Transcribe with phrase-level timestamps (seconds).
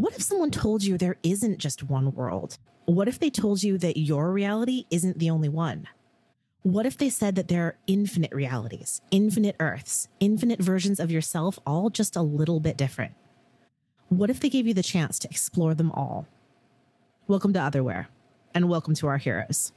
[0.00, 2.56] What if someone told you there isn't just one world?
[2.86, 5.88] What if they told you that your reality isn't the only one?
[6.62, 11.58] What if they said that there are infinite realities, infinite Earths, infinite versions of yourself,
[11.66, 13.12] all just a little bit different?
[14.08, 16.26] What if they gave you the chance to explore them all?
[17.28, 18.06] Welcome to Otherwhere,
[18.54, 19.70] and welcome to our heroes.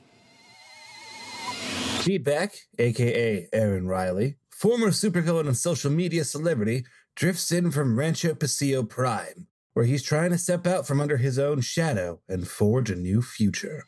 [2.00, 8.88] Feedback, aka Aaron Riley, former supervillain and social media celebrity, drifts in from Rancho Pasillo
[8.88, 12.96] Prime, where he's trying to step out from under his own shadow and forge a
[12.96, 13.86] new future.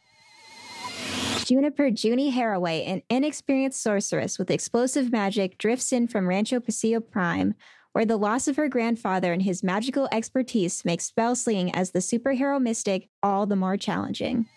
[1.46, 7.54] Juniper Junie Haraway, an inexperienced sorceress with explosive magic, drifts in from Rancho Pasillo Prime,
[7.94, 12.00] where the loss of her grandfather and his magical expertise makes spell slinging as the
[12.00, 14.48] superhero mystic all the more challenging.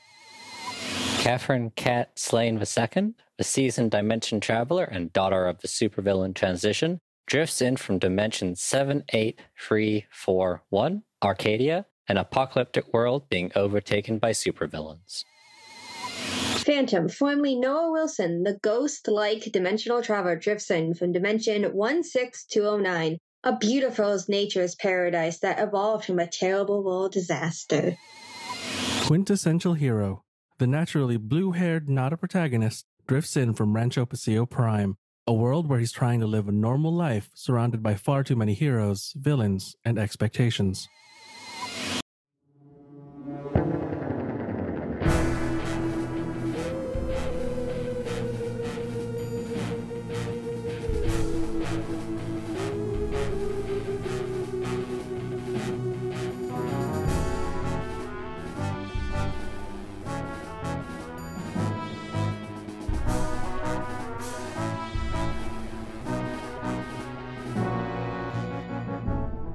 [1.18, 7.60] Catherine Kat Slane II, a seasoned dimension traveler and daughter of the supervillain transition, drifts
[7.60, 15.24] in from dimension 78341, Arcadia, an apocalyptic world being overtaken by supervillains.
[16.64, 23.56] Phantom, formerly Noah Wilson, the ghost like dimensional traveler, drifts in from dimension 16209, a
[23.56, 27.94] beautiful nature's paradise that evolved from a terrible world disaster.
[29.04, 30.24] Quintessential hero,
[30.58, 34.96] the naturally blue haired, not a protagonist, drifts in from Rancho Pasillo Prime,
[35.28, 38.54] a world where he's trying to live a normal life surrounded by far too many
[38.54, 40.88] heroes, villains, and expectations.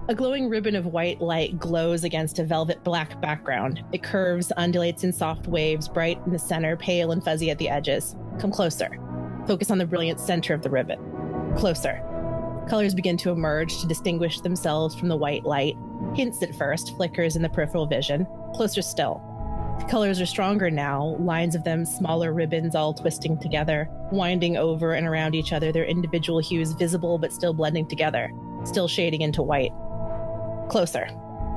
[0.09, 3.81] A glowing ribbon of white light glows against a velvet black background.
[3.93, 7.69] It curves, undulates in soft waves, bright in the center, pale and fuzzy at the
[7.69, 8.13] edges.
[8.37, 8.99] Come closer.
[9.47, 10.99] Focus on the brilliant center of the ribbon.
[11.55, 12.01] Closer.
[12.67, 15.77] Colors begin to emerge to distinguish themselves from the white light.
[16.15, 18.27] Hints at first, flickers in the peripheral vision.
[18.55, 19.21] Closer still.
[19.79, 24.95] The colors are stronger now, lines of them smaller ribbons all twisting together, winding over
[24.95, 28.29] and around each other, their individual hues visible but still blending together,
[28.65, 29.71] still shading into white.
[30.69, 31.07] Closer.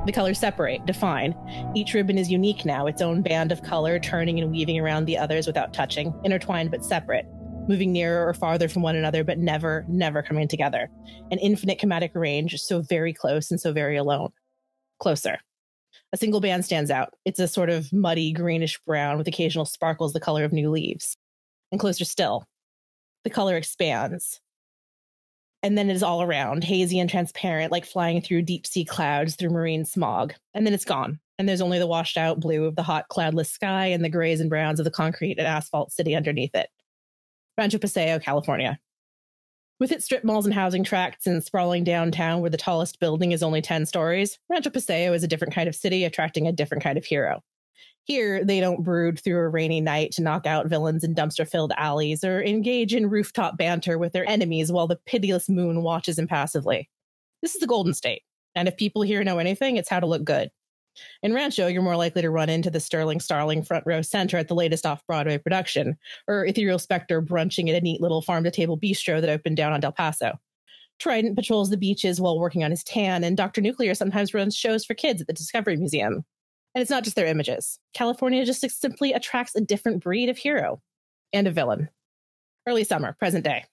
[0.05, 1.35] The colors separate, define.
[1.75, 5.17] Each ribbon is unique now, its own band of color, turning and weaving around the
[5.17, 7.25] others without touching, intertwined but separate,
[7.67, 10.89] moving nearer or farther from one another, but never, never coming together.
[11.31, 14.31] An infinite chromatic range, so very close and so very alone.
[14.99, 15.39] Closer.
[16.13, 17.13] A single band stands out.
[17.25, 21.17] It's a sort of muddy greenish brown with occasional sparkles the color of new leaves.
[21.71, 22.45] And closer still.
[23.25, 24.39] The color expands,
[25.63, 29.35] and then it is all around, hazy and transparent, like flying through deep sea clouds
[29.35, 30.33] through marine smog.
[30.53, 31.19] And then it's gone.
[31.39, 34.39] And there's only the washed out blue of the hot, cloudless sky and the grays
[34.39, 36.69] and browns of the concrete and asphalt city underneath it.
[37.57, 38.79] Rancho Pasillo, California.
[39.79, 43.43] With its strip malls and housing tracts and sprawling downtown where the tallest building is
[43.43, 46.97] only 10 stories, Rancho Pasillo is a different kind of city attracting a different kind
[46.97, 47.43] of hero.
[48.07, 51.73] Here, they don't brood through a rainy night to knock out villains in dumpster filled
[51.75, 56.89] alleys or engage in rooftop banter with their enemies while the pitiless moon watches impassively.
[57.41, 58.21] This is the Golden State,
[58.55, 60.49] and if people here know anything, it's how to look good.
[61.21, 64.47] In Rancho, you're more likely to run into the Sterling Starling front row center at
[64.47, 65.97] the latest off Broadway production,
[66.29, 69.73] or Ethereal Spectre brunching at a neat little farm to table bistro that opened down
[69.73, 70.39] on Del Paso.
[70.97, 73.59] Trident patrols the beaches while working on his tan, and Dr.
[73.59, 76.23] Nuclear sometimes runs shows for kids at the Discovery Museum.
[76.77, 77.79] And it's not just their images.
[77.95, 80.79] California just simply attracts a different breed of hero
[81.33, 81.89] and a villain.
[82.67, 83.65] Early summer, present day.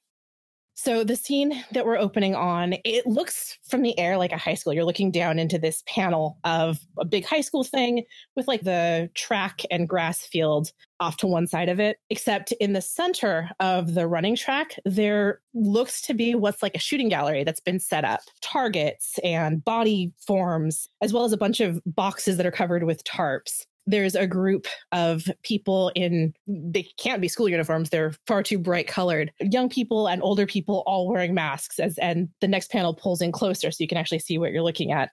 [0.77, 4.55] So the scene that we're opening on, it looks from the air like a high
[4.55, 4.73] school.
[4.73, 8.05] You're looking down into this panel of a big high school thing
[8.35, 11.99] with like the track and grass field off to one side of it.
[12.11, 16.81] Except in the center of the running track, there looks to be what's like a
[16.81, 21.61] shooting gallery that's been set up, targets and body forms, as well as a bunch
[21.61, 27.21] of boxes that are covered with tarps there's a group of people in they can't
[27.21, 29.33] be school uniforms they're far too bright colored.
[29.41, 33.33] Young people and older people all wearing masks as and the next panel pulls in
[33.33, 35.11] closer so you can actually see what you're looking at.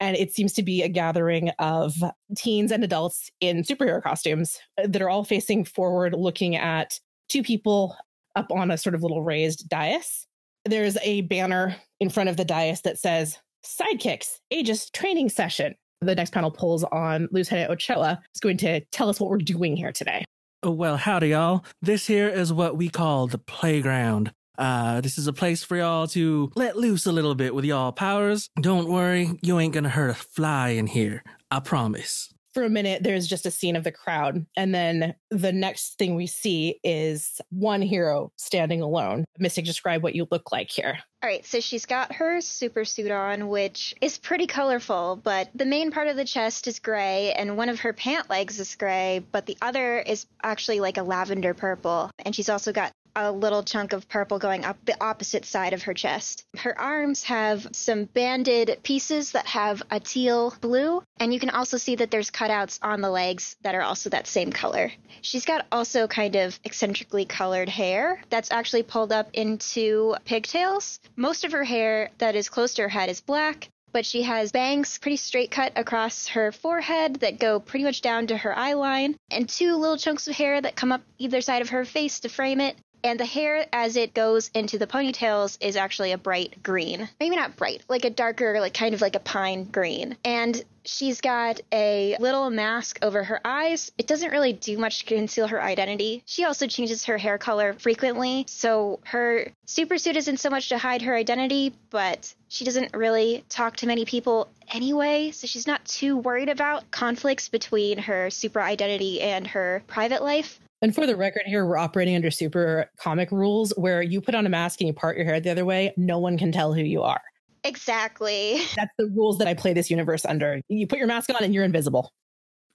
[0.00, 1.94] And it seems to be a gathering of
[2.36, 7.42] teens and adults in superhero costumes uh, that are all facing forward looking at two
[7.42, 7.96] people
[8.36, 10.26] up on a sort of little raised dais.
[10.64, 16.14] There's a banner in front of the dais that says sidekicks aegis training session the
[16.14, 19.92] next panel pulls on Lieutenant Ochoa is going to tell us what we're doing here
[19.92, 20.24] today.
[20.62, 21.64] Oh, well, howdy, y'all.
[21.82, 24.32] This here is what we call the playground.
[24.58, 27.92] Uh, this is a place for y'all to let loose a little bit with y'all
[27.92, 28.48] powers.
[28.60, 31.22] Don't worry, you ain't gonna hurt a fly in here.
[31.50, 34.44] I promise for a minute there's just a scene of the crowd.
[34.56, 39.24] And then the next thing we see is one hero standing alone.
[39.38, 40.98] Mystic describe what you look like here.
[41.22, 45.66] All right so she's got her super suit on which is pretty colorful but the
[45.66, 49.22] main part of the chest is gray and one of her pant legs is gray
[49.32, 52.10] but the other is actually like a lavender purple.
[52.24, 55.82] And she's also got a little chunk of purple going up the opposite side of
[55.82, 56.44] her chest.
[56.56, 61.76] Her arms have some banded pieces that have a teal blue, and you can also
[61.76, 64.92] see that there's cutouts on the legs that are also that same color.
[65.22, 71.00] She's got also kind of eccentrically colored hair that's actually pulled up into pigtails.
[71.16, 74.52] Most of her hair that is close to her head is black, but she has
[74.52, 78.74] bangs pretty straight cut across her forehead that go pretty much down to her eye
[78.74, 82.20] line, and two little chunks of hair that come up either side of her face
[82.20, 86.18] to frame it, and the hair as it goes into the ponytails is actually a
[86.18, 87.08] bright green.
[87.18, 90.16] Maybe not bright, like a darker, like kind of like a pine green.
[90.24, 93.92] And she's got a little mask over her eyes.
[93.98, 96.22] It doesn't really do much to conceal her identity.
[96.26, 100.78] She also changes her hair color frequently, so her super suit isn't so much to
[100.78, 105.84] hide her identity, but she doesn't really talk to many people anyway, so she's not
[105.84, 110.58] too worried about conflicts between her super identity and her private life.
[110.82, 114.46] And for the record here, we're operating under super comic rules where you put on
[114.46, 116.80] a mask and you part your hair the other way, no one can tell who
[116.80, 117.20] you are.
[117.64, 118.62] Exactly.
[118.76, 120.60] That's the rules that I play this universe under.
[120.68, 122.12] You put your mask on and you're invisible.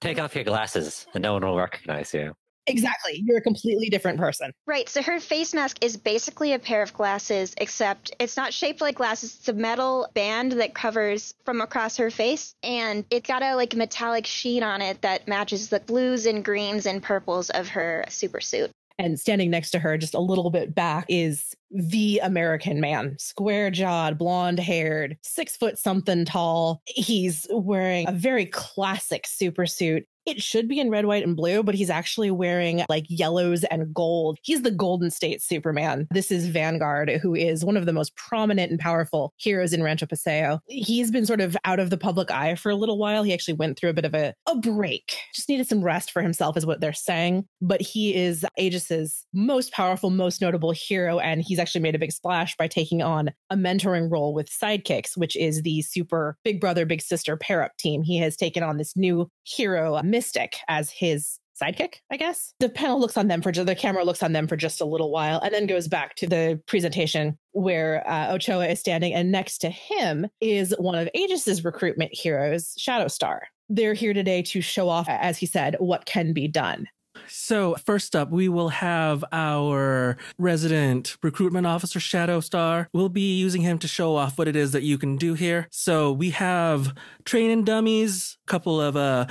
[0.02, 2.34] Take off your glasses and no one will recognize you.
[2.67, 3.23] Exactly.
[3.25, 4.51] You're a completely different person.
[4.65, 4.89] Right.
[4.89, 8.95] So her face mask is basically a pair of glasses, except it's not shaped like
[8.95, 9.35] glasses.
[9.39, 13.75] It's a metal band that covers from across her face, and it's got a like
[13.75, 18.41] metallic sheen on it that matches the blues and greens and purples of her super
[18.41, 18.71] suit.
[18.97, 23.69] And standing next to her, just a little bit back, is the American man, square
[23.69, 26.81] jawed, blonde haired, six foot something tall.
[26.85, 31.63] He's wearing a very classic super suit it should be in red, white, and blue,
[31.63, 34.38] but he's actually wearing like yellows and gold.
[34.42, 36.07] He's the Golden State Superman.
[36.12, 40.06] This is Vanguard, who is one of the most prominent and powerful heroes in Rancho
[40.06, 40.60] Pasillo.
[40.68, 43.24] He's been sort of out of the public eye for a little while.
[43.24, 46.22] He actually went through a bit of a, a break, just needed some rest for
[46.22, 47.45] himself, is what they're saying.
[47.62, 51.19] But he is Aegis's most powerful, most notable hero.
[51.19, 55.16] And he's actually made a big splash by taking on a mentoring role with Sidekicks,
[55.16, 58.04] which is the super big brother, big sister pair up team.
[58.04, 62.53] He has taken on this new hero, Mystic as his sidekick, I guess.
[62.62, 65.12] The panel looks on them for the camera looks on them for just a little
[65.12, 69.57] while and then goes back to the presentation where uh, Ochoa is standing and next
[69.57, 73.39] to him is one of Aegis's recruitment heroes, Shadowstar.
[73.67, 76.88] They're here today to show off, as he said, what can be done.
[77.27, 82.89] So, first up, we will have our resident recruitment officer, Shadow Star.
[82.94, 85.67] We'll be using him to show off what it is that you can do here.
[85.71, 89.27] So, we have training dummies, a couple of uh,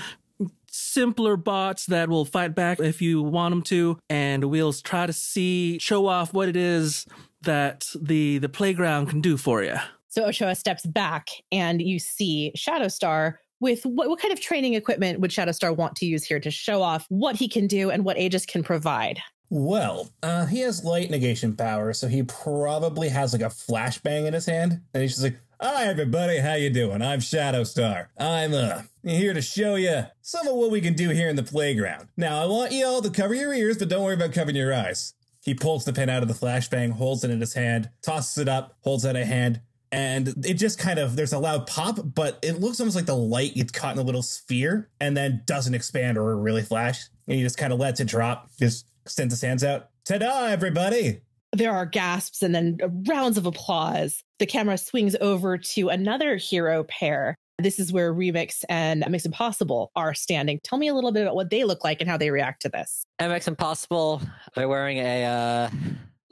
[0.75, 5.13] simpler bots that will fight back if you want them to, and we'll try to
[5.13, 7.07] see show off what it is
[7.43, 9.77] that the the playground can do for you.
[10.09, 14.75] So Ochoa steps back, and you see Shadow Star with what, what kind of training
[14.75, 17.91] equipment would Shadow Star want to use here to show off what he can do
[17.91, 19.19] and what Aegis can provide?
[19.51, 24.35] Well, uh, he has light negation power, so he probably has like a flashbang in
[24.35, 27.01] his hand, and he's just like, Hi everybody, how you doing?
[27.01, 28.09] I'm Shadowstar.
[28.19, 31.43] I'm uh here to show you some of what we can do here in the
[31.43, 32.09] playground.
[32.19, 34.75] Now, I want you all to cover your ears, but don't worry about covering your
[34.75, 35.15] eyes.
[35.43, 38.47] He pulls the pin out of the flashbang, holds it in his hand, tosses it
[38.47, 42.39] up, holds out a hand, and it just kind of there's a loud pop, but
[42.43, 45.73] it looks almost like the light gets caught in a little sphere and then doesn't
[45.73, 47.07] expand or really flash.
[47.27, 49.89] And he just kind of lets it drop, just extends his hands out.
[50.05, 51.23] Ta-da, everybody!
[51.55, 54.23] There are gasps and then rounds of applause.
[54.41, 57.37] The camera swings over to another hero pair.
[57.59, 60.59] This is where Remix and Mix Impossible are standing.
[60.65, 62.69] Tell me a little bit about what they look like and how they react to
[62.69, 63.05] this.
[63.21, 64.21] Mix Impossible,
[64.57, 65.71] they're wearing a uh,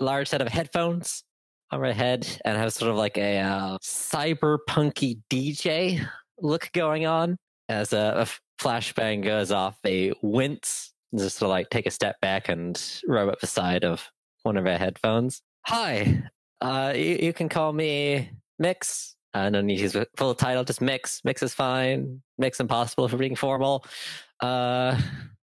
[0.01, 1.23] large set of headphones
[1.71, 6.05] on my head and have sort of like a uh, cyberpunky DJ
[6.41, 7.37] look going on.
[7.69, 12.49] As a, a flashbang goes off, they wince, just to like take a step back
[12.49, 14.11] and rub up the side of
[14.43, 15.43] one of our headphones.
[15.67, 16.23] Hi,
[16.61, 19.17] uh, you, you can call me Mix.
[19.35, 21.21] I don't need his full title, just Mix.
[21.25, 22.23] Mix is fine.
[22.39, 23.85] Mix impossible for being formal.
[24.41, 25.01] Uh,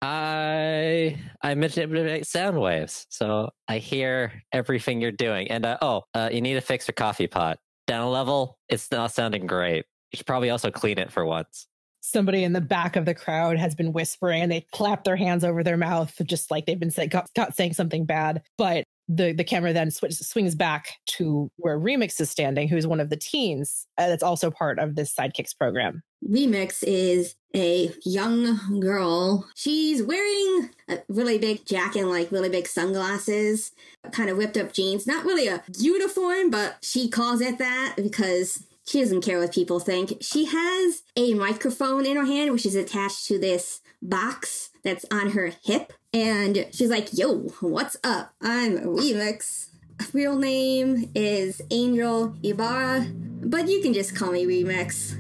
[0.01, 5.51] I I manipulate sound waves, so I hear everything you're doing.
[5.51, 7.59] And uh, oh, uh, you need to fix your coffee pot.
[7.87, 9.85] Down a level, it's not sounding great.
[10.13, 11.67] You should probably also clean it for once
[12.07, 15.43] somebody in the back of the crowd has been whispering and they clap their hands
[15.43, 19.33] over their mouth just like they've been say, got, got saying something bad but The
[19.35, 23.19] the camera then sw- swings back to where Remix is standing, who's one of the
[23.19, 26.03] teens uh, that's also part of this sidekicks program.
[26.27, 29.47] Remix is a young girl.
[29.55, 33.73] She's wearing a really big jacket and like really big sunglasses,
[34.11, 35.07] kind of whipped up jeans.
[35.07, 39.81] Not really a uniform, but she calls it that because she doesn't care what people
[39.81, 40.19] think.
[40.21, 45.31] She has a microphone in her hand, which is attached to this box that's on
[45.31, 45.93] her hip.
[46.13, 48.35] And she's like, Yo, what's up?
[48.43, 49.69] I'm Remix.
[50.13, 55.19] Real name is Angel Ibarra, but you can just call me Remix.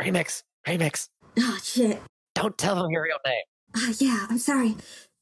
[0.00, 1.08] Remix, remix.
[1.38, 2.00] Oh, shit.
[2.34, 3.42] Don't tell them your real name.
[3.76, 4.74] Ah, yeah, I'm sorry.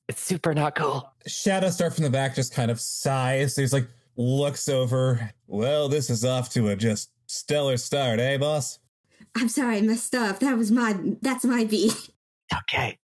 [0.09, 1.13] It's super not cool.
[1.29, 3.57] Shadowstar from the back just kind of sighs.
[3.57, 5.31] He's like, looks over.
[5.47, 8.79] Well, this is off to a just stellar start, eh, boss?
[9.37, 10.41] I'm sorry, I messed up.
[10.41, 12.11] That was my, that's my beat.
[12.53, 12.99] Okay.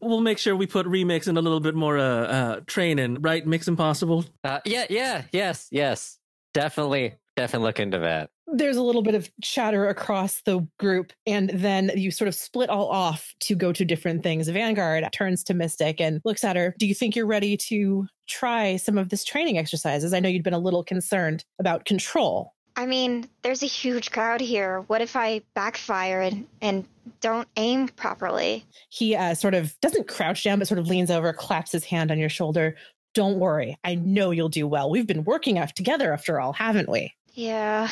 [0.00, 3.46] We'll make sure we put remix in a little bit more uh, uh training, right?
[3.46, 4.24] Mix Impossible.
[4.42, 6.18] Uh, yeah, yeah, yes, yes.
[6.54, 8.30] Definitely, definitely look into that.
[8.52, 12.70] There's a little bit of chatter across the group, and then you sort of split
[12.70, 14.48] all off to go to different things.
[14.48, 16.74] Vanguard turns to Mystic and looks at her.
[16.78, 20.12] Do you think you're ready to try some of this training exercises?
[20.12, 22.54] I know you'd been a little concerned about control.
[22.80, 24.80] I mean, there's a huge crowd here.
[24.86, 26.86] What if I backfire and, and
[27.20, 28.64] don't aim properly?
[28.88, 32.10] He uh, sort of doesn't crouch down, but sort of leans over, claps his hand
[32.10, 32.74] on your shoulder.
[33.12, 33.76] Don't worry.
[33.84, 34.88] I know you'll do well.
[34.88, 37.12] We've been working together after all, haven't we?
[37.34, 37.90] Yeah,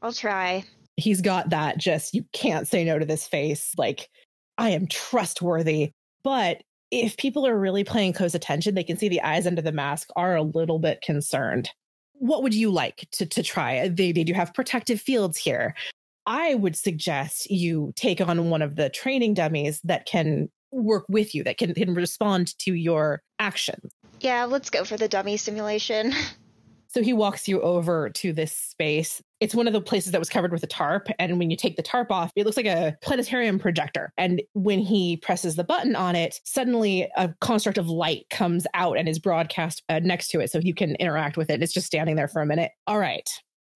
[0.00, 0.64] I'll try.
[0.96, 3.74] He's got that just, you can't say no to this face.
[3.76, 4.08] Like,
[4.56, 5.90] I am trustworthy.
[6.24, 9.72] But if people are really paying close attention, they can see the eyes under the
[9.72, 11.68] mask are a little bit concerned.
[12.18, 13.78] What would you like to, to try?
[13.78, 15.74] Uh, they, they do have protective fields here.
[16.26, 21.34] I would suggest you take on one of the training dummies that can work with
[21.34, 23.92] you, that can, can respond to your actions.
[24.20, 26.12] Yeah, let's go for the dummy simulation.
[26.88, 29.20] So he walks you over to this space.
[29.40, 31.08] It's one of the places that was covered with a tarp.
[31.18, 34.12] And when you take the tarp off, it looks like a planetarium projector.
[34.16, 38.96] And when he presses the button on it, suddenly a construct of light comes out
[38.96, 40.50] and is broadcast uh, next to it.
[40.50, 41.62] So you can interact with it.
[41.62, 42.72] It's just standing there for a minute.
[42.86, 43.28] All right.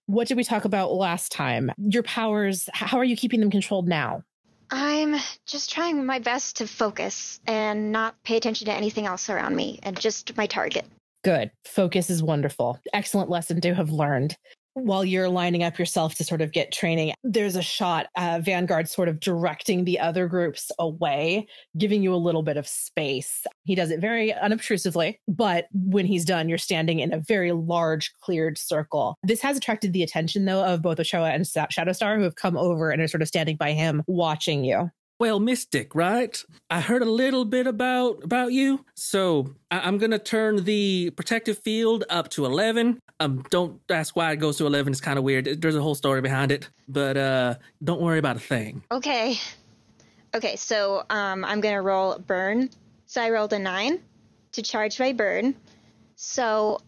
[0.07, 1.71] What did we talk about last time?
[1.77, 4.23] Your powers, how are you keeping them controlled now?
[4.73, 9.57] I'm just trying my best to focus and not pay attention to anything else around
[9.57, 10.85] me and just my target.
[11.23, 11.51] Good.
[11.65, 12.79] Focus is wonderful.
[12.95, 14.37] Excellent lesson to have learned.
[14.83, 18.89] While you're lining up yourself to sort of get training, there's a shot, uh, Vanguard
[18.89, 21.47] sort of directing the other groups away,
[21.77, 23.45] giving you a little bit of space.
[23.65, 28.13] He does it very unobtrusively, but when he's done, you're standing in a very large,
[28.23, 29.17] cleared circle.
[29.23, 32.91] This has attracted the attention, though, of both Ochoa and Shadowstar, who have come over
[32.91, 34.91] and are sort of standing by him, watching you.
[35.21, 36.43] Well, Mystic, right?
[36.71, 41.59] I heard a little bit about about you, so I- I'm gonna turn the protective
[41.59, 42.99] field up to eleven.
[43.21, 44.93] Um, don't ask why it goes to eleven.
[44.95, 45.61] It's kind of weird.
[45.61, 48.83] There's a whole story behind it, but uh, don't worry about a thing.
[48.91, 49.39] Okay.
[50.35, 52.71] Okay, so um, I'm to roll burn.
[53.05, 54.01] So I rolled a nine
[54.53, 55.55] to charge my burn.
[56.17, 56.81] So,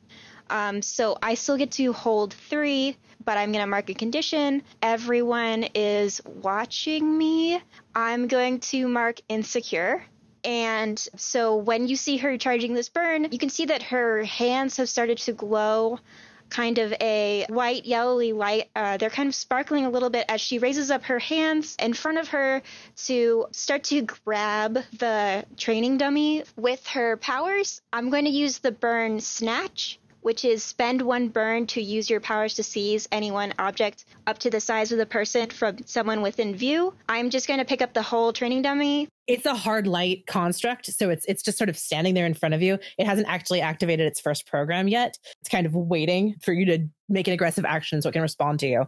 [0.49, 4.63] um, so I still get to hold three, but I'm going to mark a condition.
[4.81, 7.61] Everyone is watching me.
[7.95, 10.05] I'm going to mark insecure.
[10.45, 14.77] And so when you see her charging this burn, you can see that her hands
[14.79, 16.01] have started to glow
[16.53, 18.69] kind of a white yellowy light.
[18.77, 21.95] Uh, they're kind of sparkling a little bit as she raises up her hands in
[21.95, 22.63] front of her
[23.07, 27.81] to start to grab the training dummy with her powers.
[27.93, 29.99] I'm going to use the burn snatch.
[30.23, 34.39] Which is spend one burn to use your powers to seize any one object up
[34.39, 36.95] to the size of the person from someone within view.
[37.09, 39.09] I'm just going to pick up the whole training dummy.
[39.27, 42.55] It's a hard light construct, so it's it's just sort of standing there in front
[42.55, 42.79] of you.
[42.99, 45.19] It hasn't actually activated its first program yet.
[45.41, 48.61] It's kind of waiting for you to make an aggressive action so it can respond
[48.61, 48.87] to you.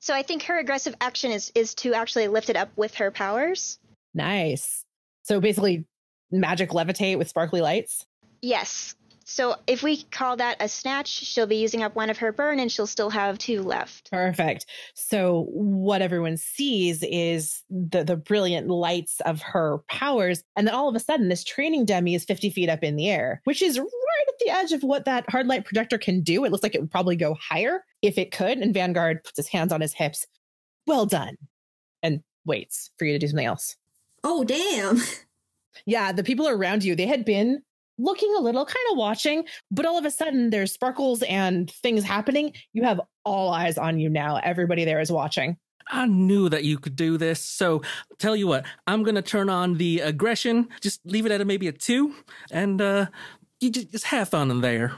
[0.00, 3.10] So I think her aggressive action is is to actually lift it up with her
[3.10, 3.78] powers.
[4.14, 4.84] Nice.
[5.22, 5.84] So basically,
[6.30, 8.06] magic levitate with sparkly lights.
[8.40, 8.94] Yes.
[9.30, 12.58] So if we call that a snatch, she'll be using up one of her burn
[12.58, 14.10] and she'll still have two left.
[14.10, 14.64] Perfect.
[14.94, 20.88] So what everyone sees is the the brilliant lights of her powers, and then all
[20.88, 23.78] of a sudden, this training dummy is 50 feet up in the air, which is
[23.78, 26.46] right at the edge of what that hard light projector can do.
[26.46, 28.56] It looks like it would probably go higher if it could.
[28.56, 30.26] And Vanguard puts his hands on his hips.
[30.86, 31.36] Well done,
[32.02, 33.76] and waits for you to do something else.
[34.24, 35.02] Oh, damn.
[35.86, 37.62] Yeah, the people around you, they had been
[37.98, 42.04] looking a little, kind of watching, but all of a sudden there's sparkles and things
[42.04, 42.52] happening.
[42.72, 44.36] You have all eyes on you now.
[44.36, 45.56] Everybody there is watching.
[45.90, 47.42] I knew that you could do this.
[47.42, 47.82] So
[48.18, 50.68] tell you what, I'm gonna turn on the aggression.
[50.80, 52.14] Just leave it at a, maybe a two,
[52.50, 53.06] and uh,
[53.60, 54.92] you just, just have fun in there.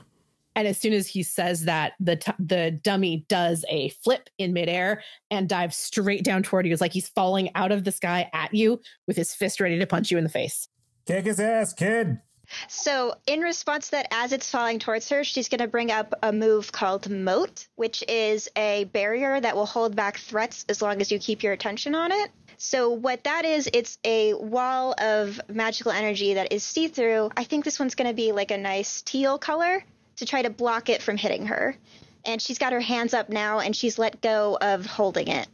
[0.57, 4.53] And as soon as he says that, the t- the dummy does a flip in
[4.53, 6.73] midair and dives straight down toward you.
[6.73, 9.87] It's like he's falling out of the sky at you with his fist ready to
[9.87, 10.69] punch you in the face.
[11.07, 12.19] Kick his ass, kid.
[12.69, 16.15] So, in response to that, as it's falling towards her, she's going to bring up
[16.23, 21.01] a move called Moat, which is a barrier that will hold back threats as long
[21.01, 22.31] as you keep your attention on it.
[22.59, 27.31] So, what that is, it's a wall of magical energy that is see through.
[27.37, 29.85] I think this one's going to be like a nice teal color
[30.17, 31.77] to try to block it from hitting her.
[32.27, 35.49] And she's got her hands up now and she's let go of holding it.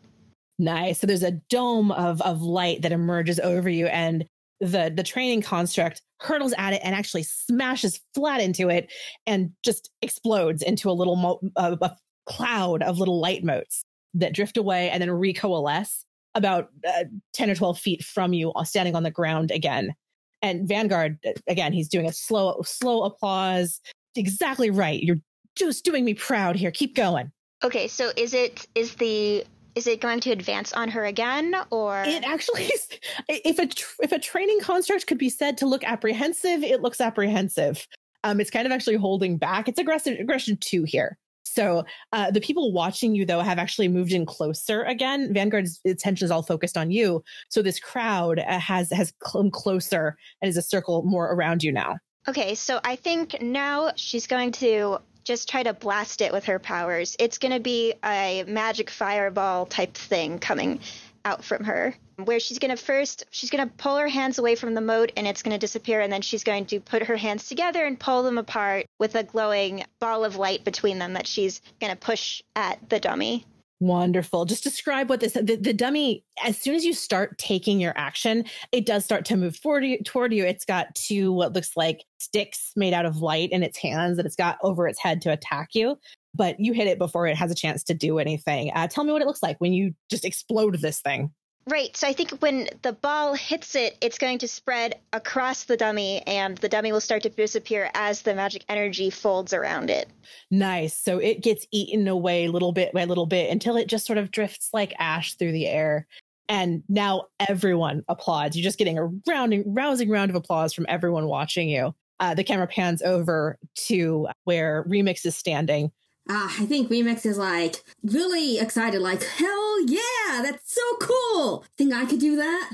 [0.59, 1.00] Nice.
[1.00, 4.25] So there's a dome of of light that emerges over you, and
[4.60, 8.92] the the training construct hurdles at it and actually smashes flat into it,
[9.26, 11.90] and just explodes into a little mo- a,
[12.26, 13.84] cloud of little light motes
[14.14, 18.64] that drift away and then recoalesce about uh, ten or twelve feet from you, uh,
[18.64, 19.94] standing on the ground again.
[20.42, 23.80] And Vanguard, uh, again, he's doing a slow slow applause.
[24.16, 25.02] Exactly right.
[25.02, 25.20] You're
[25.56, 26.70] just doing me proud here.
[26.70, 27.30] Keep going.
[27.62, 29.44] Okay, so is it is the
[29.76, 32.88] is it going to advance on her again or It actually, is,
[33.28, 37.00] if a tr- if a training construct could be said to look apprehensive, it looks
[37.00, 37.87] apprehensive.
[38.25, 39.68] Um, it's kind of actually holding back.
[39.68, 41.18] It's aggressive aggression two here.
[41.45, 45.33] So uh, the people watching you though have actually moved in closer again.
[45.33, 47.23] Vanguard's attention is all focused on you.
[47.50, 51.71] So this crowd uh, has has come closer and is a circle more around you
[51.71, 51.99] now.
[52.28, 56.59] Okay, so I think now she's going to just try to blast it with her
[56.59, 57.16] powers.
[57.18, 60.80] It's going to be a magic fireball type thing coming
[61.25, 61.95] out from her.
[62.25, 65.12] Where she's going to first, she's going to pull her hands away from the moat
[65.16, 66.00] and it's going to disappear.
[66.00, 69.25] And then she's going to put her hands together and pull them apart with a
[69.25, 73.45] glowing ball of light between them that she's going to push at the dummy.
[73.78, 74.47] Wonderful.
[74.47, 78.45] Just describe what this the, the dummy as soon as you start taking your action,
[78.73, 80.47] it does start to move forward you, toward you.
[80.47, 84.25] It's got two what looks like sticks made out of light in its hands that
[84.25, 85.99] it's got over its head to attack you.
[86.35, 88.71] But you hit it before it has a chance to do anything.
[88.75, 91.30] Uh, tell me what it looks like when you just explode this thing.
[91.68, 91.96] Right.
[91.96, 96.23] So I think when the ball hits it, it's going to spread across the dummy,
[96.25, 100.08] and the dummy will start to disappear as the magic energy folds around it.
[100.49, 100.97] Nice.
[100.97, 104.30] So it gets eaten away little bit by little bit until it just sort of
[104.30, 106.06] drifts like ash through the air.
[106.49, 108.56] And now everyone applauds.
[108.56, 111.93] You're just getting a rounding, rousing round of applause from everyone watching you.
[112.21, 115.91] Uh, the camera pans over to where Remix is standing.
[116.28, 121.65] Uh, I think Remix is like really excited, like, hell yeah, that's so cool.
[121.78, 122.73] Think I could do that?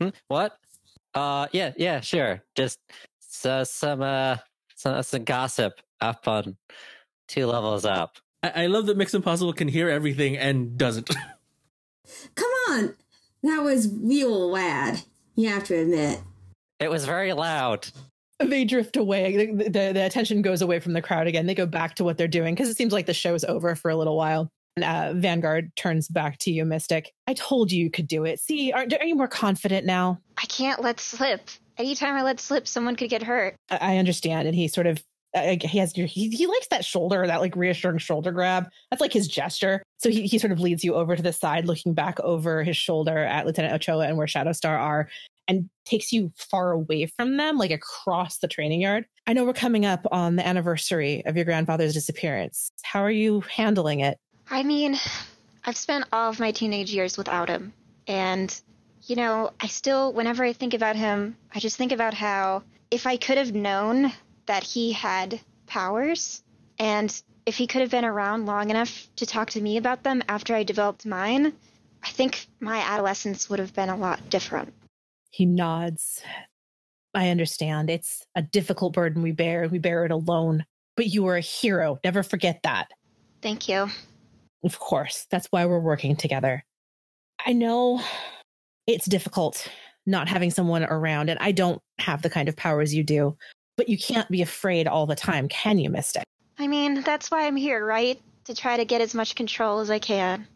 [0.00, 0.08] Hmm?
[0.28, 0.56] What?
[1.14, 2.42] Uh, yeah, yeah, sure.
[2.54, 2.78] Just
[3.18, 4.36] so, some uh,
[4.74, 6.56] some some gossip up on
[7.28, 8.16] two levels up.
[8.42, 11.10] I, I love that Mix Impossible can hear everything and doesn't.
[12.34, 12.94] Come on.
[13.42, 15.00] That was real wad.
[15.34, 16.20] You have to admit.
[16.78, 17.88] It was very loud.
[18.48, 19.46] They drift away.
[19.46, 21.46] The, the, the attention goes away from the crowd again.
[21.46, 23.90] They go back to what they're doing because it seems like the show's over for
[23.90, 24.48] a little while.
[24.76, 27.12] And uh, Vanguard turns back to you, Mystic.
[27.26, 28.40] I told you you could do it.
[28.40, 30.18] See, are, are you more confident now?
[30.38, 31.50] I can't let slip.
[31.78, 33.54] Anytime I let slip, someone could get hurt.
[33.70, 34.48] I, I understand.
[34.48, 35.02] And he sort of
[35.34, 39.00] uh, he has your he, he likes that shoulder that like reassuring shoulder grab that's
[39.00, 41.94] like his gesture so he, he sort of leads you over to the side looking
[41.94, 45.08] back over his shoulder at lieutenant ochoa and where shadow star are
[45.48, 49.52] and takes you far away from them like across the training yard i know we're
[49.52, 54.18] coming up on the anniversary of your grandfather's disappearance how are you handling it
[54.52, 54.96] I mean,
[55.64, 57.72] I've spent all of my teenage years without him.
[58.06, 58.54] And,
[59.06, 63.06] you know, I still, whenever I think about him, I just think about how if
[63.06, 64.12] I could have known
[64.46, 66.42] that he had powers
[66.78, 70.22] and if he could have been around long enough to talk to me about them
[70.28, 71.54] after I developed mine,
[72.02, 74.74] I think my adolescence would have been a lot different.
[75.32, 76.22] He nods
[77.14, 80.64] i understand it's a difficult burden we bear and we bear it alone
[80.96, 82.88] but you are a hero never forget that
[83.42, 83.88] Thank you.
[84.64, 85.26] Of course.
[85.30, 86.64] That's why we're working together.
[87.44, 88.00] I know
[88.86, 89.68] it's difficult
[90.06, 93.36] not having someone around, and I don't have the kind of powers you do,
[93.76, 96.24] but you can't be afraid all the time, can you, Mystic?
[96.58, 98.20] I mean, that's why I'm here, right?
[98.46, 100.46] To try to get as much control as I can.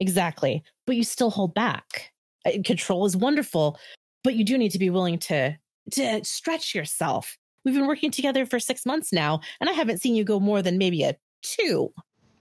[0.00, 0.62] Exactly.
[0.86, 2.10] But you still hold back.
[2.46, 3.78] Uh, Control is wonderful,
[4.24, 5.56] but you do need to be willing to
[5.92, 7.36] to stretch yourself.
[7.64, 10.62] We've been working together for six months now, and I haven't seen you go more
[10.62, 11.92] than maybe a two.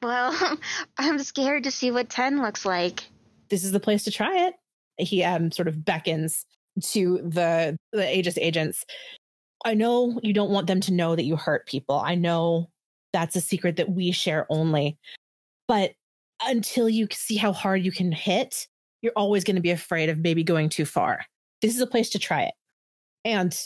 [0.02, 0.58] Well,
[0.98, 3.04] I'm scared to see what 10 looks like.
[3.50, 4.54] this is the place to try it.
[4.98, 6.46] He um sort of beckons
[6.92, 8.86] to the the Aegis agents.
[9.65, 12.00] I know you don't want them to know that you hurt people.
[12.00, 12.70] I know
[13.12, 14.98] that's a secret that we share only.
[15.68, 15.92] But
[16.42, 18.68] until you see how hard you can hit,
[19.02, 21.26] you're always going to be afraid of maybe going too far.
[21.62, 22.54] This is a place to try it.
[23.26, 23.58] And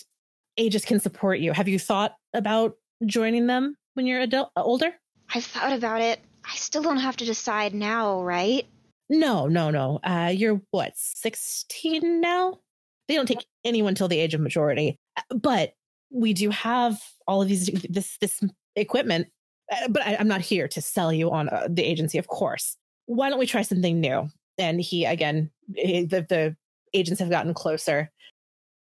[0.57, 1.53] Aegis can support you.
[1.53, 2.75] Have you thought about
[3.05, 4.93] joining them when you're adult, uh, older?
[5.33, 6.19] I've thought about it.
[6.45, 8.65] I still don't have to decide now, right?
[9.09, 9.99] No, no, no.
[10.03, 12.59] Uh, you're what, 16 now?
[13.07, 14.97] They don't take anyone till the age of majority.
[15.17, 15.73] Uh, But
[16.11, 18.41] we do have all of these this this
[18.75, 19.27] equipment.
[19.71, 22.77] Uh, But I, I'm not here to sell you on uh, the agency, of course.
[23.05, 24.29] Why don't we try something new?
[24.57, 26.55] And he again, the the
[26.93, 28.11] agents have gotten closer.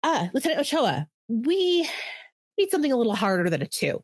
[0.02, 1.88] Ah, Lieutenant Ochoa, we
[2.58, 4.02] need something a little harder than a two.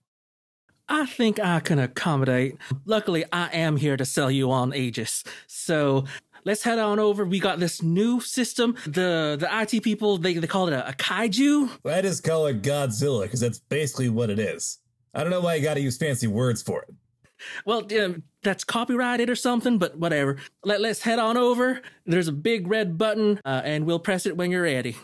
[0.89, 2.57] I think I can accommodate.
[2.85, 5.25] Luckily, I am here to sell you on Aegis.
[5.47, 6.05] So
[6.45, 7.25] let's head on over.
[7.25, 8.77] We got this new system.
[8.85, 11.71] The the IT people they, they call it a, a kaiju.
[11.87, 14.79] I just call it Godzilla because that's basically what it is.
[15.15, 16.95] I don't know why you got to use fancy words for it.
[17.65, 20.37] Well, um, that's copyrighted or something, but whatever.
[20.65, 21.81] Let, let's head on over.
[22.07, 24.97] There's a big red button, uh, and we'll press it when you're ready.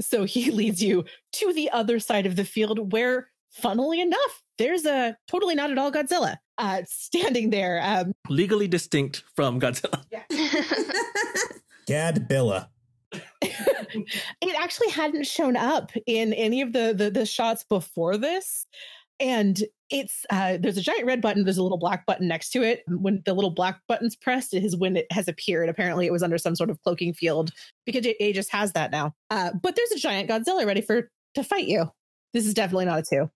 [0.00, 4.84] So he leads you to the other side of the field where, funnily enough, there's
[4.86, 7.80] a totally not at all Godzilla uh, standing there.
[7.82, 10.02] Um, Legally distinct from Godzilla.
[11.88, 12.68] Gadbilla.
[13.40, 18.66] it actually hadn't shown up in any of the, the the shots before this
[19.20, 22.62] and it's uh there's a giant red button there's a little black button next to
[22.62, 26.12] it when the little black button's pressed it is when it has appeared apparently it
[26.12, 27.50] was under some sort of cloaking field
[27.86, 31.10] because it, it just has that now uh but there's a giant godzilla ready for
[31.34, 31.90] to fight you
[32.34, 33.30] this is definitely not a two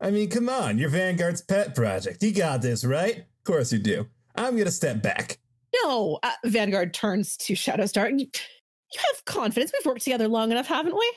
[0.00, 2.22] I mean, come on, you're Vanguard's pet project.
[2.22, 3.18] You got this, right?
[3.18, 4.06] Of course you do.
[4.34, 5.38] I'm gonna step back.
[5.84, 10.66] no uh, vanguard turns to shadowstar you, you have confidence we've worked together long enough
[10.66, 11.12] haven't we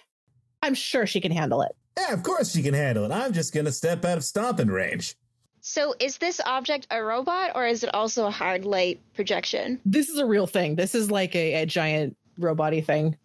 [0.61, 3.11] i'm sure she can handle it Yeah, of course she can handle it.
[3.11, 5.15] I'm just gonna step out of stomping range.
[5.61, 9.81] So is this object a robot or is it also a hard light projection?
[9.85, 13.17] this is a real thing this is like a, a giant robot thing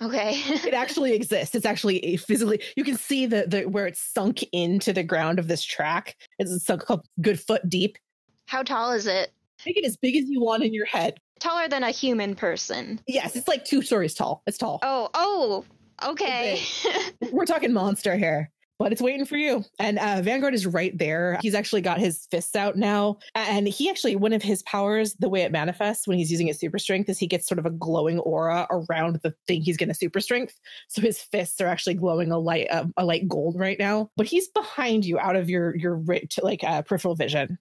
[0.00, 0.34] Okay.
[0.46, 1.54] it actually exists.
[1.54, 2.62] It's actually a physically.
[2.76, 6.16] You can see the the where it's sunk into the ground of this track.
[6.38, 7.98] It's sunk a good foot deep.
[8.46, 9.32] How tall is it?
[9.66, 11.18] Make it as big as you want in your head.
[11.40, 13.00] Taller than a human person.
[13.06, 14.42] Yes, it's like two stories tall.
[14.46, 14.78] It's tall.
[14.82, 15.64] Oh, oh,
[16.04, 16.62] okay.
[17.32, 19.64] We're talking monster here, but it's waiting for you.
[19.78, 21.38] And uh, Vanguard is right there.
[21.42, 25.28] He's actually got his fists out now, and he actually one of his powers, the
[25.28, 27.70] way it manifests when he's using his super strength, is he gets sort of a
[27.70, 30.58] glowing aura around the thing he's going to super strength.
[30.88, 34.10] So his fists are actually glowing a light uh, a light gold right now.
[34.16, 37.58] But he's behind you, out of your your ri- to, like uh, peripheral vision.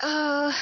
[0.00, 0.52] Uh,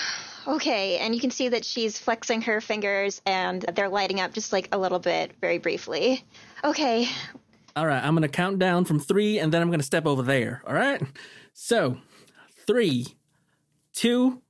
[0.46, 0.98] okay.
[0.98, 4.68] And you can see that she's flexing her fingers and they're lighting up just like
[4.72, 6.24] a little bit, very briefly.
[6.64, 7.08] Okay.
[7.74, 10.06] All right, I'm going to count down from three and then I'm going to step
[10.06, 10.62] over there.
[10.66, 11.02] All right.
[11.54, 11.98] So,
[12.66, 13.06] three,
[13.94, 14.42] two,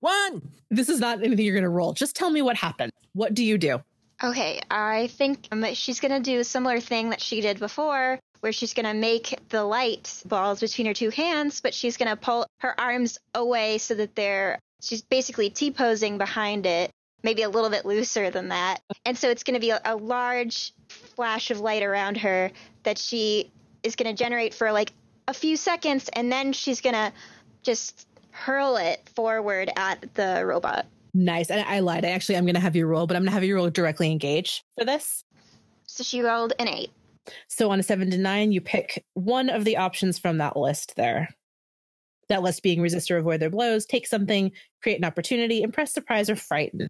[0.00, 0.50] one.
[0.70, 1.94] This is not anything you're going to roll.
[1.94, 2.92] Just tell me what happened.
[3.14, 3.80] What do you do?
[4.22, 4.60] Okay.
[4.70, 8.52] I think um, she's going to do a similar thing that she did before, where
[8.52, 12.16] she's going to make the light balls between her two hands, but she's going to
[12.16, 16.90] pull her arms away so that they're, she's basically T posing behind it,
[17.22, 18.80] maybe a little bit looser than that.
[19.04, 22.50] And so it's going to be a, a large flash of light around her
[22.84, 23.50] that she
[23.82, 24.92] is going to generate for like
[25.26, 27.12] a few seconds, and then she's going to
[27.62, 30.86] just hurl it forward at the robot.
[31.12, 31.50] Nice.
[31.50, 32.04] And I lied.
[32.04, 33.68] I actually I'm going to have you roll, but I'm going to have you roll
[33.70, 35.24] directly engage for this.
[35.86, 36.90] So she rolled an eight.
[37.48, 40.94] So on a seven to nine, you pick one of the options from that list
[40.96, 41.28] there.
[42.28, 44.52] That list being resist or avoid their blows, take something,
[44.82, 46.88] create an opportunity, impress, surprise, or frighten.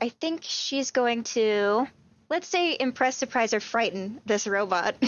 [0.00, 1.86] I think she's going to,
[2.28, 4.96] let's say, impress, surprise, or frighten this robot.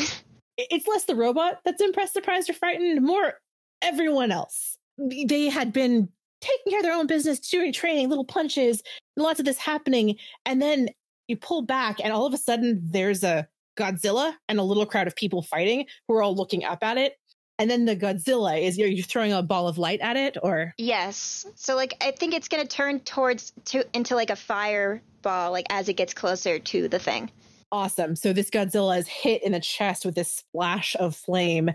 [0.59, 3.35] It's less the robot that's impressed, surprised, or frightened, more
[3.81, 4.77] everyone else.
[4.99, 6.09] They had been
[6.41, 8.83] taking care of their own business, doing training, little punches,
[9.17, 10.17] lots of this happening.
[10.45, 10.89] And then
[11.29, 13.47] you pull back, and all of a sudden, there's a
[13.79, 17.15] Godzilla and a little crowd of people fighting who are all looking up at it.
[17.59, 20.75] And then the Godzilla is you're, you throwing a ball of light at it or?
[20.79, 21.45] yes.
[21.57, 25.67] So, like, I think it's going to turn towards, to, into like a fireball, like,
[25.71, 27.31] as it gets closer to the thing.
[27.71, 28.17] Awesome.
[28.17, 31.71] So this Godzilla is hit in the chest with this splash of flame.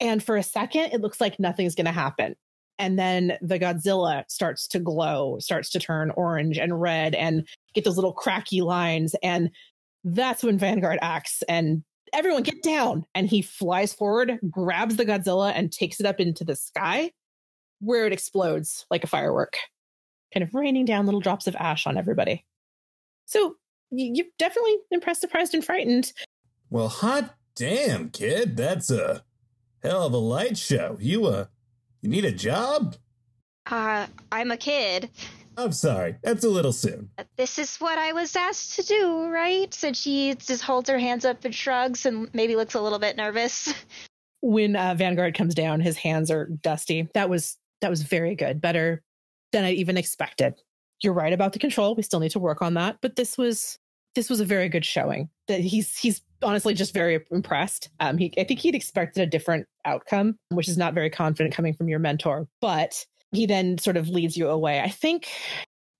[0.00, 2.36] And for a second, it looks like nothing's going to happen.
[2.78, 7.84] And then the Godzilla starts to glow, starts to turn orange and red and get
[7.84, 9.16] those little cracky lines.
[9.22, 9.50] And
[10.04, 13.06] that's when Vanguard acts and everyone get down.
[13.14, 17.12] And he flies forward, grabs the Godzilla, and takes it up into the sky
[17.80, 19.56] where it explodes like a firework,
[20.32, 22.44] kind of raining down little drops of ash on everybody.
[23.26, 23.56] So
[23.90, 26.12] you're definitely impressed, surprised, and frightened.
[26.70, 29.24] Well, hot damn, kid, that's a
[29.82, 30.96] hell of a light show.
[31.00, 31.46] You uh,
[32.02, 32.96] you need a job?
[33.70, 35.10] Uh, I'm a kid.
[35.56, 36.16] I'm sorry.
[36.22, 37.10] That's a little soon.
[37.36, 39.72] This is what I was asked to do, right?
[39.72, 43.16] So she just holds her hands up and shrugs and maybe looks a little bit
[43.16, 43.72] nervous.
[44.42, 47.08] When uh, Vanguard comes down, his hands are dusty.
[47.14, 48.60] That was that was very good.
[48.60, 49.02] Better
[49.52, 50.54] than I even expected.
[51.02, 51.94] You're right about the control.
[51.94, 53.78] We still need to work on that, but this was
[54.14, 55.28] this was a very good showing.
[55.48, 57.88] That he's he's honestly just very impressed.
[57.98, 61.74] Um, he I think he'd expected a different outcome, which is not very confident coming
[61.74, 62.46] from your mentor.
[62.60, 64.80] But he then sort of leads you away.
[64.80, 65.28] I think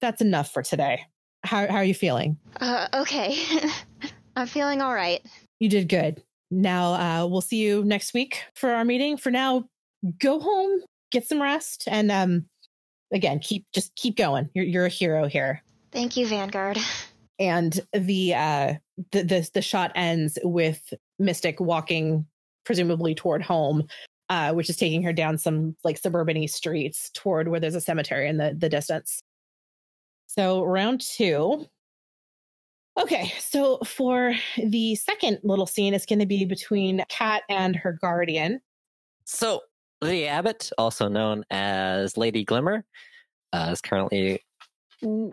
[0.00, 1.02] that's enough for today.
[1.44, 2.38] How how are you feeling?
[2.60, 3.38] Uh, okay.
[4.36, 5.24] I'm feeling all right.
[5.60, 6.22] You did good.
[6.50, 9.16] Now uh, we'll see you next week for our meeting.
[9.16, 9.64] For now,
[10.18, 12.46] go home, get some rest, and um,
[13.12, 14.50] again, keep just keep going.
[14.54, 15.62] You're you're a hero here.
[15.92, 16.78] Thank you, Vanguard.
[17.38, 18.74] And the uh,
[19.12, 22.26] the the, the shot ends with Mystic walking
[22.64, 23.86] presumably toward home,
[24.28, 28.28] uh, which is taking her down some like suburban streets toward where there's a cemetery
[28.28, 29.22] in the the distance.
[30.26, 31.66] So round two.
[32.98, 37.92] Okay, so for the second little scene, it's going to be between Kat and her
[37.92, 38.60] guardian.
[39.26, 39.60] So,
[40.00, 42.86] Lydia Abbott, also known as Lady Glimmer,
[43.52, 44.40] uh, is currently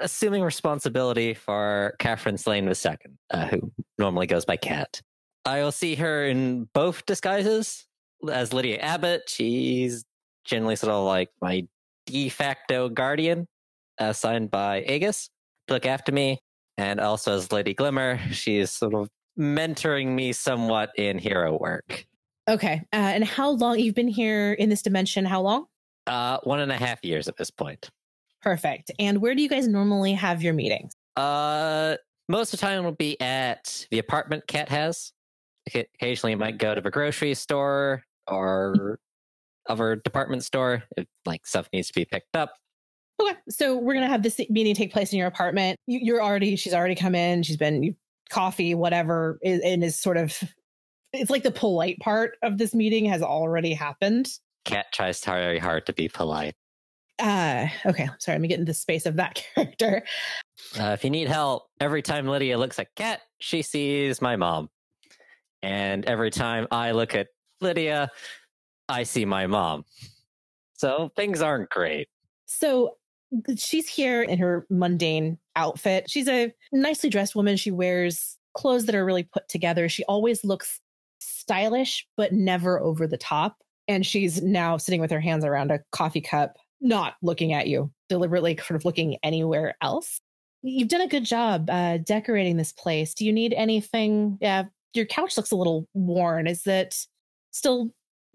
[0.02, 2.98] assuming responsibility for Catherine Slane II,
[3.32, 5.02] uh, who normally goes by Kat.
[5.46, 7.86] I will see her in both disguises
[8.32, 9.24] as Lydia Abbott.
[9.28, 10.06] She's
[10.46, 11.68] generally sort of like my
[12.06, 13.48] de facto guardian,
[13.98, 15.30] assigned by Aegis
[15.68, 16.40] to look after me.
[16.78, 22.06] And also as Lady Glimmer, she's sort of mentoring me somewhat in hero work.
[22.48, 25.24] Okay, uh, and how long you've been here in this dimension?
[25.24, 25.66] How long?
[26.08, 27.90] Uh, one and a half years at this point.
[28.42, 28.92] Perfect.
[29.00, 30.94] And where do you guys normally have your meetings?
[31.16, 31.96] Uh,
[32.28, 35.14] most of the time will be at the apartment Kat has.
[35.74, 39.00] Occasionally, you might go to the grocery store or
[39.70, 42.54] other department store if like stuff needs to be picked up.
[43.22, 45.78] Okay, so we're gonna have this meeting take place in your apartment.
[45.88, 47.44] You, you're already, she's already come in.
[47.44, 47.96] She's been
[48.30, 50.38] coffee, whatever, and is sort of.
[51.16, 54.30] It's like the polite part of this meeting has already happened.
[54.66, 56.56] Kat tries very hard to be polite.
[57.20, 60.04] Uh, okay, sorry, let me get into the space of that character.
[60.80, 64.70] Uh, if you need help, every time Lydia looks at Kat, she sees my mom.
[65.62, 67.28] And every time I look at
[67.64, 68.10] Lydia,
[68.90, 69.86] I see my mom.
[70.74, 72.08] So things aren't great.
[72.46, 72.98] So
[73.58, 76.10] she's here in her mundane outfit.
[76.10, 77.58] She's a nicely dressed woman.
[77.58, 79.90] She wears clothes that are really put together.
[79.90, 80.80] She always looks
[81.20, 83.58] stylish, but never over the top.
[83.88, 87.92] And she's now sitting with her hands around a coffee cup, not looking at you,
[88.10, 90.20] deliberately sort of looking anywhere else.
[90.62, 93.14] You've done a good job uh, decorating this place.
[93.14, 94.38] Do you need anything?
[94.40, 96.48] Yeah, your couch looks a little worn.
[96.48, 97.06] Is it
[97.54, 97.92] still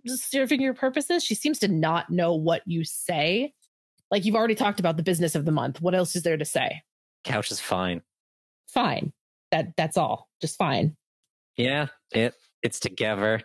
[0.06, 1.22] serving your purposes?
[1.22, 3.52] She seems to not know what you say.
[4.10, 5.82] Like you've already talked about the business of the month.
[5.82, 6.82] What else is there to say?
[7.24, 8.00] Couch is fine.
[8.68, 9.12] Fine.
[9.50, 10.28] That that's all.
[10.40, 10.96] Just fine.
[11.56, 13.42] Yeah, it it's together.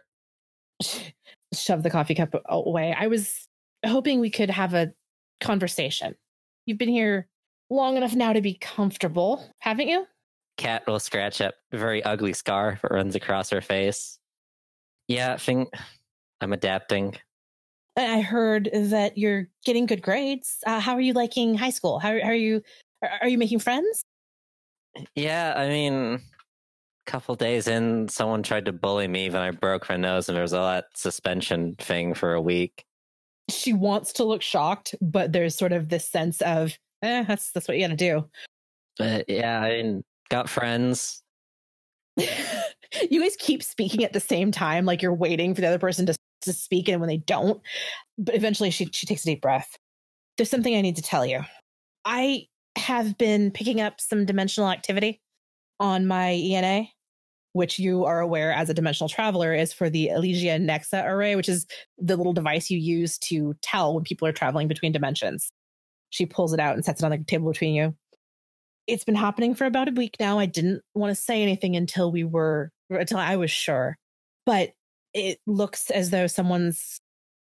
[1.54, 2.96] Shove the coffee cup away.
[2.98, 3.48] I was
[3.86, 4.94] hoping we could have a
[5.42, 6.16] conversation.
[6.66, 7.28] You've been here
[7.70, 10.06] long enough now to be comfortable, haven't you?
[10.58, 14.20] Kat will scratch up a very ugly scar that runs across her face.
[15.14, 15.70] Yeah, I think
[16.42, 17.16] I'm adapting.
[17.96, 20.58] I heard that you're getting good grades.
[20.66, 22.00] Uh, how are you liking high school?
[22.00, 22.64] How, how are you?
[23.04, 24.04] Are, are you making friends?
[25.16, 26.20] Yeah, I mean, a
[27.06, 30.42] couple days in, someone tried to bully me when I broke my nose, and there
[30.42, 32.84] was all that suspension thing for a week.
[33.52, 37.68] She wants to look shocked, but there's sort of this sense of, eh, that's that's
[37.68, 38.26] what you got to do.
[38.98, 41.22] But yeah, I mean, got friends.
[43.12, 46.06] you guys keep speaking at the same time, like you're waiting for the other person
[46.06, 47.62] to, to speak, and when they don't,
[48.18, 49.78] but eventually she she takes a deep breath.
[50.38, 51.42] There's something I need to tell you.
[52.06, 55.22] I have been picking up some dimensional activity
[55.80, 56.88] on my ENA,
[57.54, 61.50] which you are aware as a dimensional traveler is for the Elysia Nexa array, which
[61.50, 65.52] is the little device you use to tell when people are traveling between dimensions.
[66.10, 67.96] She pulls it out and sets it on the table between you
[68.88, 70.40] it's been happening for about a week now.
[70.40, 73.98] I didn't want to say anything until we were until I was sure.
[74.46, 74.72] But
[75.14, 77.00] it looks as though someone's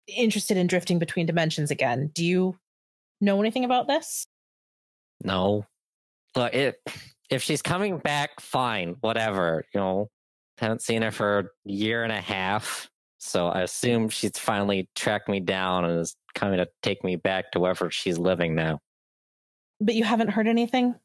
[0.07, 2.11] interested in drifting between dimensions again.
[2.13, 2.57] Do you
[3.21, 4.27] know anything about this?
[5.23, 5.65] No.
[6.35, 6.75] Look, it,
[7.29, 9.65] if she's coming back, fine, whatever.
[9.73, 10.09] You know,
[10.57, 12.89] haven't seen her for a year and a half.
[13.19, 17.51] So I assume she's finally tracked me down and is coming to take me back
[17.51, 18.79] to wherever she's living now.
[19.79, 20.95] But you haven't heard anything?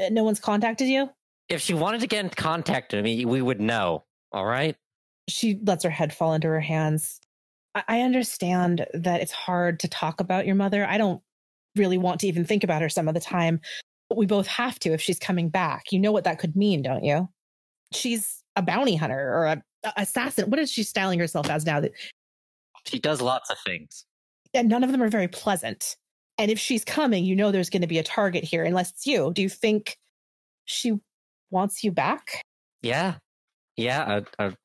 [0.00, 1.10] Uh, No one's contacted you?
[1.48, 4.04] If she wanted to get in contact with me, we would know.
[4.32, 4.76] All right.
[5.28, 7.20] She lets her head fall into her hands.
[7.74, 10.84] I, I understand that it's hard to talk about your mother.
[10.86, 11.22] I don't
[11.76, 13.60] really want to even think about her some of the time.
[14.08, 15.90] But we both have to if she's coming back.
[15.90, 17.28] You know what that could mean, don't you?
[17.92, 20.48] She's a bounty hunter or a, a assassin.
[20.50, 21.80] What is she styling herself as now?
[21.80, 21.92] That
[22.86, 24.04] She does lots of things.
[24.54, 25.96] and none of them are very pleasant.
[26.38, 29.06] And if she's coming, you know there's going to be a target here, unless it's
[29.06, 29.32] you.
[29.32, 29.96] Do you think
[30.66, 30.98] she
[31.50, 32.42] wants you back?
[32.82, 33.14] Yeah.
[33.76, 34.22] Yeah.
[34.38, 34.56] I, I,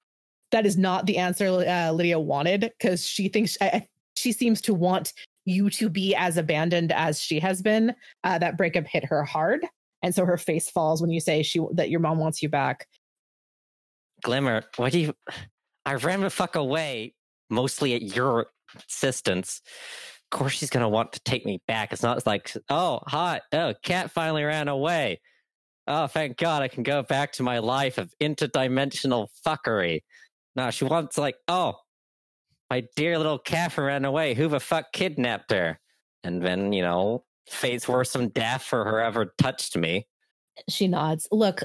[0.51, 4.73] That is not the answer uh, Lydia wanted because she thinks I, she seems to
[4.73, 5.13] want
[5.45, 7.95] you to be as abandoned as she has been.
[8.23, 9.65] Uh, that breakup hit her hard,
[10.03, 12.87] and so her face falls when you say she that your mom wants you back.
[14.23, 15.13] Glimmer, what do you.
[15.83, 17.15] I ran the fuck away,
[17.49, 19.61] mostly at your insistence.
[20.31, 21.91] Of course, she's going to want to take me back.
[21.91, 23.41] It's not like, oh, hot.
[23.51, 25.19] Oh, Kat finally ran away.
[25.87, 30.01] Oh, thank God I can go back to my life of interdimensional fuckery.
[30.55, 31.75] No, she wants, like, oh,
[32.69, 34.33] my dear little cat ran away.
[34.33, 35.79] Who the fuck kidnapped her?
[36.23, 40.07] And then, you know, fate's worse than death for whoever touched me.
[40.69, 41.27] She nods.
[41.31, 41.63] Look,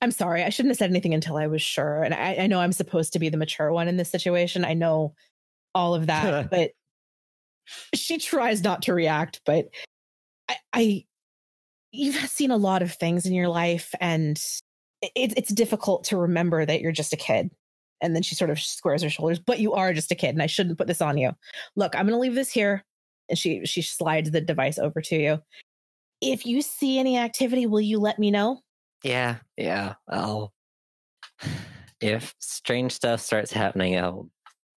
[0.00, 0.44] I'm sorry.
[0.44, 2.02] I shouldn't have said anything until I was sure.
[2.02, 4.64] And I, I know I'm supposed to be the mature one in this situation.
[4.64, 5.14] I know
[5.74, 6.70] all of that, but
[7.94, 9.40] she tries not to react.
[9.44, 9.66] But
[10.48, 11.04] I, I,
[11.92, 14.38] you've seen a lot of things in your life, and
[15.02, 17.50] it, it's difficult to remember that you're just a kid.
[18.00, 20.42] And then she sort of squares her shoulders, but you are just a kid, and
[20.42, 21.32] I shouldn't put this on you.
[21.74, 22.84] Look, I'm going to leave this here.
[23.28, 25.40] And she she slides the device over to you
[26.20, 28.60] if you see any activity, will you let me know?
[29.02, 29.94] Yeah, yeah.
[30.08, 30.52] I'll
[32.00, 34.28] if strange stuff starts happening, I'll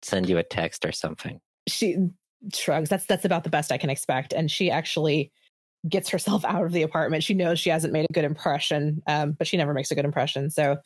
[0.02, 1.40] send you a text or something.
[1.68, 1.96] She
[2.54, 2.88] shrugs.
[2.88, 4.32] That's that's about the best I can expect.
[4.32, 5.32] And she actually
[5.88, 7.22] gets herself out of the apartment.
[7.24, 10.04] She knows she hasn't made a good impression, um, but she never makes a good
[10.04, 10.50] impression.
[10.50, 10.78] So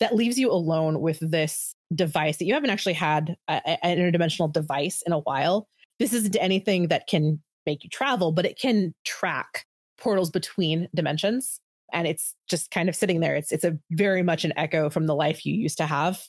[0.00, 3.98] that leaves you alone with this device that you haven't actually had a, a- an
[3.98, 5.68] interdimensional device in a while.
[5.98, 9.64] This isn't anything that can make you travel, but it can track
[9.98, 11.60] portals between dimensions.
[11.92, 13.34] And it's just kind of sitting there.
[13.34, 16.22] It's it's a very much an echo from the life you used to have.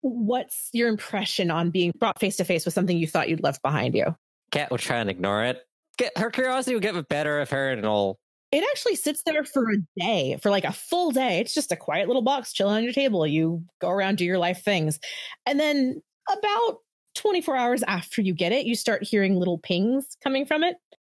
[0.00, 3.62] What's your impression on being brought face to face with something you thought you'd left
[3.62, 4.16] behind you?
[4.50, 5.62] Kat will try and ignore it.
[5.98, 8.18] Get her curiosity will get the better of her, and it'll.
[8.50, 11.40] It actually sits there for a day, for like a full day.
[11.40, 13.26] It's just a quiet little box chilling on your table.
[13.26, 14.98] You go around, do your life things.
[15.46, 16.78] And then about
[17.14, 20.76] 24 hours after you get it, you start hearing little pings coming from it.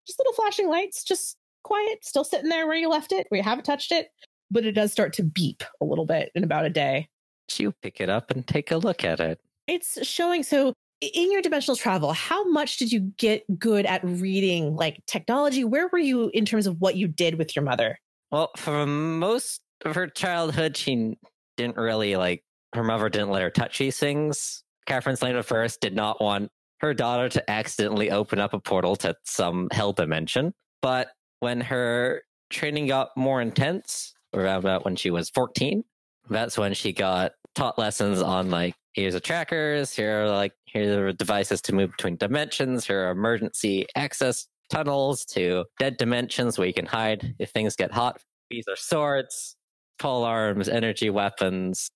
[0.06, 3.44] Just little flashing lights, just quiet, still sitting there where you left it, where you
[3.44, 4.08] haven't touched it.
[4.50, 7.08] But it does start to beep a little bit in about a day.
[7.48, 9.40] She'll pick it up and take a look at it.
[9.66, 10.42] It's showing.
[10.42, 15.64] So, in your dimensional travel, how much did you get good at reading like technology?
[15.64, 17.98] Where were you in terms of what you did with your mother?
[18.30, 21.18] Well, for most of her childhood, she
[21.56, 22.44] didn't really like.
[22.74, 24.62] Her mother didn't let her touch these things.
[24.86, 29.14] Catherine Slater first did not want her daughter to accidentally open up a portal to
[29.24, 30.54] some hell dimension.
[30.80, 31.08] But
[31.40, 35.84] when her training got more intense, around about when she was 14,
[36.30, 41.08] that's when she got taught lessons on like here's the trackers, here are like here
[41.08, 46.66] are devices to move between dimensions, here are emergency access tunnels to dead dimensions where
[46.66, 48.20] you can hide if things get hot.
[48.50, 49.56] These are swords,
[49.98, 51.90] pole arms, energy weapons,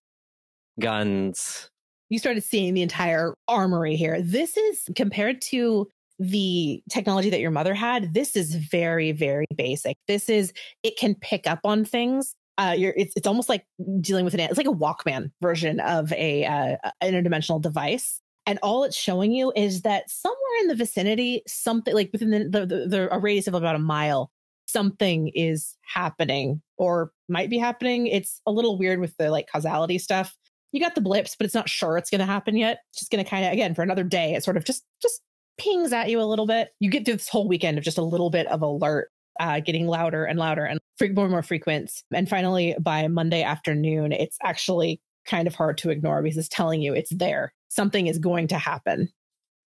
[0.79, 1.71] guns.
[2.09, 4.21] you started seeing the entire armory here.
[4.23, 8.15] This is compared to the technology that your mother had.
[8.15, 9.97] This is very, very basic.
[10.09, 12.35] This is it can pick up on things.
[12.59, 13.66] Uh, you're it's it's almost like
[14.01, 18.21] dealing with an it's like a Walkman version of a uh, interdimensional device.
[18.49, 22.49] And all it's showing you is that somewhere in the vicinity, something like within the,
[22.49, 24.31] the, the, the a radius of about a mile,
[24.66, 28.07] something is happening or might be happening.
[28.07, 30.37] It's a little weird with the like causality stuff
[30.77, 32.81] you got the blips, but it's not sure it's going to happen yet.
[32.90, 34.35] It's just going to kind of again for another day.
[34.35, 35.23] It sort of just just
[35.59, 36.69] pings at you a little bit.
[36.81, 39.87] You get through this whole weekend of just a little bit of alert, uh, getting
[39.87, 40.81] louder and louder and
[41.14, 41.90] more and more frequent.
[42.12, 46.83] And finally, by Monday afternoon, it's actually kind of hard to ignore because it's telling
[46.83, 47.53] you it's there.
[47.68, 49.09] Something is going to happen.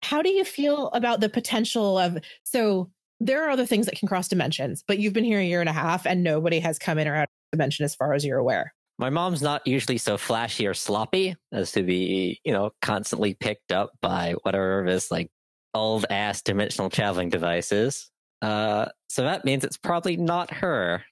[0.03, 2.91] How do you feel about the potential of so?
[3.19, 5.71] There are other things that can cross dimensions, but you've been here a year and
[5.71, 8.39] a half and nobody has come in or out of dimension as far as you're
[8.39, 8.75] aware.
[8.99, 13.73] My mom's not usually so flashy or sloppy as to be, you know, constantly picked
[13.73, 15.31] up by whatever this like
[15.75, 18.11] old ass dimensional traveling device is.
[18.43, 21.03] Uh, so that means it's probably not her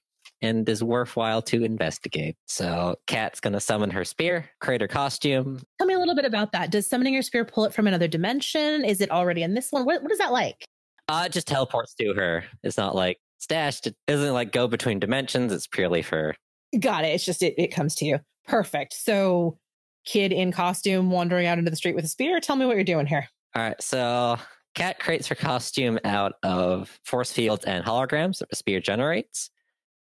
[0.41, 2.35] and is worthwhile to investigate.
[2.45, 5.61] So Kat's gonna summon her spear, create her costume.
[5.79, 6.71] Tell me a little bit about that.
[6.71, 8.85] Does summoning your spear pull it from another dimension?
[8.85, 9.85] Is it already in this one?
[9.85, 10.65] What, what is that like?
[11.07, 12.43] Uh, it just teleports to her.
[12.63, 13.87] It's not like stashed.
[13.87, 15.51] It doesn't like go between dimensions.
[15.51, 16.35] It's purely for
[16.79, 17.09] Got it.
[17.09, 18.19] It's just it, it comes to you.
[18.47, 18.93] Perfect.
[18.93, 19.57] So,
[20.05, 22.39] kid in costume wandering out into the street with a spear.
[22.39, 23.27] Tell me what you're doing here.
[23.55, 24.37] All right, so
[24.75, 29.49] Kat creates her costume out of force fields and holograms that the spear generates.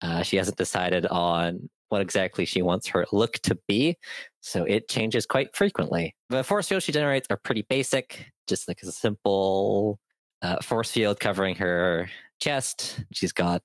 [0.02, 3.96] Uh, she hasn't decided on what exactly she wants her look to be,
[4.42, 6.16] so it changes quite frequently.
[6.30, 10.00] The force fields she generates are pretty basic, just like a simple
[10.42, 12.10] uh, force field covering her
[12.40, 13.04] chest.
[13.14, 13.62] She's got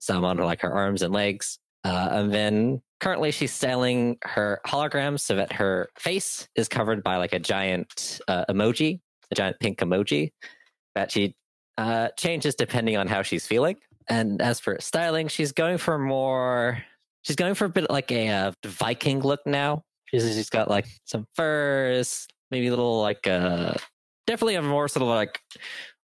[0.00, 1.58] some under like her arms and legs.
[1.84, 7.16] Uh, and then currently she's styling her holograms so that her face is covered by
[7.16, 9.00] like a giant uh, emoji,
[9.34, 10.32] a giant pink emoji
[10.94, 11.34] that she
[11.76, 13.76] uh, changes depending on how she's feeling.
[14.08, 16.82] And as for styling, she's going for more.
[17.22, 19.82] She's going for a bit like a uh, Viking look now.
[20.06, 23.74] She's, she's got like some furs, maybe a little like uh,
[24.26, 25.40] definitely a more sort of like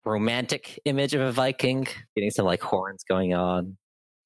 [0.05, 3.77] romantic image of a Viking, getting some like horns going on.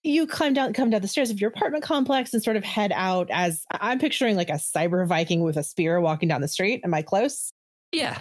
[0.03, 2.91] You climb down, come down the stairs of your apartment complex and sort of head
[2.95, 6.81] out as I'm picturing like a cyber Viking with a spear walking down the street.
[6.85, 7.53] Am I close?
[7.93, 8.21] Yeah.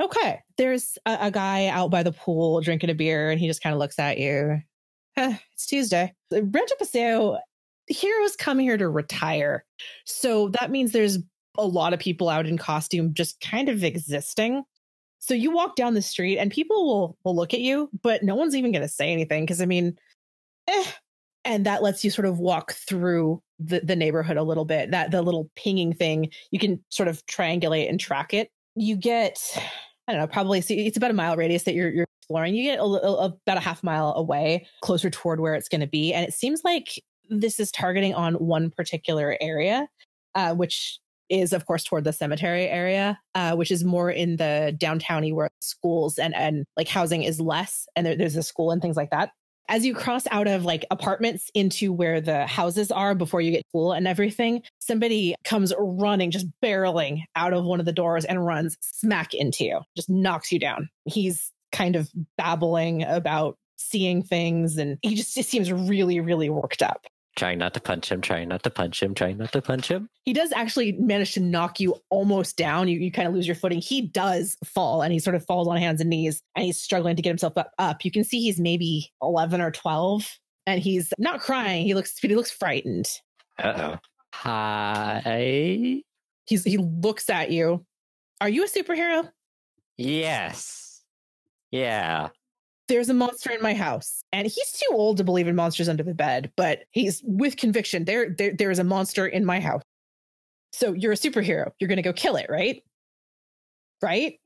[0.00, 0.40] Okay.
[0.56, 3.74] There's a, a guy out by the pool drinking a beer and he just kind
[3.74, 4.60] of looks at you.
[5.16, 6.14] Huh, it's Tuesday.
[6.32, 7.38] Rancho Pasillo,
[7.86, 9.64] heroes come here to retire.
[10.06, 11.18] So that means there's
[11.58, 14.62] a lot of people out in costume just kind of existing.
[15.18, 18.34] So you walk down the street and people will will look at you, but no
[18.34, 19.98] one's even going to say anything because I mean,
[20.68, 20.84] eh.
[21.44, 24.90] And that lets you sort of walk through the, the neighborhood a little bit.
[24.90, 28.50] That the little pinging thing, you can sort of triangulate and track it.
[28.76, 29.38] You get,
[30.10, 32.54] I don't know, probably see it's about a mile radius that you're, you're exploring.
[32.56, 35.86] You get a, a, about a half mile away, closer toward where it's going to
[35.86, 39.88] be, and it seems like this is targeting on one particular area,
[40.34, 40.98] uh, which
[41.28, 45.48] is of course toward the cemetery area, uh, which is more in the downtowny where
[45.60, 49.10] schools and and like housing is less, and there, there's a school and things like
[49.10, 49.30] that.
[49.70, 53.64] As you cross out of like apartments into where the houses are before you get
[53.68, 58.44] school and everything, somebody comes running, just barreling out of one of the doors and
[58.44, 60.88] runs smack into you, just knocks you down.
[61.04, 66.82] He's kind of babbling about seeing things and he just, just seems really, really worked
[66.82, 67.06] up
[67.36, 70.08] trying not to punch him, trying not to punch him, trying not to punch him.
[70.24, 72.88] He does actually manage to knock you almost down.
[72.88, 73.80] You, you kind of lose your footing.
[73.80, 77.16] He does fall and he sort of falls on hands and knees and he's struggling
[77.16, 77.72] to get himself up.
[77.78, 78.04] up.
[78.04, 81.84] You can see he's maybe 11 or 12 and he's not crying.
[81.84, 83.08] He looks, he looks frightened.
[83.58, 83.98] Uh oh.
[84.32, 86.02] Hi.
[86.46, 87.84] He's, he looks at you.
[88.40, 89.28] Are you a superhero?
[89.96, 91.02] Yes.
[91.70, 92.30] Yeah
[92.90, 94.22] there's a monster in my house.
[94.32, 98.04] And he's too old to believe in monsters under the bed but he's with conviction
[98.04, 99.82] there there, there is a monster in my house.
[100.72, 101.70] So you're a superhero.
[101.78, 102.82] You're going to go kill it right?
[104.02, 104.40] Right?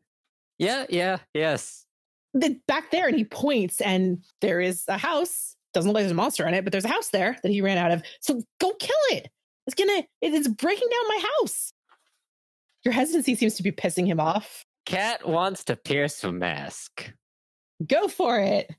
[0.59, 1.87] Yeah yeah yes.
[2.35, 5.57] The, back there and he points and there is a house.
[5.73, 7.63] Doesn't look like there's a monster in it but there's a house there that he
[7.63, 8.03] ran out of.
[8.21, 9.31] So go kill it.
[9.67, 11.73] It's gonna it's breaking down my house.
[12.85, 14.67] Your hesitancy seems to be pissing him off.
[14.85, 17.11] Kat wants to pierce the mask
[17.87, 18.71] Go for it.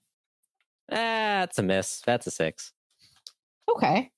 [0.89, 2.01] That's a miss.
[2.05, 2.71] That's a six.
[3.69, 4.11] Okay.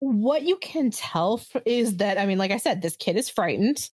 [0.00, 3.88] What you can tell is that, I mean, like I said, this kid is frightened.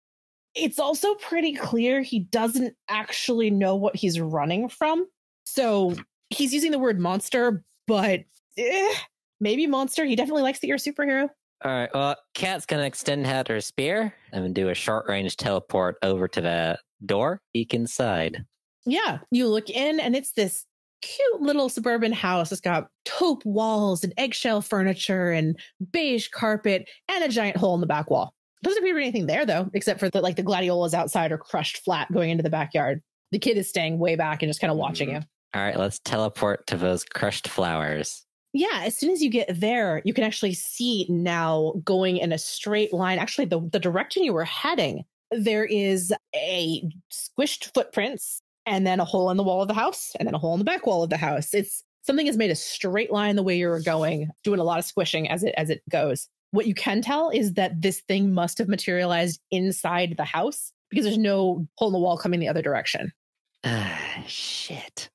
[0.55, 5.05] It's also pretty clear he doesn't actually know what he's running from.
[5.45, 5.95] So
[6.29, 8.21] he's using the word monster, but
[8.57, 8.93] eh,
[9.39, 10.05] maybe monster.
[10.05, 11.29] He definitely likes that you're a superhero.
[11.63, 11.89] All right.
[11.93, 16.41] Well, Kat's gonna extend out her spear and do a short range teleport over to
[16.41, 17.41] the door.
[17.53, 18.45] Peek inside.
[18.89, 20.65] Yeah, you look in and it's this
[21.01, 22.51] cute little suburban house.
[22.51, 25.57] It's got taupe walls and eggshell furniture and
[25.91, 28.33] beige carpet and a giant hole in the back wall.
[28.63, 31.37] Doesn't appear to be anything there though, except for the, like the gladiolas outside are
[31.37, 33.01] crushed flat going into the backyard.
[33.31, 35.17] The kid is staying way back and just kind of watching mm-hmm.
[35.17, 35.27] you.
[35.53, 38.25] All right, let's teleport to those crushed flowers.
[38.53, 42.37] Yeah, as soon as you get there, you can actually see now going in a
[42.37, 43.19] straight line.
[43.19, 49.05] Actually, the, the direction you were heading, there is a squished footprints and then a
[49.05, 51.03] hole in the wall of the house, and then a hole in the back wall
[51.03, 51.53] of the house.
[51.53, 54.79] It's something has made a straight line the way you were going, doing a lot
[54.79, 56.27] of squishing as it as it goes.
[56.51, 61.05] What you can tell is that this thing must have materialized inside the house because
[61.05, 63.11] there's no hole in the wall coming the other direction.
[63.63, 65.09] Ah, shit.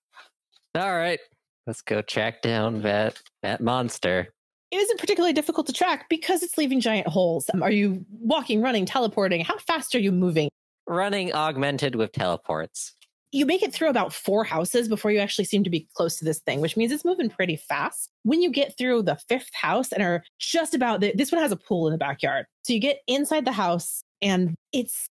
[0.76, 1.20] All right,
[1.66, 4.28] let's go track down that that monster.
[4.70, 7.49] It isn't particularly difficult to track because it's leaving giant holes.
[7.55, 9.45] Um, are you walking, running, teleporting?
[9.45, 10.49] How fast are you moving?
[10.88, 12.95] Running augmented with teleports
[13.35, 16.24] you make it through about four houses before you actually seem to be close to
[16.24, 18.09] this thing, which means it's moving pretty fast.
[18.22, 21.51] When you get through the fifth house and are just about the, this one has
[21.51, 22.47] a pool in the backyard.
[22.62, 25.09] So you get inside the house and it's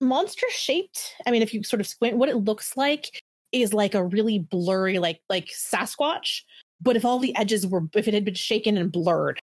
[0.00, 1.16] monster shaped.
[1.26, 3.20] I mean, if you sort of squint, what it looks like
[3.50, 6.42] is like a really blurry, like like Sasquatch.
[6.80, 9.40] But if all the edges were, if it had been shaken and blurred,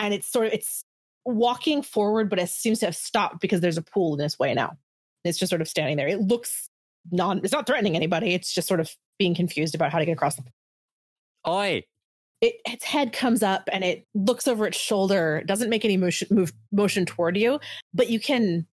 [0.00, 0.82] and it's sort of it's
[1.24, 4.52] walking forward, but it seems to have stopped because there's a pool in its way
[4.52, 4.76] now.
[5.24, 6.08] It's just sort of standing there.
[6.08, 6.68] It looks
[7.10, 8.34] non it's not threatening anybody.
[8.34, 10.42] It's just sort of being confused about how to get across the
[11.46, 11.82] Oi!
[12.40, 16.28] it, its head comes up and it looks over its shoulder doesn't make any motion
[16.30, 17.58] move motion toward you
[17.94, 18.66] but you can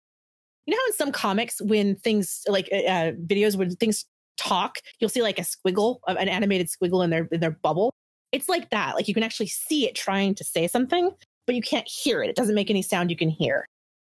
[0.65, 4.05] you know how in some comics when things like uh, uh, videos when things
[4.37, 7.91] talk you'll see like a squiggle uh, an animated squiggle in their in their bubble
[8.31, 11.09] it's like that like you can actually see it trying to say something
[11.47, 13.65] but you can't hear it it doesn't make any sound you can hear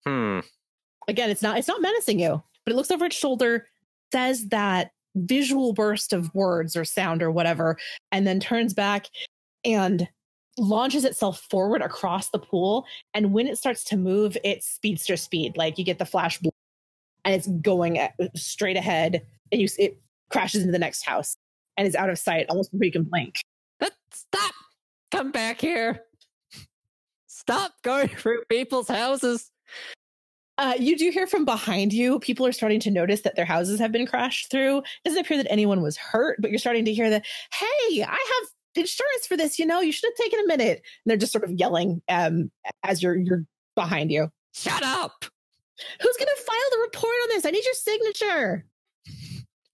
[0.06, 0.40] Hmm.
[1.08, 3.68] again it's not it's not menacing you but it looks over its shoulder
[4.14, 7.78] says that visual burst of words or sound or whatever
[8.12, 9.08] and then turns back
[9.66, 10.08] and
[10.58, 15.58] launches itself forward across the pool and when it starts to move it's speedster speed
[15.58, 16.50] like you get the flash bl-
[17.26, 20.00] and it's going at, straight ahead and you it
[20.30, 21.36] crashes into the next house
[21.76, 23.36] and is out of sight almost before you can blink
[24.14, 24.54] stop!
[25.12, 26.04] Come back here!
[27.28, 29.52] Stop going through people's houses!
[30.58, 32.20] Uh, you do hear from behind you.
[32.20, 34.80] People are starting to notice that their houses have been crashed through.
[34.80, 38.12] It doesn't appear that anyone was hurt, but you're starting to hear that, hey, I
[38.12, 39.58] have insurance for this.
[39.58, 40.78] You know, you should have taken a minute.
[40.78, 42.52] And they're just sort of yelling um,
[42.84, 43.46] as you're you're
[43.76, 44.30] behind you.
[44.54, 45.26] Shut up!
[46.02, 47.46] Who's going to file the report on this?
[47.46, 48.66] I need your signature.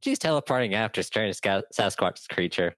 [0.01, 2.73] She's teleporting after strange Sca- Sasquatch creature.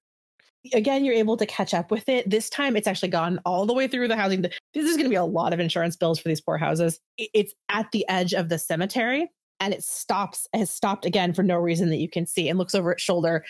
[0.74, 2.30] Again, you're able to catch up with it.
[2.30, 4.42] This time, it's actually gone all the way through the housing.
[4.42, 7.00] This is going to be a lot of insurance bills for these poor houses.
[7.18, 10.48] It's at the edge of the cemetery, and it stops.
[10.54, 13.44] Has stopped again for no reason that you can see, and looks over its shoulder,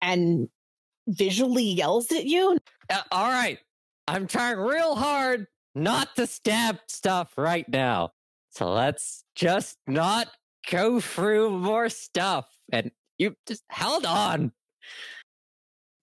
[0.00, 0.48] and
[1.08, 2.58] visually yells at you.
[2.90, 3.58] Uh, all right,
[4.06, 8.10] I'm trying real hard not to stab stuff right now.
[8.50, 10.28] So let's just not
[10.70, 12.46] go through more stuff.
[12.72, 14.52] And you just held on.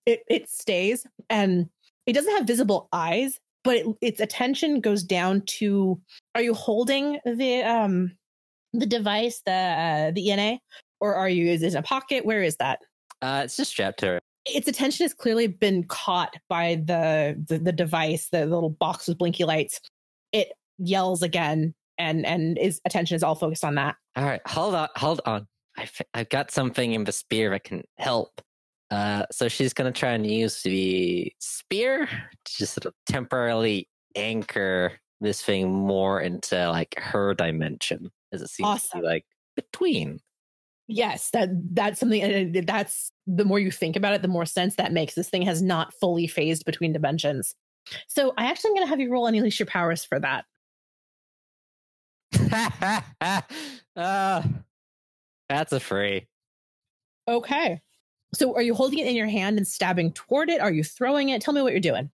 [0.06, 1.70] It it stays, and
[2.06, 6.00] it doesn't have visible eyes, but it, its attention goes down to.
[6.36, 8.12] Are you holding the um
[8.74, 10.60] the device, the uh, the ENA,
[11.00, 11.52] or are you?
[11.52, 12.26] Is it in a pocket?
[12.26, 12.80] Where is that?
[13.22, 14.20] Uh, it's just strapped to her.
[14.46, 19.18] its attention has clearly been caught by the, the the device, the little box with
[19.18, 19.80] blinky lights.
[20.34, 23.96] It yells again, and and his attention is all focused on that.
[24.16, 25.48] All right, hold on, hold on.
[25.78, 28.42] I've, I've got something in the spear that can help.
[28.94, 35.00] Uh, so she's gonna try and use the spear to just sort of temporarily anchor
[35.20, 39.26] this thing more into like her dimension, as it seems to be like
[39.56, 40.20] between.
[40.88, 42.22] Yes, that that's something.
[42.22, 45.16] and That's the more you think about it, the more sense that makes.
[45.16, 47.56] This thing has not fully phased between dimensions.
[48.08, 50.46] So I actually am going to have you roll and unleash your powers for that.
[53.96, 54.44] uh,
[55.50, 56.28] that's a free.
[57.28, 57.82] Okay.
[58.34, 60.62] So are you holding it in your hand and stabbing toward it?
[60.62, 61.42] Are you throwing it?
[61.42, 62.10] Tell me what you're doing.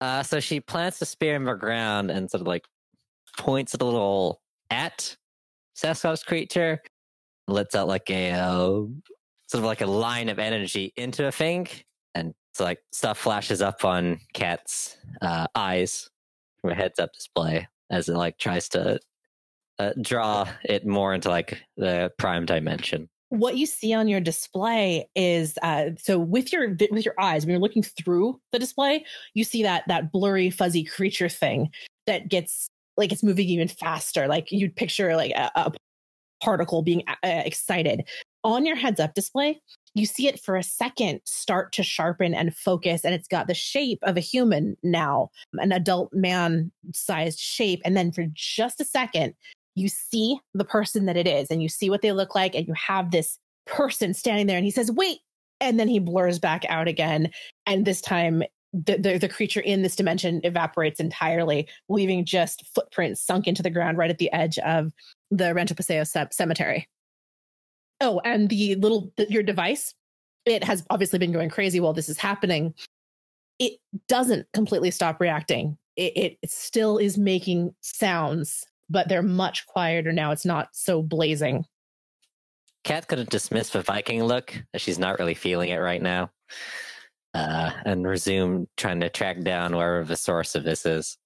[0.00, 2.64] Uh, so she plants the spear in the ground and sort of like
[3.36, 5.16] points it a little at
[5.76, 6.80] Sasquatch creature,
[7.46, 8.58] lets out like a uh,
[9.46, 11.68] sort of like a line of energy into a thing,
[12.14, 16.10] and so like stuff flashes up on Kat's uh, eyes
[16.60, 18.98] from a heads-up display as it like tries to
[19.78, 23.08] uh, draw it more into like the prime dimension.
[23.30, 27.50] What you see on your display is uh, so with your with your eyes when
[27.50, 29.04] you're looking through the display
[29.34, 31.68] you see that that blurry fuzzy creature thing
[32.06, 34.26] that gets like it's moving even faster.
[34.26, 35.72] Like you'd picture like a, a
[36.42, 38.06] particle being uh, excited.
[38.44, 39.60] On your heads up display
[39.94, 43.54] you see it for a second start to sharpen and focus and it's got the
[43.54, 48.84] shape of a human now an adult man sized shape and then for just a
[48.84, 49.34] second
[49.78, 52.66] you see the person that it is and you see what they look like and
[52.66, 55.18] you have this person standing there and he says wait
[55.60, 57.30] and then he blurs back out again
[57.66, 63.20] and this time the, the, the creature in this dimension evaporates entirely leaving just footprints
[63.20, 64.92] sunk into the ground right at the edge of
[65.30, 66.86] the Rancho Pasillo ce- cemetery.
[68.00, 69.94] Oh and the little the, your device
[70.44, 72.74] it has obviously been going crazy while this is happening.
[73.58, 75.76] It doesn't completely stop reacting.
[75.96, 80.30] It, it still is making sounds but they're much quieter now.
[80.30, 81.64] It's not so blazing.
[82.84, 86.30] Kat could have dismissed the Viking look, she's not really feeling it right now,
[87.34, 91.18] uh, and resume trying to track down wherever the source of this is.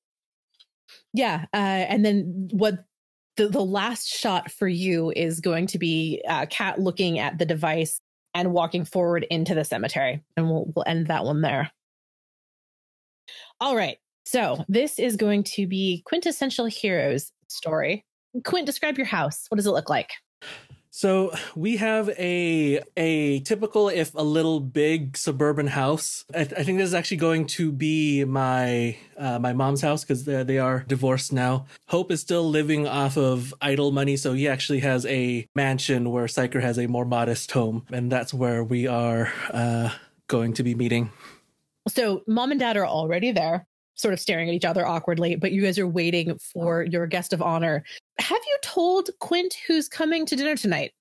[1.12, 1.44] Yeah.
[1.52, 2.84] Uh, and then what
[3.36, 7.46] the, the last shot for you is going to be uh, Kat looking at the
[7.46, 8.00] device
[8.34, 10.22] and walking forward into the cemetery.
[10.36, 11.70] And we'll, we'll end that one there.
[13.60, 13.98] All right.
[14.24, 18.05] So this is going to be quintessential heroes story.
[18.44, 19.46] Quint, describe your house.
[19.48, 20.11] What does it look like?
[20.94, 26.26] So we have a a typical, if a little big, suburban house.
[26.34, 30.26] I, I think this is actually going to be my uh, my mom's house because
[30.26, 31.64] they they are divorced now.
[31.88, 36.26] Hope is still living off of idle money, so he actually has a mansion where
[36.26, 39.94] Psyker has a more modest home, and that's where we are uh,
[40.28, 41.11] going to be meeting.
[41.88, 43.66] So mom and dad are already there,
[44.03, 47.32] sort of staring at each other awkwardly, but you guys are waiting for your guest
[47.32, 47.84] of honor.
[48.18, 50.92] Have you told Quint who's coming to dinner tonight?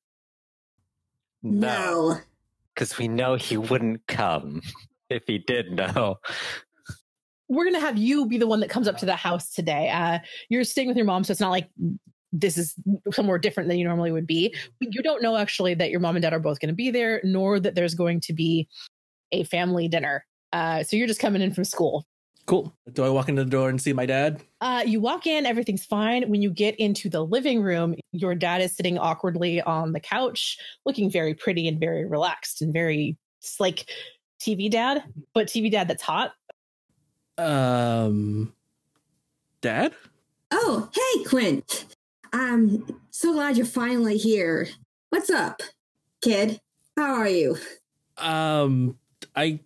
[1.44, 2.20] No.
[2.74, 4.62] because we know he wouldn't come
[5.10, 6.20] if he did know.
[7.50, 9.90] We're going to have you be the one that comes up to the house today.
[9.90, 11.70] Uh, you're staying with your mom, so it's not like
[12.32, 12.76] this is
[13.12, 14.56] somewhere different than you normally would be.
[14.80, 17.20] You don't know actually that your mom and dad are both going to be there,
[17.26, 18.70] nor that there's going to be
[19.34, 20.26] a family dinner.
[20.54, 22.06] Uh, so you're just coming in from school.
[22.46, 22.74] Cool.
[22.94, 24.42] Do I walk into the door and see my dad?
[24.60, 26.30] Uh, you walk in, everything's fine.
[26.30, 30.58] When you get into the living room, your dad is sitting awkwardly on the couch,
[30.86, 33.90] looking very pretty and very relaxed and very it's like
[34.40, 36.34] TV dad, but TV dad that's hot.
[37.38, 38.54] Um,
[39.62, 39.94] dad.
[40.52, 41.96] Oh, hey, Quint.
[42.34, 44.68] I'm so glad you're finally here.
[45.10, 45.62] What's up,
[46.22, 46.60] kid?
[46.98, 47.58] How are you?
[48.18, 48.98] Um,
[49.36, 49.60] I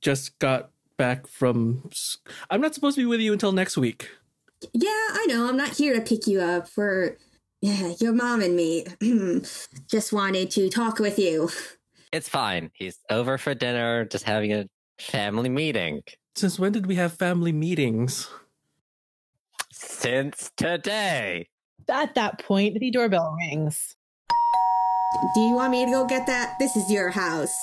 [0.00, 1.90] just got back from.
[2.50, 4.10] I'm not supposed to be with you until next week.
[4.72, 5.48] Yeah, I know.
[5.48, 6.68] I'm not here to pick you up.
[6.68, 7.16] For
[7.60, 8.86] yeah, your mom and me
[9.88, 11.50] just wanted to talk with you.
[12.12, 12.70] It's fine.
[12.74, 14.68] He's over for dinner, just having a
[14.98, 16.02] family meeting.
[16.36, 18.28] Since when did we have family meetings?
[19.72, 21.48] Since today.
[21.88, 23.96] At that point, the doorbell rings.
[25.34, 26.56] Do you want me to go get that?
[26.58, 27.54] This is your house.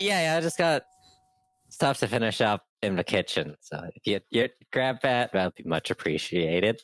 [0.00, 0.84] Yeah, yeah, I just got
[1.76, 3.54] stuff to finish up in the kitchen.
[3.60, 6.82] So if you, you grab that, that'd be much appreciated.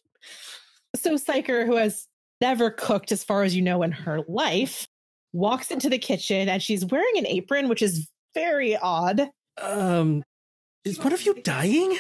[0.95, 2.07] So Psyker, who has
[2.43, 4.87] never cooked as far as you know in her life,
[5.33, 9.31] walks into the kitchen and she's wearing an apron, which is very odd.
[9.63, 10.23] Um,
[10.85, 11.97] is one of you dying?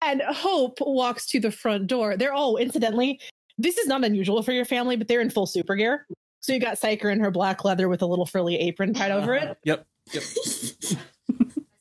[0.00, 2.16] And Hope walks to the front door.
[2.16, 3.20] They're all, incidentally,
[3.58, 6.06] this is not unusual for your family, but they're in full super gear.
[6.40, 9.34] So you got Psyker in her black leather with a little frilly apron tied over
[9.34, 9.58] it.
[9.64, 9.86] Yep.
[10.14, 10.22] Yep.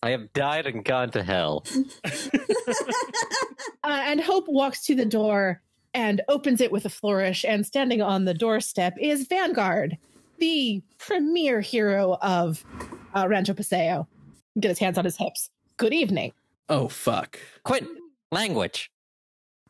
[0.04, 1.66] I have died and gone to hell.
[3.84, 5.62] Uh, and Hope walks to the door
[5.94, 7.46] and opens it with a flourish.
[7.48, 9.98] And standing on the doorstep is Vanguard,
[10.40, 12.66] the premier hero of
[13.16, 14.08] uh, Rancho Pasillo.
[14.60, 15.50] Get his hands on his hips.
[15.78, 16.34] Good evening.
[16.68, 17.40] Oh fuck.
[17.64, 17.88] Quint
[18.30, 18.92] language.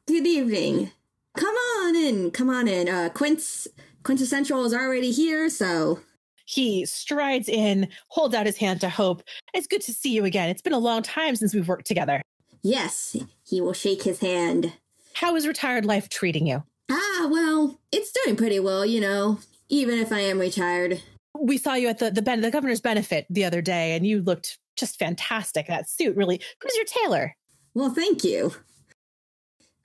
[0.08, 0.92] Good evening.
[1.36, 2.32] Come on in.
[2.32, 2.90] Come on in.
[2.90, 3.68] Uh, Quint's
[4.02, 6.00] Quintessential is already here, so
[6.48, 9.22] He strides in, holds out his hand to Hope.
[9.54, 10.50] It's good to see you again.
[10.50, 12.22] It's been a long time since we've worked together.
[12.62, 14.74] yes, he will shake his hand.
[15.14, 16.64] How is retired life treating you?
[16.90, 21.02] Ah, well, it's doing pretty well, you know, even if I am retired.
[21.38, 24.22] We saw you at the the, ben- the governor's benefit the other day, and you
[24.22, 25.68] looked just fantastic.
[25.68, 26.40] That suit really.
[26.62, 27.36] Who's your tailor?
[27.74, 28.54] Well, thank you.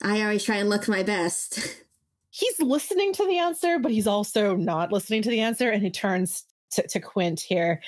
[0.01, 1.59] I always try and look my best.
[2.29, 5.69] he's listening to the answer, but he's also not listening to the answer.
[5.69, 6.45] And he turns
[6.75, 7.81] to, to Quint here.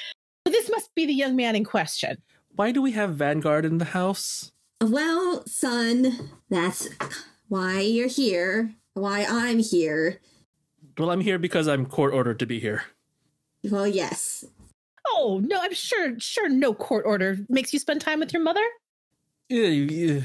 [0.46, 2.18] This must be the young man in question.
[2.56, 4.52] Why do we have Vanguard in the house?
[4.82, 6.88] Well, son, that's
[7.48, 10.20] why you're here, why I'm here.
[10.98, 12.84] Well, I'm here because I'm court ordered to be here.
[13.64, 14.46] Well, yes.
[15.08, 18.64] Oh no, I'm sure sure no court order makes you spend time with your mother.
[19.50, 20.22] Yeah, yeah.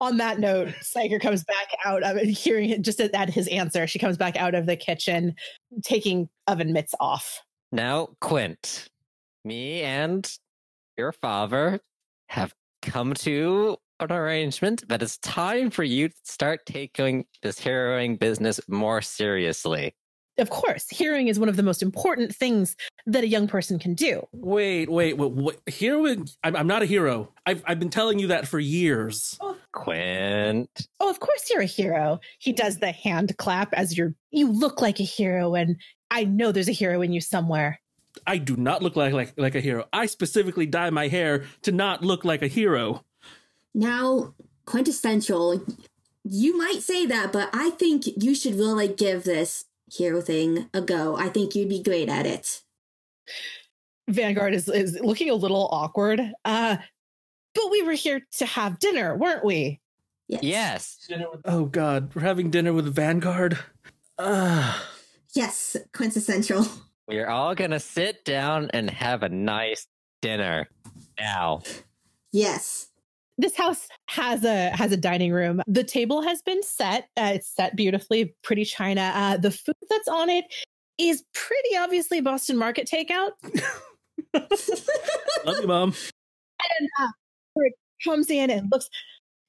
[0.00, 3.48] On that note, Psyker comes back out of it, hearing it just at, at his
[3.48, 3.86] answer.
[3.86, 5.34] She comes back out of the kitchen,
[5.82, 7.40] taking oven mitts off.
[7.72, 8.88] Now, Quint,
[9.44, 10.30] me and
[10.98, 11.80] your father
[12.28, 18.18] have come to an arrangement that it's time for you to start taking this heroing
[18.18, 19.94] business more seriously.
[20.38, 22.76] Of course, hearing is one of the most important things
[23.06, 24.26] that a young person can do.
[24.32, 25.56] Wait, wait, wait, wait.
[25.66, 26.16] Hero?
[26.44, 27.32] I'm, I'm not a hero.
[27.46, 29.38] I've, I've been telling you that for years.
[29.40, 29.56] Oh.
[29.76, 32.18] Quint, Oh, of course you're a hero.
[32.38, 35.76] He does the hand clap as you're you look like a hero and
[36.10, 37.78] I know there's a hero in you somewhere.
[38.26, 39.84] I do not look like, like like a hero.
[39.92, 43.04] I specifically dye my hair to not look like a hero.
[43.74, 44.34] Now,
[44.64, 45.62] quintessential,
[46.24, 50.80] you might say that, but I think you should really give this hero thing a
[50.80, 51.16] go.
[51.16, 52.62] I think you'd be great at it.
[54.08, 56.20] Vanguard is, is looking a little awkward.
[56.44, 56.76] Uh
[57.54, 59.80] but we were here to have dinner, weren't we?
[60.28, 61.08] yes.
[61.44, 63.58] Oh God, we're having dinner with Vanguard.
[64.18, 64.86] Ah,
[65.34, 66.66] Yes, quintessential.
[67.06, 69.86] We're all gonna sit down and have a nice
[70.22, 70.68] dinner
[71.20, 71.62] now.
[72.32, 72.88] Yes.
[73.38, 75.62] This house has a has a dining room.
[75.66, 77.08] The table has been set.
[77.16, 79.12] Uh, it's set beautifully, pretty china.
[79.14, 80.44] Uh, the food that's on it
[80.98, 83.32] is pretty obviously Boston Market takeout.
[85.44, 85.94] Love you, mom.
[86.78, 87.08] And uh,
[87.56, 88.88] it comes in and looks.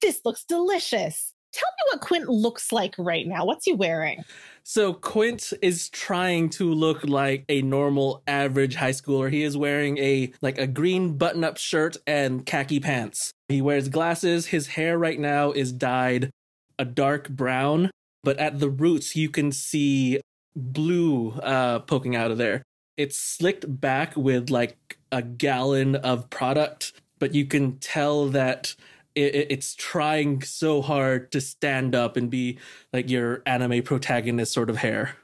[0.00, 1.34] This looks delicious.
[1.52, 3.44] Tell me what Quint looks like right now.
[3.44, 4.22] What's he wearing?
[4.62, 9.32] So Quint is trying to look like a normal average high schooler.
[9.32, 13.32] He is wearing a like a green button-up shirt and khaki pants.
[13.48, 14.46] He wears glasses.
[14.48, 16.30] His hair right now is dyed
[16.78, 17.90] a dark brown,
[18.22, 20.20] but at the roots you can see
[20.54, 22.62] blue uh poking out of there.
[22.98, 28.74] It's slicked back with like a gallon of product, but you can tell that
[29.18, 32.58] it, it's trying so hard to stand up and be
[32.92, 35.16] like your anime protagonist sort of hair.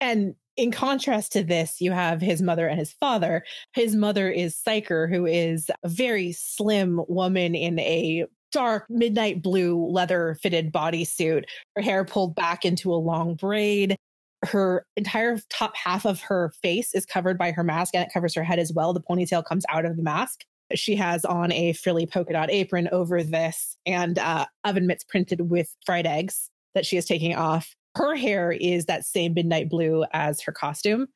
[0.00, 3.44] And in contrast to this, you have his mother and his father.
[3.74, 9.86] His mother is Psyker, who is a very slim woman in a dark midnight blue
[9.86, 11.44] leather fitted bodysuit,
[11.76, 13.96] her hair pulled back into a long braid.
[14.42, 18.34] Her entire top half of her face is covered by her mask and it covers
[18.34, 18.92] her head as well.
[18.92, 20.44] The ponytail comes out of the mask.
[20.74, 25.50] She has on a frilly polka dot apron over this and uh, oven mitts printed
[25.50, 27.74] with fried eggs that she is taking off.
[27.96, 31.08] Her hair is that same midnight blue as her costume.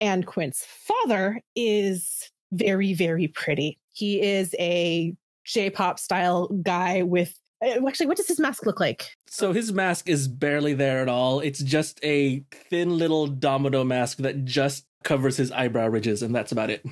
[0.00, 3.78] And Quint's father is very, very pretty.
[3.92, 7.34] He is a J pop style guy with.
[7.64, 9.10] uh, Actually, what does his mask look like?
[9.28, 11.40] So his mask is barely there at all.
[11.40, 16.52] It's just a thin little domino mask that just covers his eyebrow ridges, and that's
[16.52, 16.84] about it.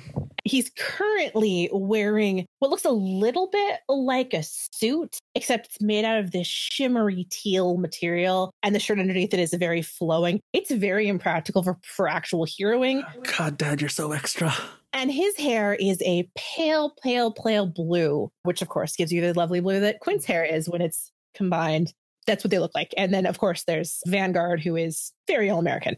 [0.43, 6.19] He's currently wearing what looks a little bit like a suit, except it's made out
[6.19, 10.39] of this shimmery teal material, and the shirt underneath it is very flowing.
[10.53, 13.03] It's very impractical for, for actual heroing.
[13.37, 14.53] God, Dad, you're so extra.
[14.93, 19.33] And his hair is a pale, pale, pale blue, which of course gives you the
[19.33, 21.93] lovely blue that Quint's hair is when it's combined.
[22.25, 22.93] That's what they look like.
[22.97, 25.97] And then, of course, there's Vanguard, who is very all American.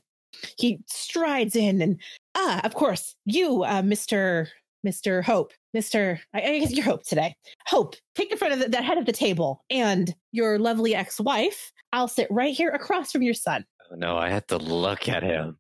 [0.58, 2.00] He strides in and,
[2.36, 4.48] ah, of course, you, uh, Mr.
[4.86, 5.24] Mr.
[5.24, 6.20] Hope, Mr.
[6.34, 7.36] I, I guess you're Hope today.
[7.68, 11.20] Hope, take the front of the, that head of the table and your lovely ex
[11.20, 11.72] wife.
[11.92, 13.66] I'll sit right here across from your son.
[13.92, 15.58] Oh, no, I have to look at him.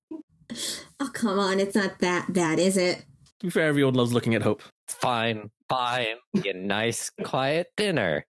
[1.00, 1.60] Oh, come on.
[1.60, 3.06] It's not that bad, is it?
[3.40, 4.62] To be fair, everyone loves looking at Hope.
[4.88, 6.16] It's fine, fine.
[6.34, 8.26] Be a nice, quiet dinner.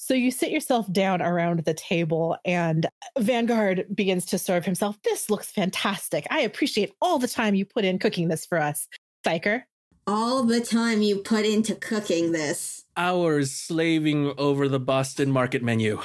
[0.00, 2.86] So you sit yourself down around the table, and
[3.18, 4.96] Vanguard begins to serve himself.
[5.02, 6.24] This looks fantastic.
[6.30, 8.86] I appreciate all the time you put in cooking this for us,
[9.26, 9.64] Psyker.
[10.06, 12.84] All the time you put into cooking this.
[12.96, 16.00] Hours slaving over the Boston market menu.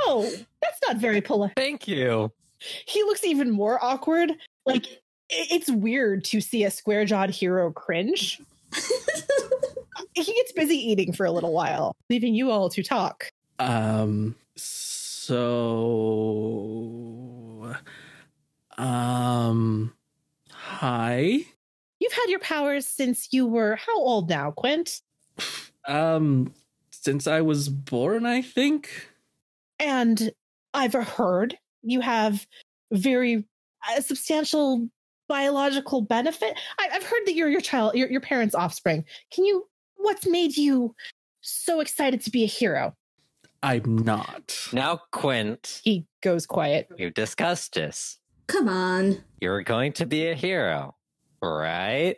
[0.00, 0.30] Oh,
[0.60, 1.54] that's not very polite.
[1.56, 2.30] Thank you.
[2.86, 4.34] He looks even more awkward.
[4.66, 4.86] Like,
[5.30, 8.40] it's weird to see a square jawed hero cringe.
[10.14, 13.30] he gets busy eating for a little while, leaving you all to talk.
[13.58, 15.36] Um, so,
[18.78, 19.92] um,
[20.50, 21.40] hi.
[21.98, 25.02] You've had your powers since you were how old now, Quint?
[25.86, 26.52] Um,
[26.90, 29.08] since I was born, I think.
[29.78, 30.32] And
[30.74, 32.46] I've heard you have
[32.92, 33.44] very
[33.88, 34.88] uh, substantial
[35.28, 36.58] biological benefit.
[36.78, 39.04] I, I've heard that you're your child, your, your parents' offspring.
[39.30, 39.66] Can you?
[40.02, 40.94] What's made you
[41.40, 42.94] so excited to be a hero?
[43.62, 44.56] I'm not.
[44.72, 46.88] Now, Quint, He goes quiet.
[46.98, 48.18] we've discussed this.
[48.46, 49.22] Come on.
[49.40, 50.96] You're going to be a hero,
[51.42, 52.16] right?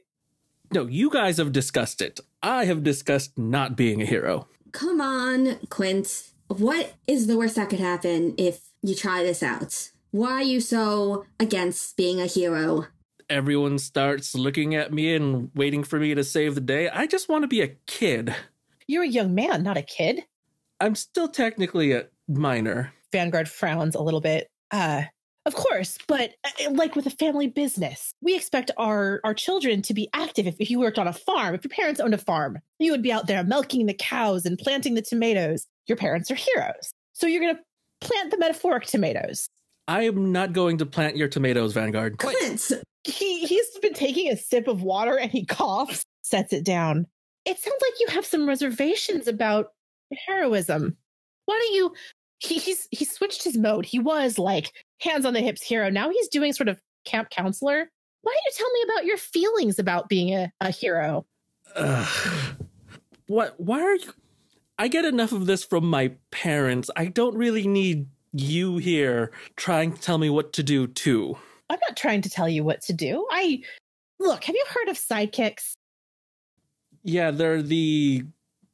[0.73, 2.21] No, you guys have discussed it.
[2.43, 4.47] I have discussed not being a hero.
[4.73, 6.31] Come on, Quint.
[6.49, 9.91] What is the worst that could happen if you try this out?
[10.13, 12.87] Why are you so against being a hero?
[13.33, 16.91] Everyone starts looking at me and waiting for me to save the day.
[16.91, 18.35] I just want to be a kid.
[18.87, 20.25] You're a young man, not a kid.
[20.81, 22.93] I'm still technically a minor.
[23.11, 24.49] Vanguard frowns a little bit.
[24.71, 25.05] Uh,
[25.47, 29.95] of course, but uh, like with a family business, we expect our our children to
[29.95, 30.47] be active.
[30.47, 33.03] If, if you worked on a farm, if your parents owned a farm, you would
[33.03, 35.67] be out there milking the cows and planting the tomatoes.
[35.87, 39.49] Your parents are heroes, so you're going to plant the metaphoric tomatoes.
[39.93, 42.17] I am not going to plant your tomatoes, Vanguard.
[42.17, 42.73] Quint!
[43.05, 47.07] He he's been taking a sip of water and he coughs, sets it down.
[47.45, 49.67] It sounds like you have some reservations about
[50.27, 50.97] heroism.
[51.45, 51.93] Why don't you?
[52.39, 53.85] He, he's he switched his mode.
[53.85, 54.73] He was like
[55.03, 55.91] hands on the hips hero.
[55.91, 57.91] Now he's doing sort of camp counselor.
[58.23, 61.27] Why don't you tell me about your feelings about being a, a hero?
[61.77, 62.57] Ugh.
[63.27, 63.61] What?
[63.61, 64.15] Why are you?
[64.79, 66.89] I get enough of this from my parents.
[66.97, 71.37] I don't really need you here trying to tell me what to do too.
[71.71, 73.27] I'm not trying to tell you what to do.
[73.31, 73.63] I
[74.19, 74.45] look.
[74.45, 75.75] Have you heard of sidekicks?
[77.03, 78.25] Yeah, they're the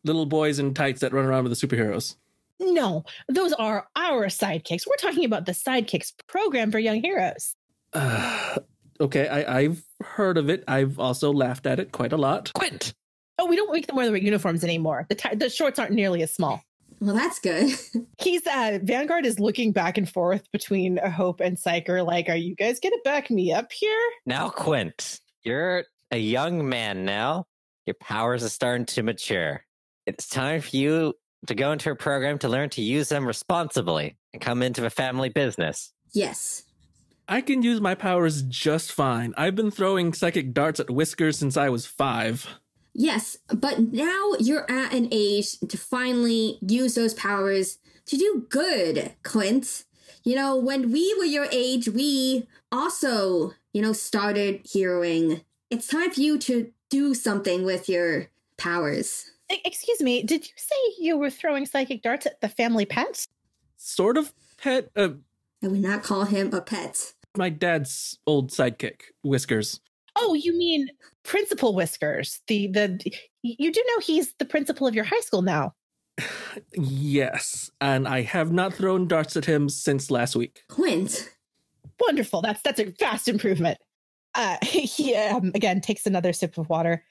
[0.05, 2.17] little boys in tights that run around with the superheroes.
[2.61, 4.87] No, those are our sidekicks.
[4.87, 7.55] We're talking about the sidekicks program for young heroes.
[7.93, 8.59] Uh,
[9.01, 10.65] okay, I, I've heard of it.
[10.67, 12.53] I've also laughed at it quite a lot.
[12.55, 12.95] Quint!
[13.39, 15.07] Oh, we don't make them wear the uniforms anymore.
[15.09, 16.63] The ti the shorts aren't nearly as small.
[17.01, 17.73] Well, that's good.
[18.19, 22.55] He's uh Vanguard is looking back and forth between Hope and Psyker, like, are you
[22.55, 23.99] guys gonna back me up here?
[24.27, 27.47] Now, Quint, you're a young man now.
[27.87, 29.65] Your powers are starting to mature.
[30.07, 31.15] It's time for you
[31.47, 34.91] to go into a program to learn to use them responsibly and come into a
[34.91, 35.93] family business.
[36.13, 36.65] yes.
[37.31, 39.35] I can use my powers just fine.
[39.37, 42.59] I've been throwing psychic darts at Whiskers since I was five.
[43.01, 49.15] Yes, but now you're at an age to finally use those powers to do good,
[49.23, 49.85] Quint.
[50.25, 55.45] You know, when we were your age, we also, you know, started heroing.
[55.71, 59.31] It's time for you to do something with your powers.
[59.49, 63.29] Excuse me, did you say you were throwing psychic darts at the family pet?
[63.77, 64.91] Sort of pet.
[64.97, 65.11] Uh,
[65.63, 67.15] I would not call him a pet.
[67.37, 69.79] my dad's old sidekick, Whiskers.
[70.17, 70.89] Oh, you mean
[71.29, 72.41] Principal Whiskers?
[72.47, 72.99] The the
[73.43, 75.75] you do know he's the principal of your high school now.
[76.73, 80.63] Yes, and I have not thrown darts at him since last week.
[80.71, 81.29] Quint.
[82.01, 82.41] Wonderful.
[82.41, 83.77] That's that's a vast improvement.
[84.35, 87.05] Uh, he um, again takes another sip of water.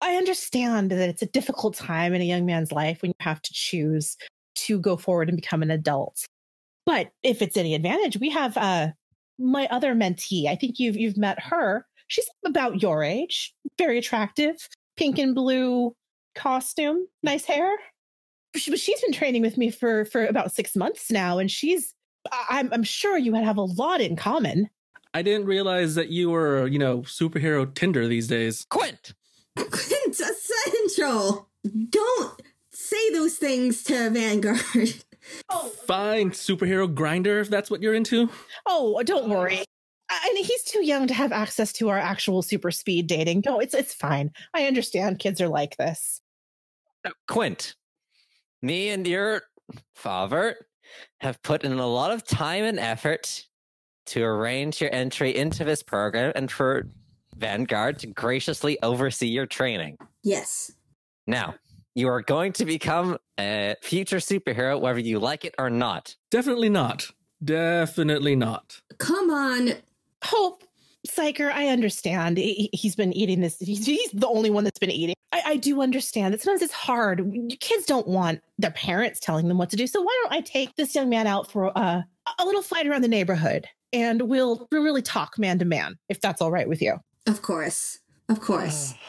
[0.00, 3.42] I understand that it's a difficult time in a young man's life when you have
[3.42, 4.16] to choose
[4.54, 6.24] to go forward and become an adult.
[6.86, 8.90] But if it's any advantage, we have uh,
[9.36, 10.46] my other mentee.
[10.46, 11.86] I think you've you've met her.
[12.14, 15.96] She's about your age, very attractive, pink and blue
[16.36, 17.72] costume, nice hair.
[18.54, 21.92] She, she's been training with me for for about six months now, and she's.
[22.30, 24.70] I- I'm, I'm sure you have a lot in common.
[25.12, 28.64] I didn't realize that you were, you know, superhero Tinder these days.
[28.70, 29.12] Quint!
[29.56, 31.48] Quint Essential.
[31.88, 32.42] Don't
[32.72, 35.04] say those things to Vanguard.
[35.48, 35.68] Oh.
[35.86, 38.28] Fine, superhero Grindr, if that's what you're into.
[38.66, 39.64] Oh, don't worry.
[40.26, 43.42] And he's too young to have access to our actual super speed dating.
[43.44, 44.32] No, it's it's fine.
[44.52, 46.20] I understand kids are like this.
[47.04, 47.74] Now, Quint,
[48.62, 49.42] me and your
[49.94, 50.66] father
[51.20, 53.46] have put in a lot of time and effort
[54.06, 56.88] to arrange your entry into this program and for
[57.36, 59.98] Vanguard to graciously oversee your training.
[60.22, 60.72] Yes.
[61.26, 61.54] Now,
[61.94, 66.14] you are going to become a future superhero, whether you like it or not.
[66.30, 67.06] Definitely not.
[67.42, 68.80] Definitely not.
[68.98, 69.72] Come on.
[70.24, 70.64] Hope,
[71.06, 72.38] Psyker, I understand.
[72.38, 73.58] He- He's been eating this.
[73.58, 75.14] He's, he's the only one that's been eating.
[75.32, 77.22] I, I do understand that sometimes it's hard.
[77.60, 79.86] Kids don't want their parents telling them what to do.
[79.86, 82.02] So why don't I take this young man out for uh,
[82.38, 86.20] a little flight around the neighborhood, and we'll we'll really talk man to man, if
[86.20, 86.96] that's all right with you.
[87.26, 87.98] Of course.
[88.28, 88.94] Of course.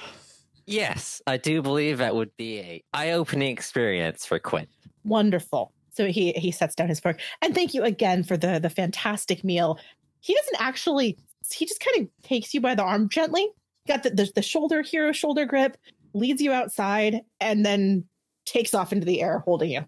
[0.68, 4.68] Yes, I do believe that would be a eye-opening experience for Quint.
[5.04, 5.72] Wonderful.
[5.94, 7.20] So he he sets down his fork.
[7.44, 9.80] And thank you again for the the fantastic meal.
[10.26, 11.20] He doesn't actually
[11.54, 13.48] he just kind of takes you by the arm gently.
[13.88, 15.78] Got the, the the shoulder hero shoulder grip,
[16.16, 18.06] leads you outside, and then
[18.46, 19.86] takes off into the air holding you.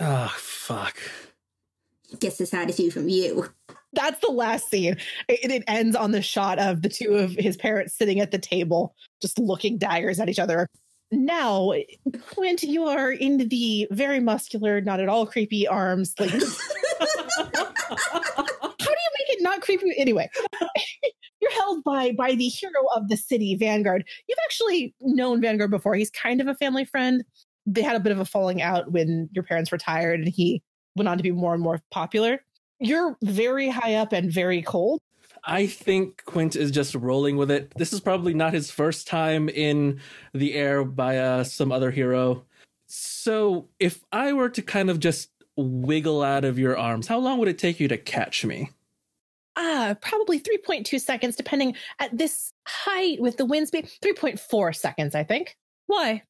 [0.00, 0.98] Oh, fuck.
[2.18, 3.48] Gets this attitude from you.
[3.92, 4.96] That's the last scene.
[5.28, 8.38] It, it ends on the shot of the two of his parents sitting at the
[8.38, 10.68] table, just looking daggers at each other.
[11.10, 11.72] Now,
[12.30, 16.14] Quint, you are in the very muscular, not at all creepy arms.
[16.18, 16.38] Like, how
[18.76, 19.92] do you make it not creepy?
[19.96, 20.28] Anyway,
[21.40, 24.04] you're held by by the hero of the city, Vanguard.
[24.28, 25.94] You've actually known Vanguard before.
[25.94, 27.24] He's kind of a family friend.
[27.66, 30.62] They had a bit of a falling out when your parents retired, and he
[30.96, 32.42] went on to be more and more popular.
[32.80, 35.00] You're very high up and very cold.
[35.44, 37.72] I think Quint is just rolling with it.
[37.76, 40.00] This is probably not his first time in
[40.34, 42.44] the air by uh, some other hero.
[42.86, 47.38] So, if I were to kind of just wiggle out of your arms, how long
[47.38, 48.70] would it take you to catch me?
[49.58, 53.90] Ah, probably 3.2 seconds, depending at this height with the wind speed.
[54.02, 55.56] 3.4 seconds, I think.
[55.88, 56.22] Why?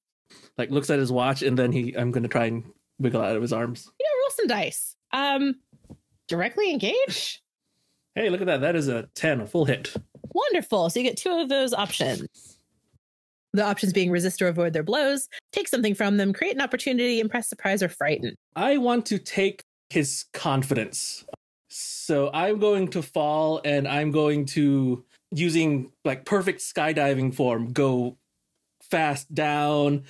[0.57, 2.64] Like looks at his watch and then he I'm going to try and
[2.99, 3.91] wiggle out of his arms.
[4.01, 4.97] You know, roll some dice.
[5.12, 5.57] Um,
[6.26, 7.43] directly engage.
[8.14, 8.62] Hey, look at that.
[8.62, 9.95] That is a 10, a full hit.
[10.35, 10.91] Wonderful.
[10.91, 12.59] So you get two of those options.
[13.53, 17.20] The options being resist or avoid their blows, take something from them, create an opportunity,
[17.20, 18.35] impress, surprise, or frighten.
[18.57, 21.24] I want to take his confidence.
[21.68, 28.16] So I'm going to fall and I'm going to, using like perfect skydiving form, go
[28.90, 30.04] fast down.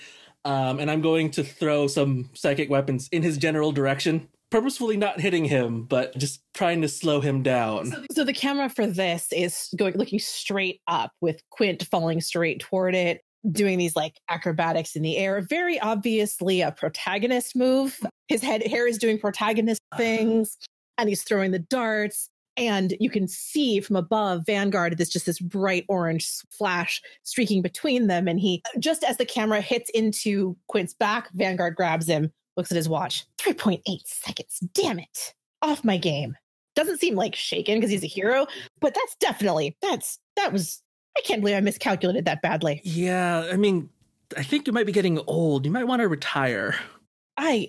[0.45, 5.21] Um, and I'm going to throw some psychic weapons in his general direction, purposefully not
[5.21, 7.93] hitting him, but just trying to slow him down.
[8.13, 12.95] So the camera for this is going looking straight up with Quint falling straight toward
[12.95, 13.21] it.
[13.51, 15.41] doing these like acrobatics in the air.
[15.41, 17.99] Very obviously a protagonist move.
[18.29, 20.57] His head hair is doing protagonist things
[20.99, 22.29] and he's throwing the darts.
[22.57, 28.09] And you can see from above Vanguard, there's just this bright orange flash streaking between
[28.09, 28.27] them.
[28.27, 32.77] And he, just as the camera hits into Quint's back, Vanguard grabs him, looks at
[32.77, 33.25] his watch.
[33.39, 34.59] 3.8 seconds.
[34.75, 35.35] Damn it.
[35.63, 36.37] Off my game.
[36.75, 38.47] Doesn't seem like shaken because he's a hero,
[38.81, 40.83] but that's definitely, that's, that was,
[41.17, 42.81] I can't believe I miscalculated that badly.
[42.85, 43.89] Yeah, I mean,
[44.37, 45.65] I think you might be getting old.
[45.65, 46.77] You might want to retire.
[47.37, 47.69] I,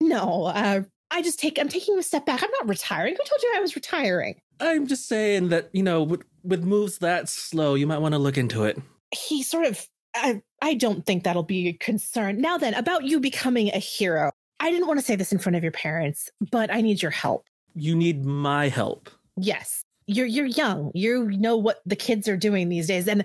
[0.00, 2.42] no, uh, I just take, I'm taking a step back.
[2.42, 3.14] I'm not retiring.
[3.14, 4.40] Who told you I was retiring?
[4.60, 8.18] I'm just saying that, you know, with, with moves that slow, you might want to
[8.18, 8.80] look into it.
[9.12, 12.40] He sort of, I, I don't think that'll be a concern.
[12.40, 14.32] Now then, about you becoming a hero.
[14.58, 17.10] I didn't want to say this in front of your parents, but I need your
[17.10, 17.46] help.
[17.74, 19.10] You need my help.
[19.36, 19.84] Yes.
[20.06, 20.90] You're you're young.
[20.94, 23.06] You know what the kids are doing these days.
[23.06, 23.24] And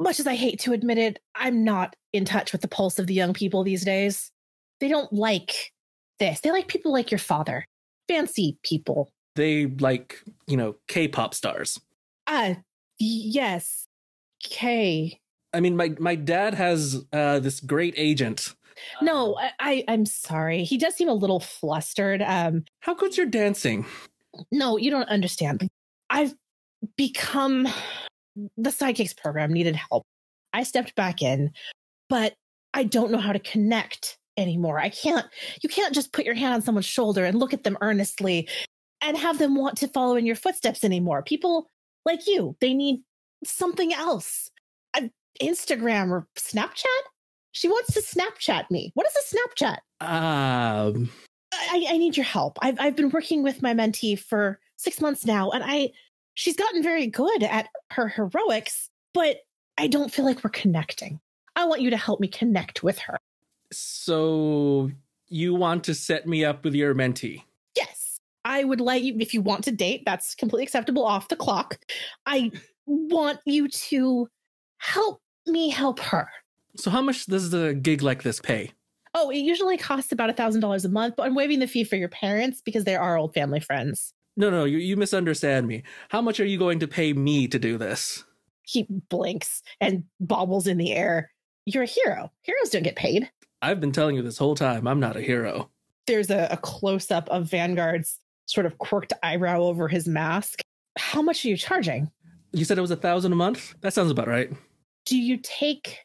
[0.00, 3.06] much as I hate to admit it, I'm not in touch with the pulse of
[3.06, 4.32] the young people these days.
[4.80, 5.71] They don't like
[6.22, 6.40] this.
[6.40, 7.66] They like people like your father.
[8.08, 9.10] Fancy people.
[9.34, 11.80] They like, you know, K-pop stars.
[12.26, 12.54] Uh
[12.98, 13.86] yes.
[14.42, 15.18] K.
[15.52, 18.54] I mean, my my dad has uh, this great agent.
[19.00, 20.64] No, I, I I'm sorry.
[20.64, 22.22] He does seem a little flustered.
[22.22, 23.84] Um How good's your dancing?
[24.50, 25.68] no, you don't understand.
[26.08, 26.34] I've
[26.96, 27.68] become
[28.56, 30.04] the sidekicks program needed help.
[30.52, 31.50] I stepped back in,
[32.08, 32.34] but
[32.74, 34.78] I don't know how to connect anymore.
[34.78, 35.26] I can't,
[35.62, 38.48] you can't just put your hand on someone's shoulder and look at them earnestly
[39.00, 41.22] and have them want to follow in your footsteps anymore.
[41.22, 41.66] People
[42.04, 43.02] like you, they need
[43.44, 44.50] something else.
[45.40, 46.84] Instagram or Snapchat?
[47.52, 48.92] She wants to Snapchat me.
[48.94, 49.76] What is a Snapchat?
[50.00, 51.10] Um,
[51.52, 52.58] I, I need your help.
[52.62, 55.90] I've I've been working with my mentee for six months now, and I
[56.34, 59.38] she's gotten very good at her heroics, but
[59.78, 61.20] I don't feel like we're connecting.
[61.54, 63.18] I want you to help me connect with her.
[63.72, 64.90] So
[65.28, 67.42] you want to set me up with your mentee?
[67.76, 70.02] Yes, I would like you if you want to date.
[70.04, 71.78] That's completely acceptable off the clock.
[72.26, 72.50] I
[72.86, 74.28] want you to
[74.78, 76.28] help me help her.
[76.76, 78.72] So how much does the gig like this pay?
[79.14, 81.84] Oh, it usually costs about a thousand dollars a month, but I'm waiving the fee
[81.84, 84.14] for your parents because they are old family friends.
[84.36, 85.82] No, no, you, you misunderstand me.
[86.08, 88.24] How much are you going to pay me to do this?
[88.62, 91.30] He blinks and bobbles in the air.
[91.66, 92.32] You're a hero.
[92.42, 93.30] Heroes don't get paid.
[93.62, 95.70] I've been telling you this whole time, I'm not a hero.
[96.06, 100.60] There's a, a close up of Vanguard's sort of quirked eyebrow over his mask.
[100.98, 102.10] How much are you charging?
[102.52, 103.74] You said it was a thousand a month?
[103.80, 104.50] That sounds about right.
[105.06, 105.98] Do you take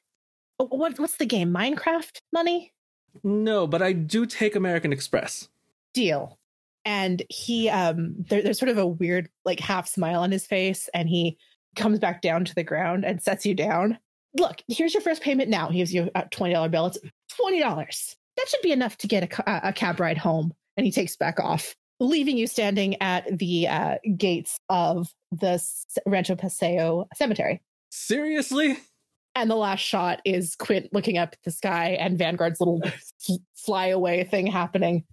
[0.59, 0.97] oh, what?
[0.99, 1.51] What's the game?
[1.51, 2.73] Minecraft money?
[3.23, 5.49] No, but I do take American Express.
[5.93, 6.37] deal
[6.87, 10.89] and he um there, there's sort of a weird like half smile on his face
[10.93, 11.37] and he
[11.75, 13.99] comes back down to the ground and sets you down
[14.39, 16.97] look here's your first payment now he gives you a $20 bill it's
[17.39, 21.15] $20 that should be enough to get a, a cab ride home and he takes
[21.15, 25.61] back off leaving you standing at the uh, gates of the
[26.05, 28.77] Rancho Pasillo cemetery Seriously?
[29.37, 32.81] and the last shot is Quint looking up at the sky and Vanguard's little
[33.55, 35.03] flyaway thing happening.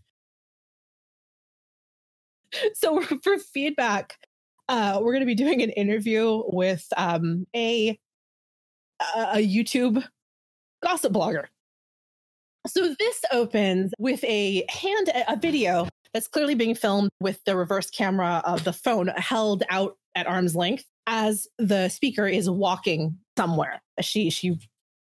[2.73, 4.17] So for feedback,
[4.69, 7.99] uh, we're going to be doing an interview with um, a
[9.15, 10.03] a YouTube
[10.83, 11.47] gossip blogger.
[12.67, 17.91] So this opens with a hand a video that's clearly being filmed with the reverse
[17.91, 23.83] camera of the phone held out at arm's length as the speaker is walking somewhere.
[24.01, 24.59] She she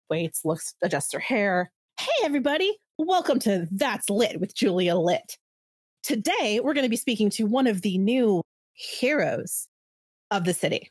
[0.09, 1.69] waits, looks, adjusts her hair.
[1.99, 5.37] Hey everybody, welcome to That's Lit with Julia Lit.
[6.01, 8.41] Today we're going to be speaking to one of the new
[8.71, 9.67] heroes
[10.31, 10.89] of the city.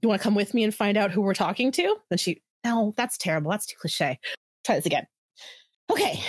[0.00, 1.96] You want to come with me and find out who we're talking to?
[2.08, 3.50] Then she, no, that's terrible.
[3.50, 4.18] That's too cliche.
[4.64, 5.06] Try this again.
[5.90, 6.20] Okay.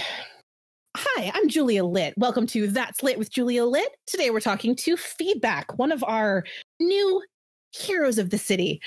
[0.95, 2.14] Hi, I'm Julia Lit.
[2.18, 3.89] Welcome to That's Lit with Julia Lit.
[4.08, 6.43] Today we're talking to Feedback, one of our
[6.80, 7.24] new
[7.76, 8.80] heroes of the city.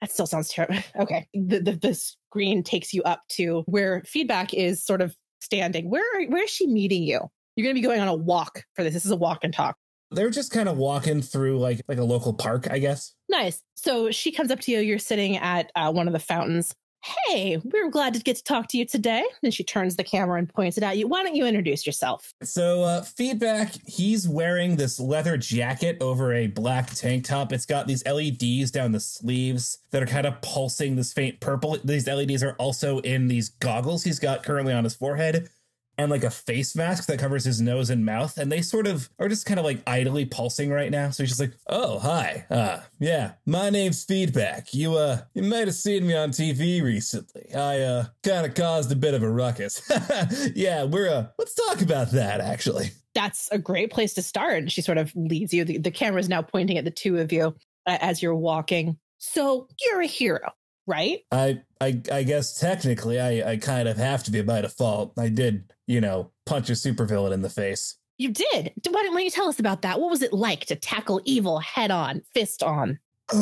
[0.00, 0.76] That still sounds terrible.
[1.00, 1.26] Okay.
[1.34, 5.90] The, the, the screen takes you up to where Feedback is sort of standing.
[5.90, 7.20] Where, are- where is she meeting you?
[7.56, 8.94] You're going to be going on a walk for this.
[8.94, 9.76] This is a walk and talk.
[10.10, 13.14] They're just kind of walking through like like a local park, I guess.
[13.28, 13.60] Nice.
[13.74, 14.78] So she comes up to you.
[14.80, 16.72] You're sitting at uh, one of the fountains.
[17.04, 19.24] Hey, we're glad to get to talk to you today.
[19.42, 21.06] And she turns the camera and points it at you.
[21.06, 22.32] Why don't you introduce yourself?
[22.42, 27.52] So, uh, feedback, he's wearing this leather jacket over a black tank top.
[27.52, 31.76] It's got these LEDs down the sleeves that are kind of pulsing this faint purple.
[31.84, 35.50] These LEDs are also in these goggles he's got currently on his forehead.
[35.96, 38.36] And like a face mask that covers his nose and mouth.
[38.36, 41.10] And they sort of are just kind of like idly pulsing right now.
[41.10, 42.46] So he's just like, oh, hi.
[42.50, 44.74] Uh, yeah, my name's Feedback.
[44.74, 47.54] You, uh, you might have seen me on TV recently.
[47.54, 49.82] I, uh, kind of caused a bit of a ruckus.
[50.54, 52.90] yeah, we're, uh, let's talk about that actually.
[53.14, 54.58] That's a great place to start.
[54.58, 55.64] And she sort of leads you.
[55.64, 57.54] The, the camera is now pointing at the two of you
[57.86, 58.98] uh, as you're walking.
[59.18, 60.52] So you're a hero,
[60.86, 61.20] right?
[61.30, 65.12] I, I, I guess technically I, I kind of have to be by default.
[65.18, 67.96] I did, you know, punch a supervillain in the face.
[68.16, 68.72] You did.
[68.88, 70.00] Why don't, why don't you tell us about that?
[70.00, 72.98] What was it like to tackle evil head on, fist on?
[73.32, 73.38] do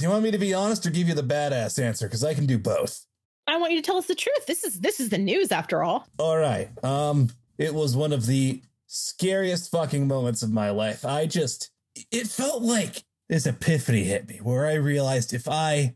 [0.00, 2.06] you want me to be honest or give you the badass answer?
[2.06, 3.06] Because I can do both.
[3.46, 4.46] I want you to tell us the truth.
[4.46, 6.06] This is this is the news after all.
[6.18, 6.68] All right.
[6.84, 7.28] Um,
[7.58, 11.04] it was one of the scariest fucking moments of my life.
[11.04, 11.70] I just
[12.10, 15.94] it felt like this epiphany hit me where I realized if I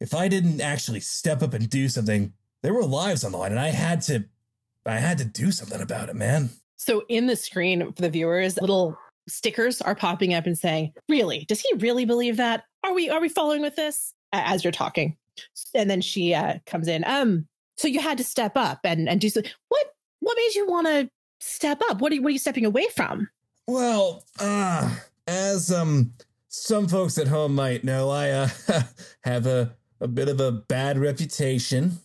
[0.00, 2.32] if I didn't actually step up and do something,
[2.62, 4.24] there were lives on the line and I had to
[4.86, 6.50] I had to do something about it, man.
[6.76, 11.46] So in the screen for the viewers, little stickers are popping up and saying, "Really?
[11.48, 12.64] Does he really believe that?
[12.82, 15.16] Are we are we following with this?" As you're talking,
[15.74, 17.04] and then she uh, comes in.
[17.04, 19.40] Um, so you had to step up and and do so.
[19.68, 19.86] What
[20.20, 22.00] what made you want to step up?
[22.00, 23.28] What are you, what are you stepping away from?
[23.66, 24.94] Well, uh,
[25.26, 26.12] as um
[26.48, 28.48] some folks at home might know, I uh,
[29.24, 29.74] have a
[30.04, 31.98] a bit of a bad reputation.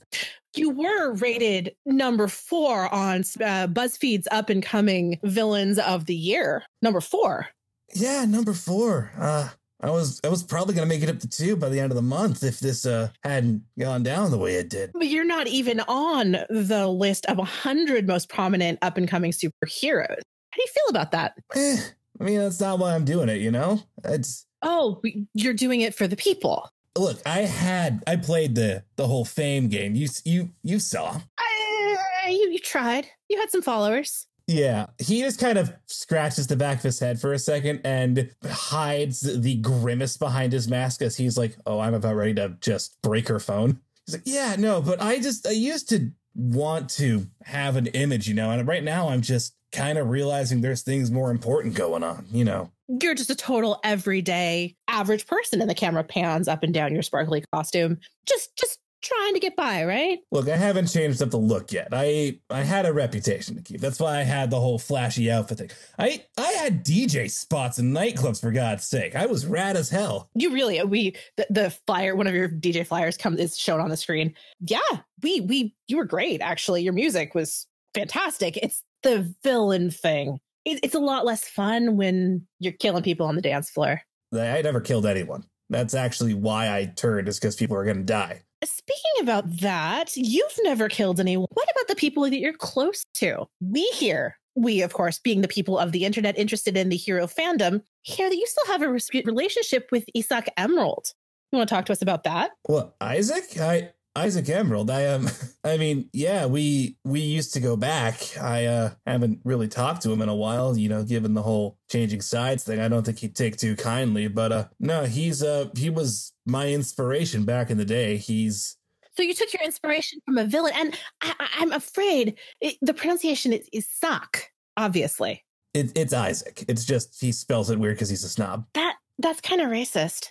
[0.55, 6.63] You were rated number four on uh, BuzzFeed's up and coming villains of the year.
[6.81, 7.47] Number four.
[7.93, 9.11] Yeah, number four.
[9.19, 9.49] Uh,
[9.81, 11.95] I was I was probably gonna make it up to two by the end of
[11.95, 14.91] the month if this uh hadn't gone down the way it did.
[14.93, 20.21] But you're not even on the list of hundred most prominent up and coming superheroes.
[20.51, 21.33] How do you feel about that?
[21.55, 21.77] Eh,
[22.19, 23.39] I mean, that's not why I'm doing it.
[23.39, 25.01] You know, it's oh,
[25.33, 26.69] you're doing it for the people.
[26.97, 29.95] Look, I had I played the the whole fame game.
[29.95, 31.21] You you you saw.
[31.37, 33.07] I, you you tried.
[33.29, 34.27] You had some followers.
[34.47, 38.31] Yeah, he just kind of scratches the back of his head for a second and
[38.43, 42.99] hides the grimace behind his mask as he's like, "Oh, I'm about ready to just
[43.03, 47.27] break her phone." He's like, "Yeah, no, but I just I used to want to
[47.43, 51.11] have an image, you know, and right now I'm just kind of realizing there's things
[51.11, 55.75] more important going on, you know." You're just a total everyday average person and the
[55.75, 57.99] camera pans up and down your sparkly costume.
[58.25, 60.19] Just just trying to get by, right?
[60.31, 61.89] Look, I haven't changed up the look yet.
[61.91, 63.81] I I had a reputation to keep.
[63.81, 65.71] That's why I had the whole flashy outfit thing.
[65.97, 69.15] I I had DJ spots in nightclubs for God's sake.
[69.15, 70.29] I was rad as hell.
[70.35, 73.79] You really uh, we the, the flyer one of your DJ flyers comes is shown
[73.79, 74.33] on the screen.
[74.59, 74.79] Yeah,
[75.21, 76.83] we we you were great actually.
[76.83, 78.57] Your music was fantastic.
[78.57, 80.39] It's the villain thing.
[80.65, 84.01] It, it's a lot less fun when you're killing people on the dance floor.
[84.33, 85.45] I never killed anyone.
[85.69, 88.43] That's actually why I turned, is because people are going to die.
[88.63, 91.47] Speaking about that, you've never killed anyone.
[91.53, 93.45] What about the people that you're close to?
[93.61, 97.25] We here, we, of course, being the people of the internet interested in the hero
[97.25, 101.13] fandom, hear that you still have a relationship with Isaac Emerald.
[101.51, 102.51] You want to talk to us about that?
[102.67, 103.59] Well, Isaac?
[103.59, 104.91] I Isaac Emerald.
[104.91, 105.29] I um
[105.63, 108.37] I mean, yeah, we we used to go back.
[108.37, 111.77] I uh haven't really talked to him in a while, you know, given the whole
[111.89, 112.79] changing sides thing.
[112.79, 116.69] I don't think he'd take too kindly, but uh no, he's uh he was my
[116.69, 118.17] inspiration back in the day.
[118.17, 118.77] He's
[119.15, 123.51] so you took your inspiration from a villain, and I, am afraid it, the pronunciation
[123.51, 124.43] is, is sock.
[124.77, 125.43] Obviously,
[125.73, 126.63] it, it's Isaac.
[126.69, 128.65] It's just he spells it weird because he's a snob.
[128.75, 130.27] That that's kind of racist.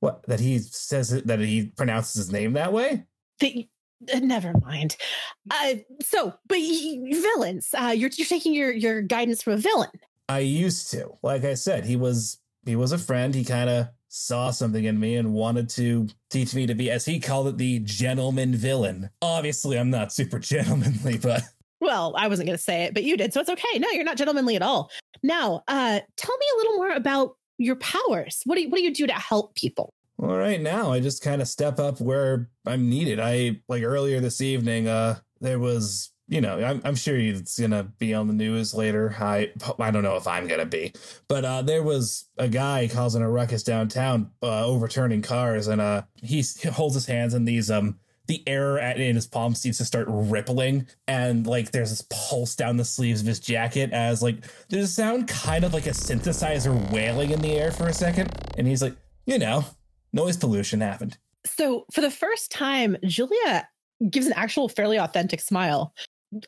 [0.00, 3.04] What that he says it, that he pronounces his name that way?
[3.40, 3.68] The,
[4.12, 4.96] uh, never mind.
[5.50, 9.90] Uh, so, but villains, uh, you're you're taking your your guidance from a villain.
[10.28, 13.34] I used to, like I said, he was he was a friend.
[13.34, 17.04] He kind of saw something in me and wanted to teach me to be, as
[17.04, 19.08] he called it, the gentleman villain.
[19.22, 21.42] Obviously, I'm not super gentlemanly, but.
[21.80, 23.78] Well, I wasn't going to say it, but you did, so it's okay.
[23.78, 24.90] No, you're not gentlemanly at all.
[25.22, 28.42] Now, uh, tell me a little more about your powers.
[28.44, 29.92] What do you, what do you do to help people?
[30.22, 33.18] Well, right now, I just kind of step up where I'm needed.
[33.18, 34.86] I like earlier this evening.
[34.86, 39.16] Uh, there was you know, I'm, I'm sure it's gonna be on the news later.
[39.18, 39.50] I
[39.80, 40.92] I don't know if I'm gonna be,
[41.26, 46.02] but uh, there was a guy causing a ruckus downtown, uh, overturning cars, and uh,
[46.22, 50.06] he, holds his hands in these um the air in his palm seems to start
[50.08, 54.36] rippling, and like there's this pulse down the sleeves of his jacket as like
[54.68, 58.30] there's a sound kind of like a synthesizer wailing in the air for a second,
[58.56, 58.94] and he's like,
[59.26, 59.64] you know,
[60.12, 61.18] noise pollution happened.
[61.44, 63.68] So for the first time, Julia
[64.10, 65.94] gives an actual fairly authentic smile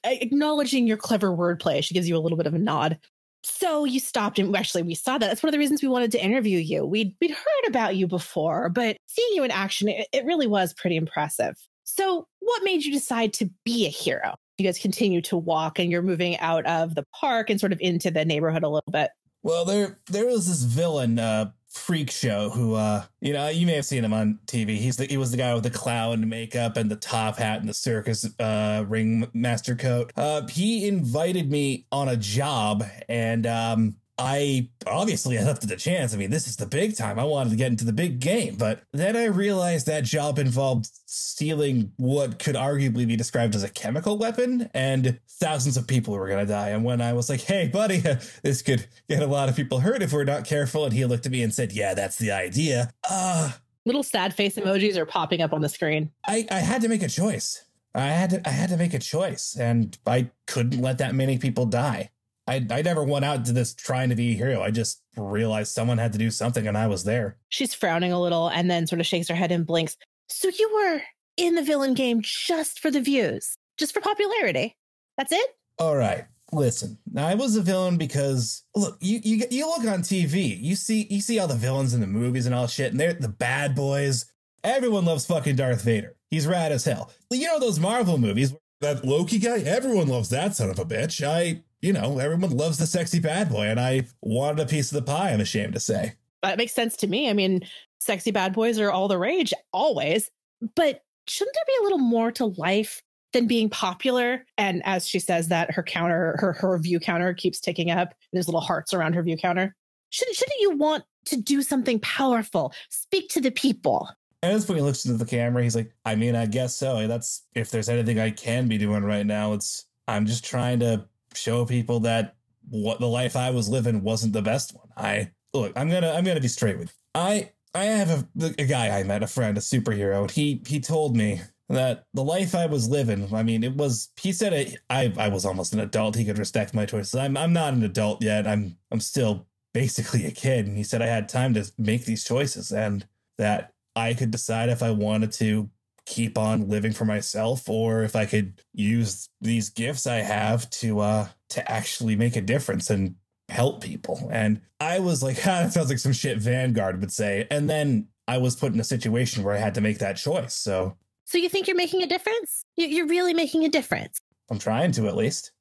[0.04, 1.84] acknowledging your clever wordplay.
[1.84, 2.98] She gives you a little bit of a nod.
[3.42, 5.26] So you stopped and actually we saw that.
[5.26, 6.86] That's one of the reasons we wanted to interview you.
[6.86, 10.72] We'd we'd heard about you before, but seeing you in action, it, it really was
[10.72, 11.54] pretty impressive.
[11.84, 14.34] So what made you decide to be a hero?
[14.58, 17.80] you guys continue to walk and you're moving out of the park and sort of
[17.80, 19.10] into the neighborhood a little bit.
[19.42, 23.74] Well, there there was this villain uh freak show who uh you know you may
[23.74, 24.76] have seen him on TV.
[24.78, 27.68] He's the he was the guy with the clown makeup and the top hat and
[27.68, 30.12] the circus uh ring master coat.
[30.16, 36.14] Uh he invited me on a job and um I obviously accepted the chance.
[36.14, 37.18] I mean, this is the big time.
[37.18, 40.88] I wanted to get into the big game, but then I realized that job involved
[41.06, 46.28] stealing what could arguably be described as a chemical weapon, and thousands of people were
[46.28, 46.68] going to die.
[46.68, 48.02] And when I was like, "Hey, buddy,
[48.42, 51.26] this could get a lot of people hurt if we're not careful," and he looked
[51.26, 53.52] at me and said, "Yeah, that's the idea." Uh
[53.86, 56.10] Little sad face emojis are popping up on the screen.
[56.26, 57.64] I I had to make a choice.
[57.94, 61.38] I had to I had to make a choice, and I couldn't let that many
[61.38, 62.10] people die.
[62.46, 64.62] I, I never went out to this trying to be a hero.
[64.62, 67.38] I just realized someone had to do something and I was there.
[67.48, 69.96] She's frowning a little and then sort of shakes her head and blinks.
[70.28, 71.00] So you were
[71.36, 74.76] in the villain game just for the views, just for popularity.
[75.16, 75.56] That's it?
[75.78, 76.24] All right.
[76.52, 81.06] Listen, I was a villain because look, you, you you look on TV, you see
[81.10, 83.74] you see all the villains in the movies and all shit, and they're the bad
[83.74, 84.26] boys.
[84.62, 86.14] Everyone loves fucking Darth Vader.
[86.30, 87.10] He's rad as hell.
[87.30, 89.58] You know those Marvel movies, that Loki guy?
[89.60, 91.26] Everyone loves that son of a bitch.
[91.26, 94.96] I you know, everyone loves the sexy bad boy, and I wanted a piece of
[94.96, 96.14] the pie, I'm ashamed to say.
[96.42, 97.28] That makes sense to me.
[97.28, 97.60] I mean,
[98.00, 100.30] sexy bad boys are all the rage, always.
[100.76, 103.02] But shouldn't there be a little more to life
[103.34, 104.46] than being popular?
[104.56, 108.14] And as she says that, her counter, her her view counter keeps ticking up.
[108.32, 109.76] There's little hearts around her view counter.
[110.08, 112.72] Shouldn't shouldn't you want to do something powerful?
[112.88, 114.08] Speak to the people.
[114.42, 115.62] And that's when he looks into the camera.
[115.62, 117.06] He's like, I mean, I guess so.
[117.06, 121.06] That's if there's anything I can be doing right now, it's I'm just trying to
[121.36, 122.36] show people that
[122.68, 124.88] what the life I was living wasn't the best one.
[124.96, 127.20] I look, I'm gonna I'm gonna be straight with you.
[127.20, 130.80] I I have a, a guy I met, a friend, a superhero, and he he
[130.80, 134.78] told me that the life I was living, I mean, it was he said it,
[134.90, 136.16] I I was almost an adult.
[136.16, 137.14] He could respect my choices.
[137.14, 138.46] I'm I'm not an adult yet.
[138.46, 140.66] I'm I'm still basically a kid.
[140.66, 143.06] And he said I had time to make these choices and
[143.36, 145.68] that I could decide if I wanted to
[146.06, 151.00] keep on living for myself or if I could use these gifts I have to
[151.00, 153.16] uh to actually make a difference and
[153.48, 154.28] help people.
[154.32, 157.46] And I was like, ah, that sounds like some shit Vanguard would say.
[157.50, 160.54] And then I was put in a situation where I had to make that choice.
[160.54, 162.64] So So you think you're making a difference?
[162.76, 164.18] You're really making a difference.
[164.50, 165.52] I'm trying to at least.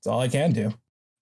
[0.00, 0.72] It's all I can do.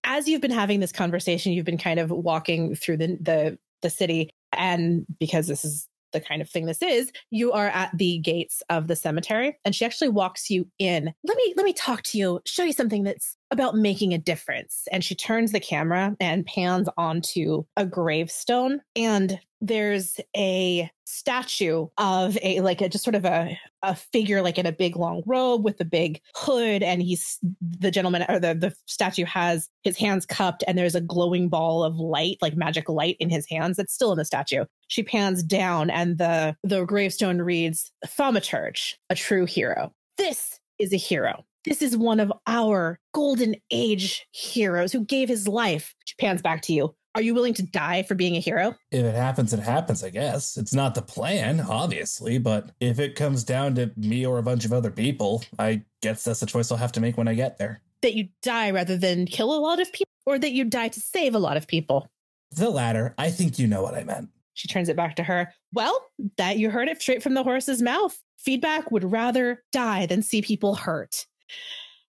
[0.03, 3.89] As you've been having this conversation, you've been kind of walking through the the, the
[3.89, 8.19] city and because this is the kind of thing this is, you are at the
[8.19, 11.13] gates of the cemetery and she actually walks you in.
[11.23, 14.87] Let me let me talk to you, show you something that's about making a difference.
[14.91, 22.37] And she turns the camera and pans onto a gravestone and there's a statue of
[22.41, 25.63] a like a just sort of a a figure like in a big long robe
[25.63, 30.25] with a big hood and he's the gentleman or the the statue has his hands
[30.25, 33.93] cupped and there's a glowing ball of light like magic light in his hands that's
[33.93, 34.65] still in the statue.
[34.87, 39.93] She pans down and the the gravestone reads thaumaturge a true hero.
[40.17, 41.45] This is a hero.
[41.65, 45.95] This is one of our golden age heroes who gave his life.
[46.05, 48.75] She pans back to you are you willing to die for being a hero?
[48.91, 50.57] If it happens, it happens, I guess.
[50.57, 54.65] It's not the plan, obviously, but if it comes down to me or a bunch
[54.65, 57.57] of other people, I guess that's the choice I'll have to make when I get
[57.57, 57.81] there.
[58.01, 60.99] That you die rather than kill a lot of people, or that you die to
[60.99, 62.09] save a lot of people?
[62.51, 63.15] The latter.
[63.17, 64.29] I think you know what I meant.
[64.53, 65.53] She turns it back to her.
[65.73, 65.99] Well,
[66.37, 68.17] that you heard it straight from the horse's mouth.
[68.37, 71.25] Feedback would rather die than see people hurt.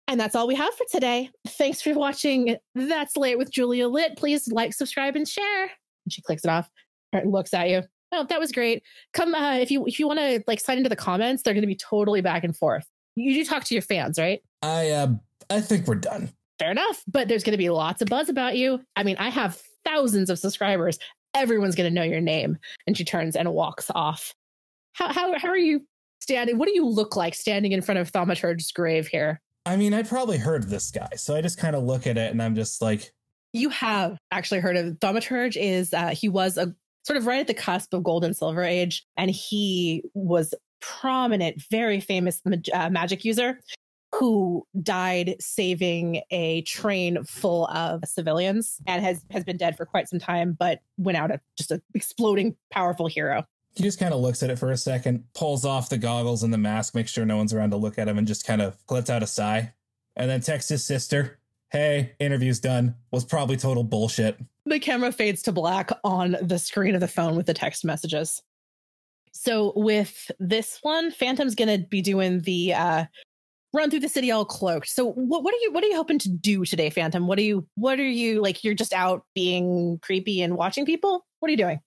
[0.08, 1.32] And that's all we have for today.
[1.48, 4.18] Thanks for watching That's Late with Julia Lit.
[4.18, 5.64] Please like, subscribe, and share.
[5.64, 6.70] And she clicks it off
[7.12, 7.84] and looks at you.
[8.12, 8.84] Oh, that was great.
[9.14, 11.64] Come uh, if you if you want to like sign into the comments, they're going
[11.64, 12.86] to be totally back and forth.
[13.16, 14.42] You do talk to your fans, right?
[14.62, 15.08] I uh,
[15.50, 16.30] I think we're done.
[16.60, 18.80] Fair enough, but there's going to be lots of buzz about you.
[18.96, 20.98] I mean, I have thousands of subscribers.
[21.34, 22.58] Everyone's going to know your name.
[22.88, 24.34] And she turns and walks off.
[24.94, 25.86] How how how are you
[26.22, 26.58] standing?
[26.58, 29.42] What do you look like standing in front of Thaumaturge's grave here?
[29.66, 32.18] I mean, I'd probably heard of this guy, so I just kind of look at
[32.18, 33.12] it and I'm just like,
[33.54, 35.56] you have actually heard of Thaumaturge.
[35.56, 38.64] Is uh, he was a sort of right at the cusp of gold and silver
[38.64, 42.42] age, and he was prominent, very famous
[42.74, 43.60] uh, magic user
[44.14, 50.08] who died saving a train full of civilians and has has been dead for quite
[50.10, 53.46] some time, but went out a just an exploding powerful hero.
[53.76, 56.54] He just kind of looks at it for a second, pulls off the goggles and
[56.54, 58.78] the mask, makes sure no one's around to look at him, and just kind of
[58.90, 59.74] lets out a sigh.
[60.16, 61.40] And then texts his sister,
[61.72, 62.96] Hey, interview's done.
[63.12, 64.40] Was probably total bullshit.
[64.66, 68.42] The camera fades to black on the screen of the phone with the text messages.
[69.34, 73.06] So with this one, Phantom's gonna be doing the uh
[73.74, 74.88] run through the city all cloaked.
[74.88, 77.28] So what what are you what are you hoping to do today, Phantom?
[77.28, 81.26] What are you what are you like you're just out being creepy and watching people?
[81.40, 81.80] What are you doing?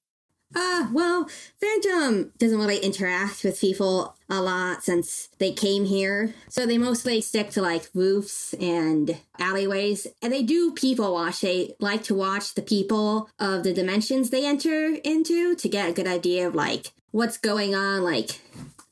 [0.55, 1.29] Uh, well,
[1.61, 6.35] Phantom doesn't really interact with people a lot since they came here.
[6.49, 10.07] So they mostly stick to like roofs and alleyways.
[10.23, 11.43] And they do people watch.
[11.43, 15.93] They like to watch the people of the dimensions they enter into to get a
[15.93, 18.41] good idea of like what's going on, like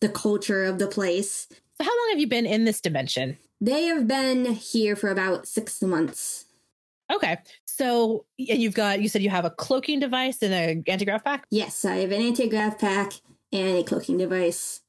[0.00, 1.48] the culture of the place.
[1.78, 3.38] So how long have you been in this dimension?
[3.60, 6.44] They have been here for about six months.
[7.10, 7.38] Okay.
[7.76, 11.44] So and you've got you said you have a cloaking device and a anti-grav pack?
[11.50, 13.12] Yes, I have an anti-grav pack
[13.52, 14.80] and a cloaking device.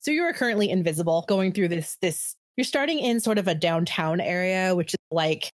[0.00, 3.54] So you are currently invisible going through this this you're starting in sort of a
[3.54, 5.50] downtown area, which is like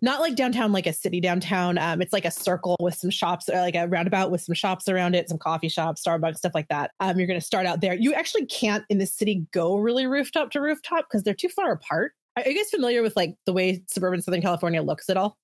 [0.00, 1.76] not like downtown like a city downtown.
[1.76, 4.88] Um, it's like a circle with some shops, or like a roundabout with some shops
[4.88, 6.92] around it, some coffee shops, Starbucks, stuff like that.
[7.00, 7.94] Um, you're gonna start out there.
[7.94, 11.72] You actually can't in the city go really rooftop to rooftop because they're too far
[11.72, 12.12] apart.
[12.36, 15.36] Are you guys familiar with like the way suburban Southern California looks at all?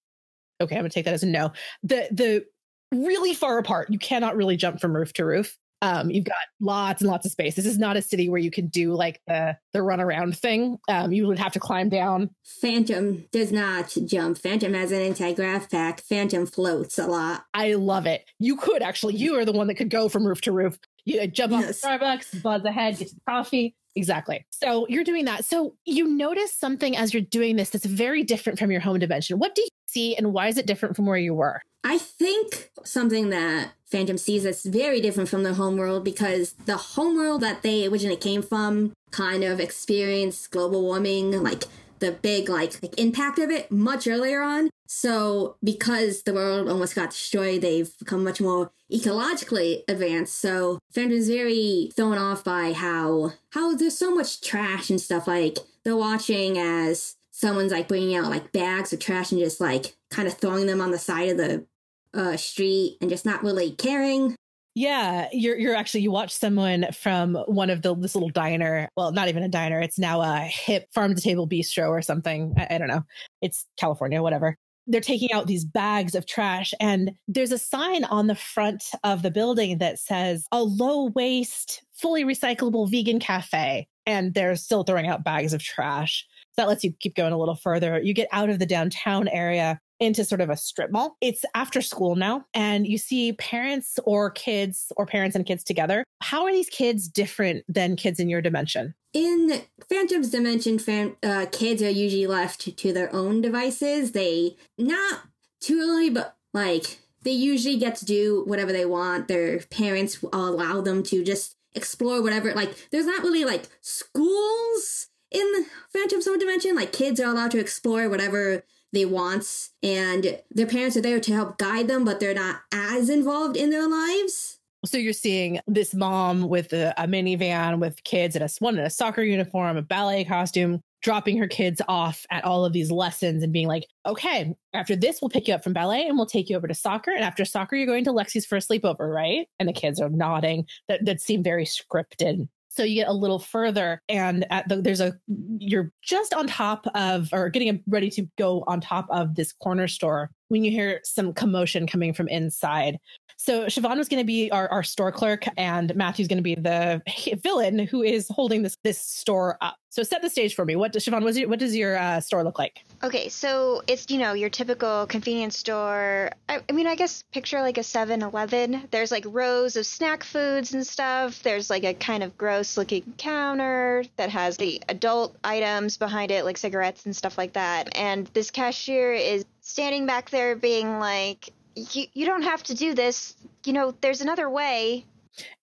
[0.60, 1.52] Okay, I'm gonna take that as a no.
[1.82, 2.44] The the
[2.92, 5.56] really far apart, you cannot really jump from roof to roof.
[5.82, 7.56] Um, you've got lots and lots of space.
[7.56, 10.78] This is not a city where you can do like the the run around thing.
[10.88, 12.30] Um, you would have to climb down.
[12.44, 14.38] Phantom does not jump.
[14.38, 16.00] Phantom has an anti-grav pack.
[16.00, 17.42] Phantom floats a lot.
[17.52, 18.24] I love it.
[18.38, 19.16] You could actually.
[19.16, 20.78] You are the one that could go from roof to roof.
[21.04, 21.84] You uh, jump Yes.
[21.84, 23.74] off the Starbucks, buzz ahead, get to the coffee.
[23.96, 24.44] Exactly.
[24.50, 25.44] So you're doing that.
[25.44, 29.38] So you notice something as you're doing this that's very different from your home dimension.
[29.38, 31.60] What do you see, and why is it different from where you were?
[31.84, 37.42] I think something that Phantom sees that's very different from the homeworld because the homeworld
[37.42, 41.64] that they originally came from kind of experienced global warming, like
[42.04, 44.70] the big like, like impact of it much earlier on.
[44.86, 50.38] So because the world almost got destroyed, they've become much more ecologically advanced.
[50.38, 55.26] So Phantom's very thrown off by how how there's so much trash and stuff.
[55.26, 59.96] Like they're watching as someone's like bringing out like bags of trash and just like
[60.10, 61.66] kind of throwing them on the side of the
[62.12, 64.36] uh, street and just not really caring.
[64.74, 68.88] Yeah, you're you're actually you watch someone from one of the this little diner.
[68.96, 69.80] Well, not even a diner.
[69.80, 72.54] It's now a hip farm to table bistro or something.
[72.56, 73.04] I, I don't know.
[73.40, 74.56] It's California, whatever.
[74.88, 79.22] They're taking out these bags of trash, and there's a sign on the front of
[79.22, 83.86] the building that says a low waste, fully recyclable vegan cafe.
[84.06, 86.26] And they're still throwing out bags of trash.
[86.52, 88.00] So that lets you keep going a little further.
[88.02, 91.16] You get out of the downtown area into sort of a strip mall.
[91.20, 96.04] It's after school now, and you see parents or kids or parents and kids together.
[96.22, 98.94] How are these kids different than kids in your dimension?
[99.12, 104.12] In Phantom's Dimension, fan, uh, kids are usually left to, their own devices.
[104.12, 105.20] They, not
[105.60, 109.28] too early, but like, they usually get to do whatever they want.
[109.28, 112.52] Their parents allow them to just explore whatever.
[112.54, 116.74] Like, there's not really like schools in Phantom Zone Dimension.
[116.74, 118.64] Like, kids are allowed to explore whatever
[118.94, 123.08] they want, and their parents are there to help guide them, but they're not as
[123.08, 124.58] involved in their lives.
[124.84, 128.84] So you're seeing this mom with a, a minivan with kids and a one in
[128.84, 133.42] a soccer uniform, a ballet costume, dropping her kids off at all of these lessons
[133.42, 136.48] and being like, okay, after this, we'll pick you up from ballet and we'll take
[136.48, 137.12] you over to soccer.
[137.12, 139.46] And after soccer, you're going to Lexi's for a sleepover, right?
[139.58, 140.66] And the kids are nodding.
[140.88, 142.48] That that seemed very scripted.
[142.76, 145.14] So you get a little further, and at the, there's a
[145.58, 149.86] you're just on top of or getting ready to go on top of this corner
[149.86, 152.98] store when you hear some commotion coming from inside.
[153.44, 156.54] So Siobhan was going to be our, our store clerk, and Matthew's going to be
[156.54, 157.02] the
[157.42, 159.76] villain who is holding this this store up.
[159.90, 160.76] So set the stage for me.
[160.76, 161.20] What does Siobhan?
[161.20, 162.82] What does your, what does your uh, store look like?
[163.02, 166.30] Okay, so it's, you know, your typical convenience store.
[166.48, 168.88] I, I mean, I guess picture like a 7 Eleven.
[168.90, 171.42] There's like rows of snack foods and stuff.
[171.42, 176.46] There's like a kind of gross looking counter that has the adult items behind it,
[176.46, 177.94] like cigarettes and stuff like that.
[177.94, 182.94] And this cashier is standing back there being like, you, you don't have to do
[182.94, 183.34] this.
[183.64, 185.04] You know, there's another way.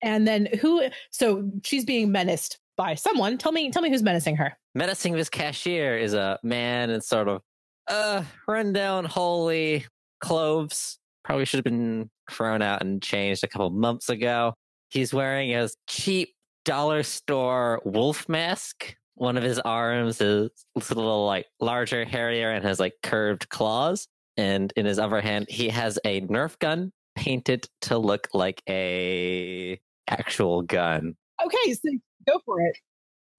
[0.01, 0.83] And then who?
[1.11, 3.37] So she's being menaced by someone.
[3.37, 4.57] Tell me, tell me who's menacing her.
[4.75, 7.41] Menacing this cashier is a man in sort of
[7.87, 9.85] uh rundown, holy
[10.21, 10.97] clothes.
[11.23, 14.53] Probably should have been thrown out and changed a couple months ago.
[14.89, 16.33] He's wearing a cheap
[16.65, 18.95] dollar store wolf mask.
[19.15, 24.07] One of his arms is a little like larger, hairier, and has like curved claws.
[24.41, 29.79] And in his other hand, he has a Nerf gun painted to look like a
[30.09, 31.15] actual gun.
[31.45, 31.89] Okay, so
[32.27, 32.75] go for it.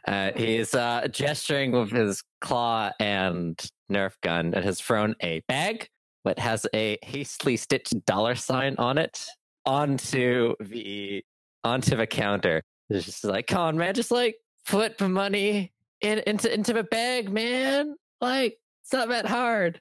[0.07, 3.61] Uh, he's uh, gesturing with his claw and
[3.91, 5.89] Nerf gun and has thrown a bag
[6.25, 9.27] that has a hastily stitched dollar sign on it
[9.67, 11.25] onto the
[11.65, 12.63] onto the counter.
[12.91, 14.37] It's just like, come on, man, just like
[14.69, 17.97] put the money in, into into the bag, man.
[18.21, 19.81] Like it's not that hard.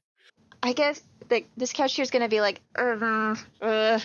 [0.64, 1.02] I guess
[1.32, 4.00] the, this cashier's gonna be like, uh, uh,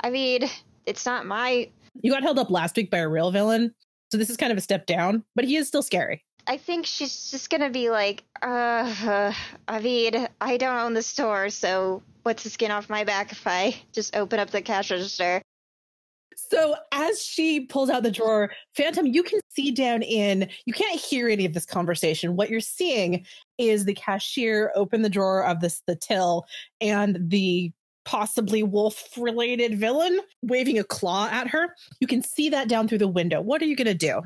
[0.00, 0.48] I mean,
[0.86, 1.70] it's not my.
[2.02, 3.72] You got held up last week by a real villain,
[4.10, 6.24] so this is kind of a step down, but he is still scary.
[6.46, 9.32] I think she's just gonna be like, uh,
[9.68, 13.46] I mean, I don't own the store, so what's the skin off my back if
[13.46, 15.42] I just open up the cash register?
[16.36, 21.00] So as she pulls out the drawer, Phantom, you can see down in, you can't
[21.00, 22.36] hear any of this conversation.
[22.36, 23.24] What you're seeing
[23.58, 26.46] is the cashier open the drawer of this the till
[26.80, 27.72] and the
[28.04, 31.74] possibly wolf related villain waving a claw at her.
[32.00, 33.40] You can see that down through the window.
[33.40, 34.22] What are you gonna do?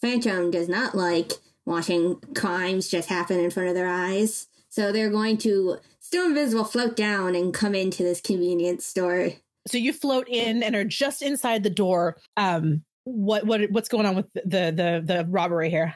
[0.00, 1.32] Phantom does not like
[1.66, 4.48] watching crimes just happen in front of their eyes.
[4.70, 9.32] So they're going to, still invisible, float down and come into this convenience store.
[9.66, 12.16] So you float in and are just inside the door.
[12.36, 15.94] Um, what what what's going on with the the the robbery here?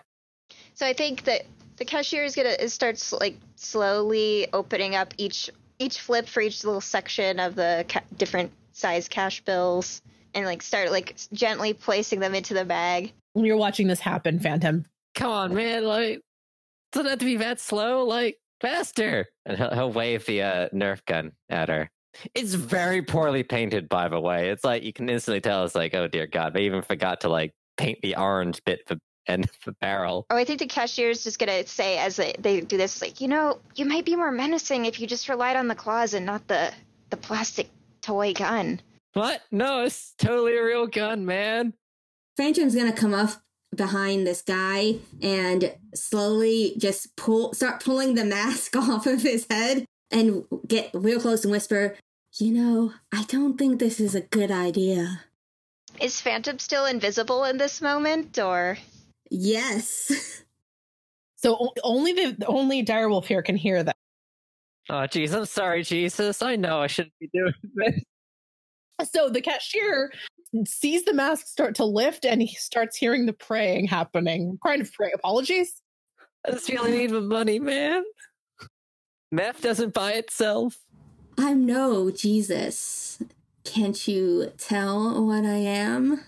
[0.75, 1.43] So I think that
[1.77, 6.65] the cashier is gonna it starts like slowly opening up each each flip for each
[6.65, 10.03] little section of the ca- different size cash bills
[10.35, 13.13] and like start like gently placing them into the bag.
[13.33, 14.85] When you're watching this happen, Phantom,
[15.15, 15.85] Come on, man.
[15.85, 16.21] Like
[16.93, 18.05] doesn't have to be that slow.
[18.05, 19.27] Like faster.
[19.47, 21.91] And he'll, he'll wave the uh, Nerf gun at her.
[22.35, 24.51] It's very poorly painted, by the way.
[24.51, 25.65] It's like you can instantly tell.
[25.65, 28.97] It's like, oh dear God, they even forgot to like paint the orange bit for
[29.27, 30.27] end of the barrel.
[30.31, 33.21] Oh, I think the cashier is just gonna say as they, they do this, like,
[33.21, 36.27] you know, you might be more menacing if you just relied on the claws and
[36.27, 36.73] not the
[37.11, 37.69] the plastic
[38.03, 38.81] toy gun.
[39.13, 39.43] What?
[39.51, 41.75] No, it's totally a real gun, man.
[42.37, 43.31] Phantom's gonna come up
[43.75, 49.85] behind this guy and slowly just pull start pulling the mask off of his head
[50.15, 51.97] and get real close and whisper,
[52.39, 55.21] you know, I don't think this is a good idea.
[56.01, 58.79] Is Phantom still invisible in this moment, or
[59.31, 60.45] Yes.
[61.37, 63.97] so only the only direwolf here can hear that.
[64.91, 66.43] Oh, jeez, I'm sorry, Jesus.
[66.43, 69.11] I know I shouldn't be doing this.
[69.11, 70.13] So the cashier
[70.67, 74.59] sees the mask start to lift and he starts hearing the praying happening.
[74.65, 75.81] Kind of pray apologies.
[76.47, 78.05] I just really need my money, man.
[79.35, 80.79] Meth doesn't buy itself.
[81.37, 83.21] I'm no Jesus.
[83.65, 86.21] Can't you tell what I am?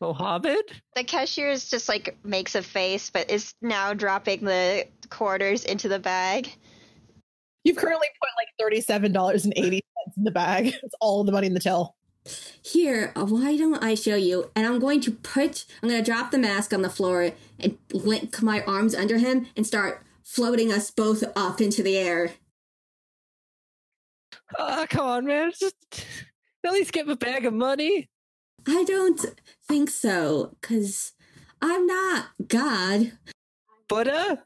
[0.00, 0.64] Mohammed?
[0.96, 5.88] the cashier is just like makes a face, but is now dropping the quarters into
[5.88, 6.52] the bag.
[7.62, 10.74] You've currently put like thirty-seven dollars and eighty cents in the bag.
[10.82, 11.94] It's all the money in the till.
[12.60, 14.50] Here, uh, why don't I show you?
[14.56, 17.30] And I'm going to put, I'm going to drop the mask on the floor
[17.60, 22.30] and link my arms under him and start floating us both up into the air.
[24.58, 25.52] Ah, come on, man.
[25.58, 25.74] Just
[26.64, 28.08] at least get a bag of money.
[28.66, 29.24] I don't
[29.66, 31.12] think so, because
[31.62, 33.12] I'm not God.
[33.88, 34.44] Buddha?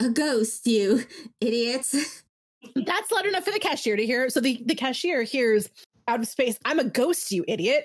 [0.00, 1.04] A ghost, you
[1.40, 2.22] idiots.
[2.74, 4.30] That's loud enough for the cashier to hear.
[4.30, 5.68] So the, the cashier hears
[6.08, 7.84] out of space, I'm a ghost, you idiot.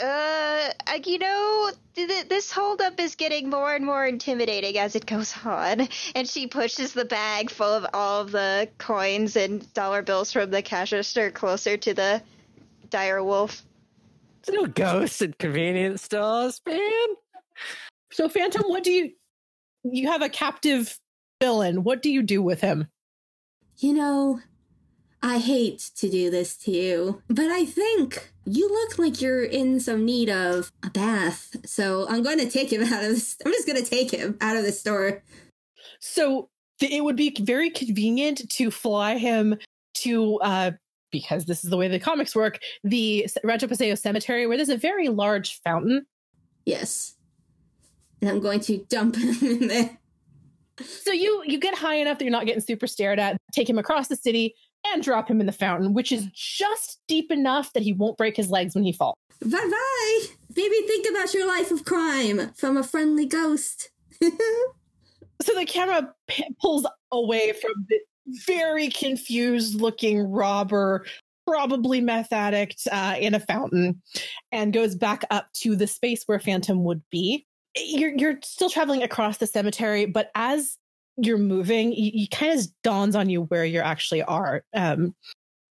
[0.00, 0.70] Uh,
[1.04, 5.34] you know, th- th- this holdup is getting more and more intimidating as it goes
[5.44, 5.88] on.
[6.14, 10.50] And she pushes the bag full of all of the coins and dollar bills from
[10.50, 12.22] the cash register closer to the
[12.90, 13.62] dire wolf.
[14.44, 17.06] There's no ghosts in convenience stores, man.
[18.10, 19.12] So Phantom, what do you
[19.84, 20.98] you have a captive
[21.40, 21.84] villain.
[21.84, 22.88] What do you do with him?
[23.78, 24.40] You know,
[25.22, 29.80] I hate to do this to you, but I think you look like you're in
[29.80, 31.56] some need of a bath.
[31.66, 33.36] So I'm going to take him out of this.
[33.44, 35.22] I'm just going to take him out of the store.
[36.00, 39.56] So th- it would be very convenient to fly him
[39.94, 40.70] to uh
[41.10, 44.76] because this is the way the comics work, the Rancho Pasillo Cemetery, where there's a
[44.76, 46.04] very large fountain.
[46.66, 47.16] Yes.
[48.20, 49.98] And I'm going to dump him in there.
[50.80, 53.78] So you you get high enough that you're not getting super stared at, take him
[53.78, 54.54] across the city,
[54.92, 58.36] and drop him in the fountain, which is just deep enough that he won't break
[58.36, 59.16] his legs when he falls.
[59.40, 60.20] Bye bye.
[60.52, 63.90] Baby, think about your life of crime from a friendly ghost.
[65.42, 67.98] So the camera p- pulls away from the
[68.46, 71.04] very confused looking robber,
[71.46, 74.02] probably meth addict uh, in a fountain,
[74.52, 77.46] and goes back up to the space where Phantom would be.
[77.76, 80.76] You're you're still traveling across the cemetery, but as
[81.18, 84.64] you're moving, you, you kind of dawns on you where you actually are.
[84.72, 85.14] Um,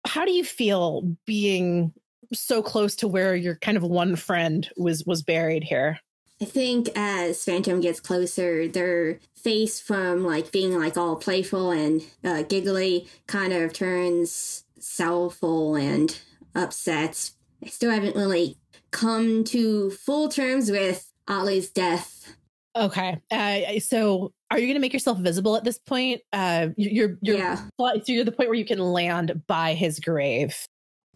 [0.05, 1.93] how do you feel being
[2.33, 5.99] so close to where your kind of one friend was was buried here?
[6.41, 12.03] I think as Phantom gets closer, their face from like being like all playful and
[12.23, 16.19] uh, giggly kind of turns soulful and
[16.53, 17.31] upset.
[17.63, 18.57] I still haven't really
[18.91, 22.35] come to full terms with Ollie's death.
[22.75, 23.17] Okay.
[23.31, 26.21] Uh, so are you going to make yourself visible at this point?
[26.31, 27.55] Uh, you're you're yeah.
[27.77, 30.67] so you're the point where you can land by his grave.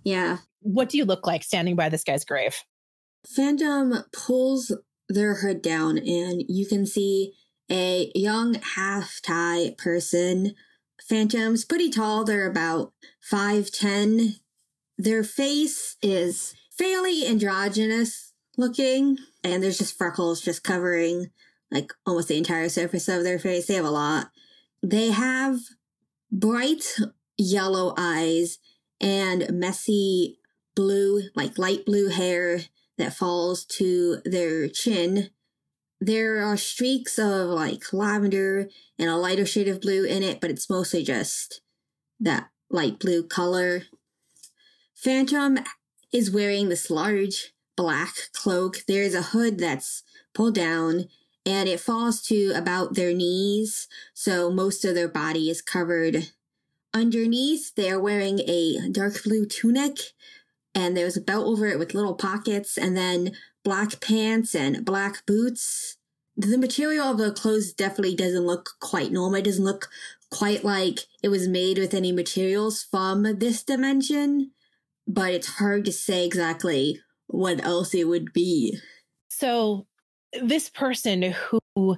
[0.03, 0.37] Yeah.
[0.61, 2.57] What do you look like standing by this guy's grave?
[3.27, 4.75] Phantom pulls
[5.07, 7.33] their hood down, and you can see
[7.69, 10.55] a young half tie person.
[11.07, 12.23] Phantom's pretty tall.
[12.23, 12.93] They're about
[13.31, 14.39] 5'10.
[14.97, 21.31] Their face is fairly androgynous looking, and there's just freckles just covering
[21.71, 23.67] like almost the entire surface of their face.
[23.67, 24.31] They have a lot.
[24.81, 25.59] They have
[26.31, 26.97] bright
[27.37, 28.59] yellow eyes
[28.99, 30.39] and messy
[30.75, 32.61] blue, like light blue hair
[32.97, 35.29] that falls to their chin.
[36.01, 40.49] There are streaks of like lavender and a lighter shade of blue in it, but
[40.49, 41.61] it's mostly just
[42.19, 43.83] that light blue color.
[44.95, 45.59] Phantom
[46.11, 48.85] is wearing this large black cloak.
[48.87, 51.07] There is a hood that's pulled down
[51.49, 56.29] and it falls to about their knees, so most of their body is covered.
[56.93, 59.97] Underneath, they're wearing a dark blue tunic
[60.75, 63.31] and there's a belt over it with little pockets and then
[63.63, 65.97] black pants and black boots.
[66.37, 69.39] The material of the clothes definitely doesn't look quite normal.
[69.39, 69.89] It doesn't look
[70.29, 74.51] quite like it was made with any materials from this dimension,
[75.07, 78.77] but it's hard to say exactly what else it would be.
[79.29, 79.87] So,
[80.41, 81.33] this person
[81.75, 81.97] who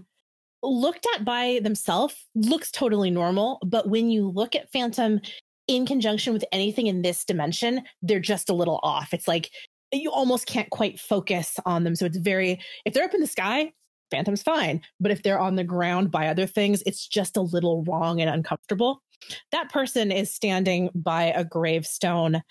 [0.64, 5.20] looked at by themselves looks totally normal, but when you look at Phantom
[5.68, 9.14] in conjunction with anything in this dimension, they're just a little off.
[9.14, 9.50] It's like
[9.92, 11.96] you almost can't quite focus on them.
[11.96, 13.74] So it's very, if they're up in the sky,
[14.10, 14.82] Phantom's fine.
[15.00, 18.30] But if they're on the ground by other things, it's just a little wrong and
[18.30, 19.02] uncomfortable.
[19.52, 22.42] That person is standing by a gravestone.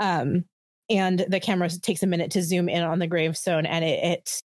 [0.00, 0.44] Um,
[0.90, 4.42] and the camera takes a minute to zoom in on the gravestone and it, it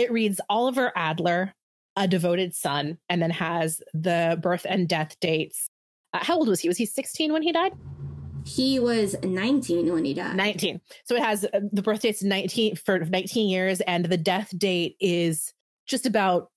[0.00, 1.54] it reads Oliver Adler,
[1.96, 5.68] a devoted son, and then has the birth and death dates
[6.12, 6.68] uh, how old was he?
[6.68, 7.72] Was he 16 when he died?
[8.44, 10.34] He was 19 when he died.
[10.36, 10.80] 19.
[11.04, 14.96] So it has uh, the birth date's 19 for 19 years, and the death date
[15.00, 15.52] is
[15.86, 16.50] just about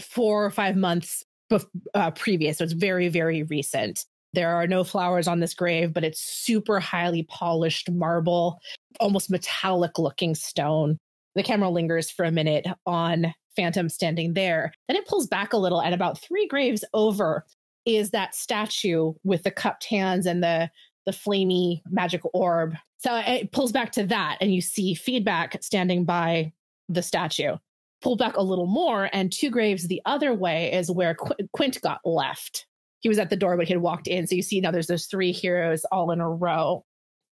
[0.00, 2.58] four or five months bef- uh, previous.
[2.58, 4.04] So it's very, very recent.
[4.34, 8.58] There are no flowers on this grave, but it's super highly polished marble,
[9.00, 10.98] almost metallic looking stone.
[11.38, 14.72] The camera lingers for a minute on Phantom standing there.
[14.88, 17.46] Then it pulls back a little, and about three graves over,
[17.86, 20.68] is that statue with the cupped hands and the
[21.06, 22.74] the flamey magic orb.
[22.96, 26.52] So it pulls back to that, and you see feedback standing by
[26.88, 27.56] the statue.
[28.02, 31.80] Pull back a little more, and two graves the other way is where Qu- Quint
[31.82, 32.66] got left.
[32.98, 34.26] He was at the door, but he had walked in.
[34.26, 36.84] So you see now there's those three heroes all in a row.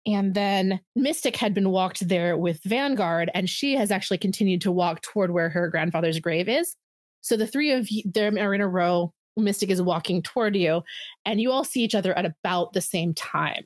[0.06, 4.72] And then Mystic had been walked there with Vanguard, and she has actually continued to
[4.72, 6.76] walk toward where her grandfather's grave is.
[7.22, 9.12] So the three of you, them are in a row.
[9.36, 10.82] Mystic is walking toward you,
[11.24, 13.64] and you all see each other at about the same time.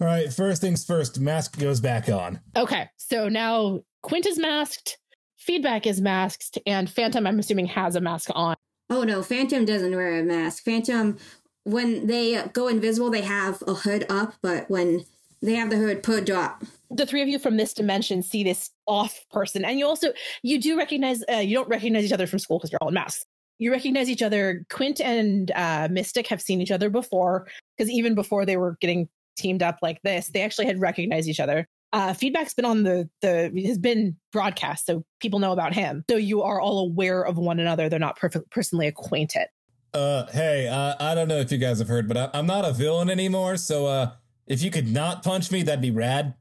[0.00, 2.40] All right, first things first, mask goes back on.
[2.56, 4.98] Okay, so now Quint is masked,
[5.36, 8.56] Feedback is masked, and Phantom, I'm assuming, has a mask on.
[8.90, 10.64] Oh no, Phantom doesn't wear a mask.
[10.64, 11.18] Phantom,
[11.64, 15.04] when they go invisible, they have a hood up, but when
[15.42, 16.64] they have the hood put drop.
[16.90, 20.12] The three of you from this dimension see this off person, and you also
[20.42, 22.94] you do recognize uh, you don't recognize each other from school because you're all in
[22.94, 23.26] masks
[23.62, 24.66] you recognize each other.
[24.70, 27.46] Quint and uh, Mystic have seen each other before
[27.76, 31.40] because even before they were getting teamed up like this, they actually had recognized each
[31.40, 31.66] other.
[31.92, 36.04] Uh, feedback's been on the the has been broadcast, so people know about him.
[36.10, 37.88] So you are all aware of one another.
[37.88, 39.46] They're not perfect, personally acquainted.
[39.94, 42.64] Uh, hey, uh, I don't know if you guys have heard, but I, I'm not
[42.64, 43.58] a villain anymore.
[43.58, 44.12] So, uh,
[44.46, 46.34] if you could not punch me, that'd be rad.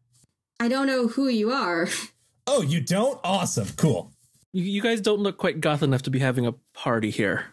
[0.59, 1.87] I don't know who you are.
[2.47, 3.19] Oh, you don't?
[3.23, 4.11] Awesome, cool.
[4.53, 7.45] You, you guys don't look quite goth enough to be having a party here.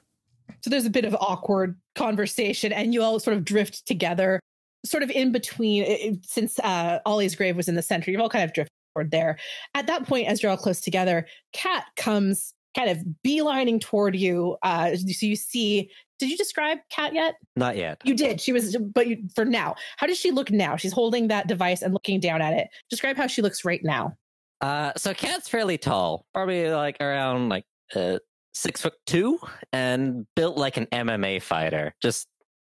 [0.62, 4.41] So there's a bit of awkward conversation, and you all sort of drift together,
[4.85, 5.85] sort of in between.
[5.85, 8.73] it- it- Since uh, Ollie's grave was in the center, you've all kind of drifted
[8.95, 9.39] toward there.
[9.75, 14.57] At that point, as you're all close together, Kat comes kind of beelining toward you.
[14.62, 15.91] Uh, so you see.
[16.19, 17.36] Did you describe Kat yet?
[17.57, 18.01] Not yet.
[18.05, 18.40] You did.
[18.40, 20.77] She was, but you, for now, how does she look now?
[20.77, 22.69] She's holding that device and looking down at it.
[22.90, 24.16] Describe how she looks right now.
[24.61, 27.65] Uh, so Kat's fairly tall, probably like around like
[27.95, 28.19] uh,
[28.55, 29.39] six foot two,
[29.73, 31.95] and built like an MMA fighter.
[32.03, 32.27] Just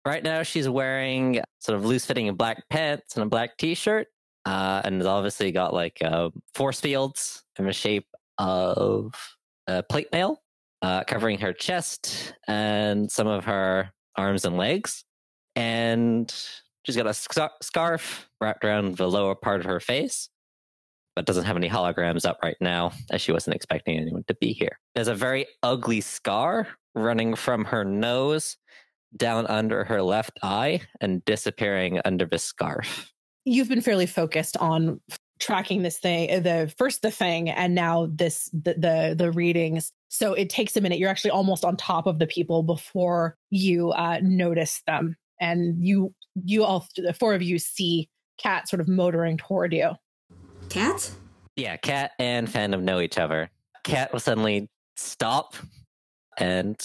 [0.06, 4.08] right now, she's wearing sort of loose fitting black pants and a black t shirt,
[4.46, 8.08] uh, and has obviously got like uh, force fields in the shape
[8.38, 9.14] of
[9.68, 10.42] a plate mail,
[10.82, 15.04] uh, covering her chest and some of her arms and legs,
[15.56, 16.34] and
[16.86, 20.30] she's got a scar- scarf wrapped around the lower part of her face
[21.18, 24.54] but doesn't have any holograms up right now, as she wasn't expecting anyone to be
[24.54, 24.78] here.
[24.94, 28.56] There's a very ugly scar running from her nose
[29.16, 33.12] down under her left eye and disappearing under the scarf.
[33.46, 35.02] You've been fairly focused on
[35.40, 40.34] tracking this thing the first the thing and now this the, the the readings so
[40.34, 44.20] it takes a minute you're actually almost on top of the people before you uh
[44.22, 49.38] notice them and you you all the four of you see Kat sort of motoring
[49.38, 49.92] toward you
[50.70, 51.12] Kat?
[51.56, 53.50] Yeah, Kat and Phantom know each other.
[53.84, 55.56] Kat will suddenly stop
[56.38, 56.78] and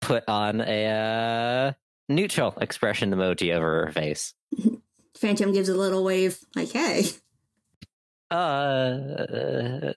[0.00, 1.72] put on a uh,
[2.08, 4.34] neutral expression emoji over her face.
[5.16, 7.04] Phantom gives a little wave, like, hey.
[8.30, 9.92] Uh,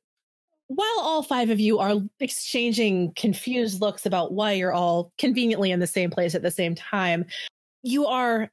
[0.68, 5.80] while all five of you are exchanging confused looks about why you're all conveniently in
[5.80, 7.26] the same place at the same time,
[7.84, 8.50] you are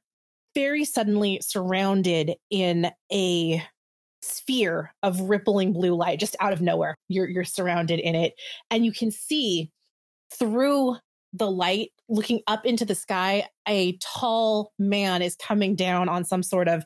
[0.53, 3.63] very suddenly surrounded in a
[4.21, 6.95] sphere of rippling blue light just out of nowhere.
[7.07, 8.33] You're you're surrounded in it
[8.69, 9.71] and you can see
[10.37, 10.97] through
[11.33, 16.43] the light looking up into the sky a tall man is coming down on some
[16.43, 16.83] sort of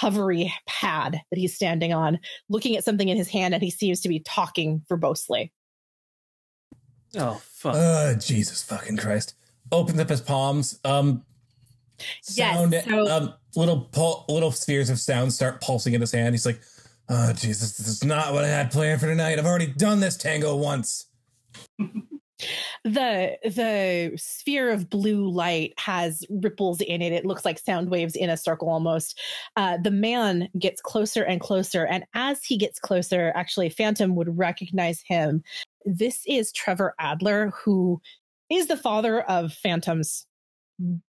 [0.00, 2.18] hovery pad that he's standing on
[2.48, 5.50] looking at something in his hand and he seems to be talking verbosely.
[7.16, 7.74] Oh fuck!
[7.74, 9.34] Uh, Jesus fucking Christ!
[9.72, 10.78] Opens up his palms.
[10.84, 11.24] Um,
[12.34, 12.74] Yes, sound.
[12.88, 16.32] so- um, little pul- little spheres of sound start pulsing in his hand.
[16.32, 16.60] He's like,
[17.08, 19.38] "Oh Jesus, this is not what I had planned for tonight.
[19.38, 21.06] I've already done this tango once."
[22.84, 27.12] the the sphere of blue light has ripples in it.
[27.12, 29.18] It looks like sound waves in a circle almost.
[29.56, 31.84] Uh, the man gets closer and closer.
[31.86, 35.42] And as he gets closer actually phantom would recognize him.
[35.84, 38.00] This is trevor adler who
[38.50, 40.26] is the father of phantom's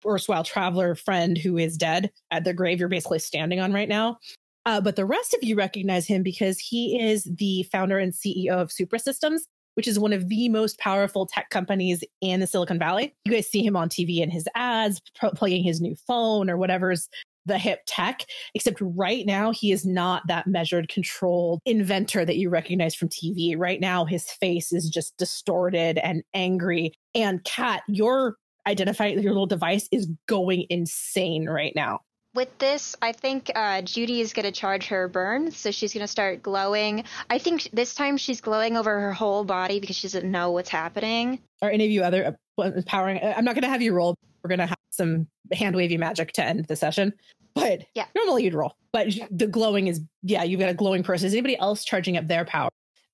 [0.07, 4.19] erstwhile traveler friend who is dead at the grave you're basically standing on right now.
[4.65, 8.51] Uh, but the rest of you recognize him because he is the founder and ceo
[8.51, 9.47] of supra systems
[9.77, 13.15] which is one of the most powerful tech companies in the Silicon Valley.
[13.25, 17.09] You guys see him on TV in his ads, pro- his new phone or whatever's
[17.47, 22.51] the hip tech, except right now he is not that measured, controlled inventor that you
[22.51, 23.55] recognize from TV.
[23.57, 26.93] Right now, his face is just distorted and angry.
[27.15, 28.37] And Kat, your
[28.67, 32.01] identify your little device is going insane right now.
[32.37, 36.03] With this, I think uh, Judy is going to charge her burn, so she's going
[36.03, 37.05] to start glowing.
[37.31, 40.69] I think this time she's glowing over her whole body because she doesn't know what's
[40.69, 41.41] happening.
[41.63, 43.21] Are any of you other uh, empowering?
[43.23, 44.17] I'm not going to have you roll.
[44.43, 47.15] We're going to have some hand wavy magic to end the session.
[47.55, 48.05] But Yeah.
[48.15, 48.77] normally you'd roll.
[48.93, 51.27] But the glowing is, yeah, you've got a glowing person.
[51.29, 52.69] Is anybody else charging up their power?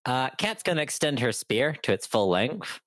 [0.04, 2.80] uh, Kat's going to extend her spear to its full length.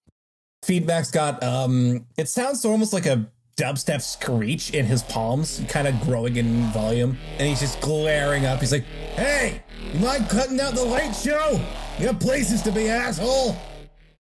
[0.63, 3.25] Feedback's got um it sounds almost like a
[3.57, 7.17] dubstep screech in his palms, kind of growing in volume.
[7.37, 8.59] And he's just glaring up.
[8.59, 9.63] He's like, Hey,
[9.93, 11.59] you mind cutting out the light show?
[11.99, 13.55] You have places to be, asshole.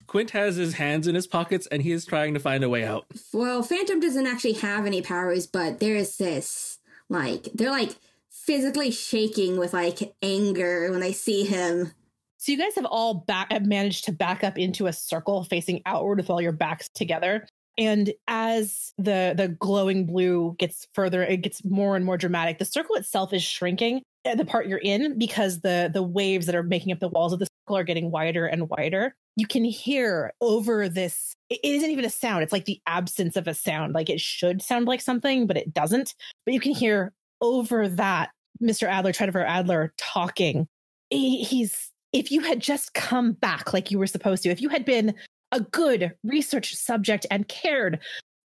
[0.06, 2.86] Quint has his hands in his pockets and he is trying to find a way
[2.86, 3.06] out.
[3.34, 6.80] Well, Phantom doesn't actually have any powers, but there's this,
[7.10, 7.96] like, they're like
[8.30, 11.92] physically shaking with like anger when they see him.
[12.38, 15.82] So you guys have all back have managed to back up into a circle facing
[15.86, 17.46] outward with all your backs together.
[17.78, 22.58] And as the the glowing blue gets further, it gets more and more dramatic.
[22.60, 24.02] The circle itself is shrinking
[24.36, 27.40] the part you're in because the the waves that are making up the walls of
[27.40, 29.16] the circle are getting wider and wider.
[29.36, 31.34] You can hear over this.
[31.50, 32.44] It it isn't even a sound.
[32.44, 33.94] It's like the absence of a sound.
[33.94, 36.16] Like it should sound like something, but it doesn't.
[36.46, 38.32] But you can hear over that
[38.62, 38.88] Mr.
[38.88, 40.68] Adler, Trevor Adler, talking.
[41.10, 44.70] He- he's if you had just come back like you were supposed to, if you
[44.70, 45.14] had been
[45.52, 48.00] a good research subject and cared,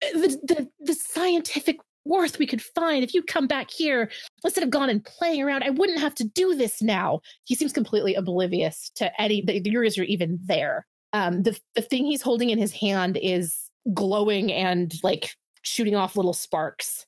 [0.02, 4.10] the, the, the scientific worth we could find, if you'd come back here
[4.44, 7.22] instead of gone and playing around, I wouldn't have to do this now.
[7.46, 10.86] He seems completely oblivious to any that you guys are even there.
[11.14, 16.16] Um, the the thing he's holding in his hand is glowing and like shooting off
[16.16, 17.06] little sparks.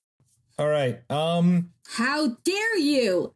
[0.58, 1.00] All right.
[1.10, 3.34] Um How dare you?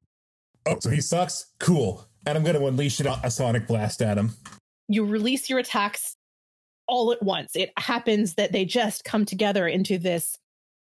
[0.65, 1.52] Oh, so he sucks?
[1.60, 2.07] Cool.
[2.26, 4.32] And I'm gonna unleash it a sonic blast at him.
[4.88, 6.15] you release your attacks
[6.87, 7.55] all at once.
[7.55, 10.37] It happens that they just come together into this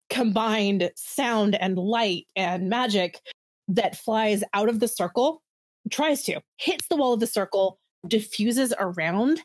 [0.10, 3.20] combined sound and light and magic
[3.68, 5.42] that flies out of the circle,
[5.92, 9.42] tries to, hits the wall of the circle, diffuses around,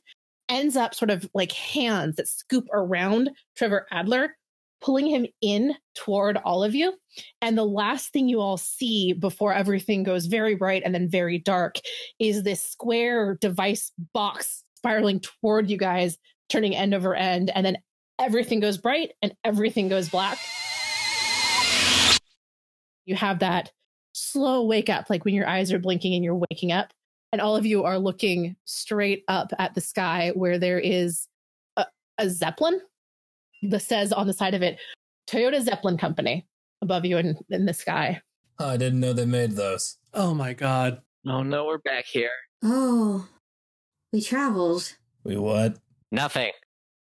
[0.48, 4.36] ends up sort of like hands that scoop around Trevor Adler,
[4.80, 6.94] pulling him in toward all of you.
[7.40, 11.38] And the last thing you all see before everything goes very bright and then very
[11.38, 11.76] dark
[12.18, 17.78] is this square device box spiraling toward you guys, turning end over end, and then
[18.18, 20.38] everything goes bright and everything goes black.
[23.04, 23.72] You have that
[24.12, 26.92] slow wake up, like when your eyes are blinking and you're waking up.
[27.32, 31.26] And all of you are looking straight up at the sky where there is
[31.76, 31.86] a,
[32.18, 32.80] a Zeppelin
[33.62, 34.78] that says on the side of it,
[35.26, 36.46] Toyota Zeppelin Company
[36.82, 38.20] above you in, in the sky.
[38.58, 39.96] Oh, I didn't know they made those.
[40.12, 41.00] Oh my god.
[41.26, 42.30] Oh no, we're back here.
[42.62, 43.26] Oh,
[44.12, 44.94] we traveled.
[45.24, 45.78] We what?
[46.12, 46.52] Nothing.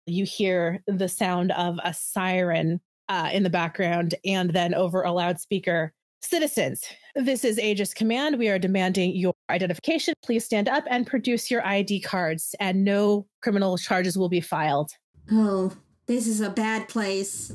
[0.07, 5.11] You hear the sound of a siren uh, in the background, and then over a
[5.11, 8.39] loudspeaker, Citizens, this is Aegis Command.
[8.39, 10.15] We are demanding your identification.
[10.25, 14.91] Please stand up and produce your ID cards, and no criminal charges will be filed.
[15.31, 15.73] Oh,
[16.07, 17.53] this is a bad place.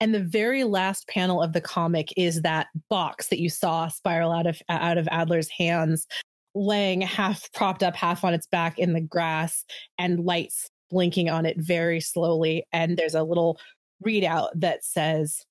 [0.00, 4.32] And the very last panel of the comic is that box that you saw spiral
[4.32, 6.06] out of out of Adler's hands,
[6.54, 9.64] laying half propped up, half on its back in the grass,
[9.98, 12.64] and lights blinking on it very slowly.
[12.72, 13.58] And there's a little
[14.04, 15.44] readout that says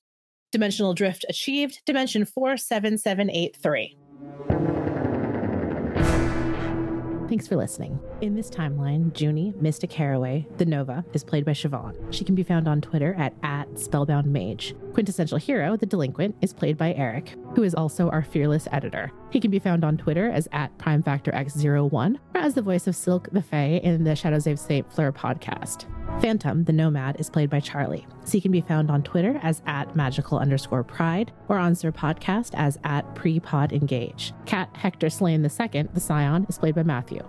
[0.51, 3.97] Dimensional drift achieved, dimension 47783.
[7.29, 7.97] Thanks for listening.
[8.21, 11.95] In this timeline, Junie, Mystic Haraway, the Nova, is played by Siobhan.
[12.13, 14.75] She can be found on Twitter at, at Spellbound Mage.
[14.93, 19.11] Quintessential Hero, the Delinquent, is played by Eric, who is also our fearless editor.
[19.31, 23.27] He can be found on Twitter as at PrimeFactorX01 or as the voice of Silk
[23.31, 24.93] the Fae in the Shadows of St.
[24.93, 25.87] Fleur podcast.
[26.21, 28.05] Phantom, the Nomad, is played by Charlie.
[28.25, 31.91] So he can be found on Twitter as at magical underscore pride or on Sir
[31.91, 34.31] Podcast as at prepod engage.
[34.45, 37.27] Kat Hector Slane II, the Scion, is played by Matthew.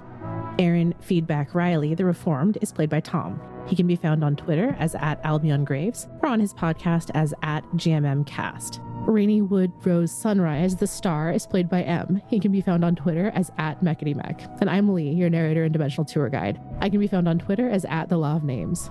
[0.59, 3.40] Aaron Feedback Riley, the Reformed, is played by Tom.
[3.66, 7.32] He can be found on Twitter as at Albion Graves or on his podcast as
[7.43, 8.81] at GMMcast.
[9.07, 12.23] Rainy Wood Rose Sunrise, the star, is played by M.
[12.28, 14.43] He can be found on Twitter as at Mechany Mech.
[14.61, 16.61] And I'm Lee, your narrator and dimensional tour guide.
[16.81, 18.90] I can be found on Twitter as at The Law of Names.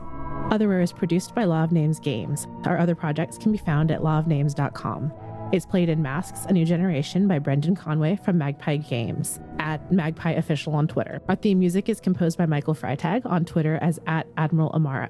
[0.49, 2.47] Otherware is produced by Law of Names Games.
[2.65, 5.13] Our other projects can be found at lawofnames.com.
[5.51, 10.31] It's played in Masks, A New Generation by Brendan Conway from Magpie Games at Magpie
[10.31, 11.21] Official on Twitter.
[11.27, 15.09] Our theme music is composed by Michael Freitag on Twitter as at Admiral Amara.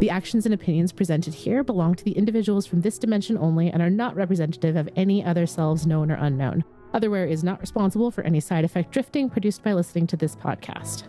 [0.00, 3.80] The actions and opinions presented here belong to the individuals from this dimension only and
[3.80, 6.64] are not representative of any other selves known or unknown.
[6.92, 11.04] Otherware is not responsible for any side effect drifting produced by listening to this podcast.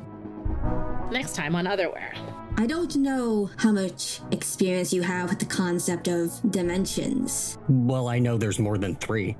[1.11, 2.13] Next time on Otherware.
[2.55, 7.57] I don't know how much experience you have with the concept of dimensions.
[7.67, 9.35] Well, I know there's more than three.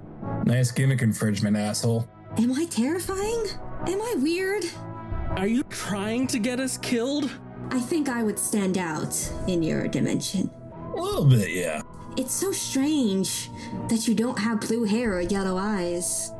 [0.45, 2.07] Nice gimmick infringement, asshole.
[2.37, 3.45] Am I terrifying?
[3.87, 4.65] Am I weird?
[5.31, 7.31] Are you trying to get us killed?
[7.71, 9.15] I think I would stand out
[9.47, 10.49] in your dimension.
[10.95, 11.81] A little bit, yeah.
[12.17, 13.49] It's so strange
[13.89, 16.31] that you don't have blue hair or yellow eyes.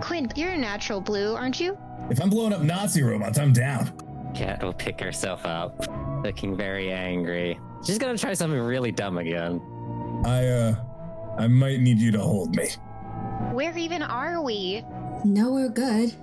[0.00, 1.76] Quinn, you're a natural blue, aren't you?
[2.10, 3.92] If I'm blowing up Nazi robots, I'm down.
[4.34, 5.86] Cat will pick herself up,
[6.24, 7.60] looking very angry.
[7.84, 9.60] She's gonna try something really dumb again.
[10.24, 10.74] I, uh,
[11.38, 12.68] I might need you to hold me.
[13.52, 14.82] Where even are we?
[15.24, 16.14] Nowhere good.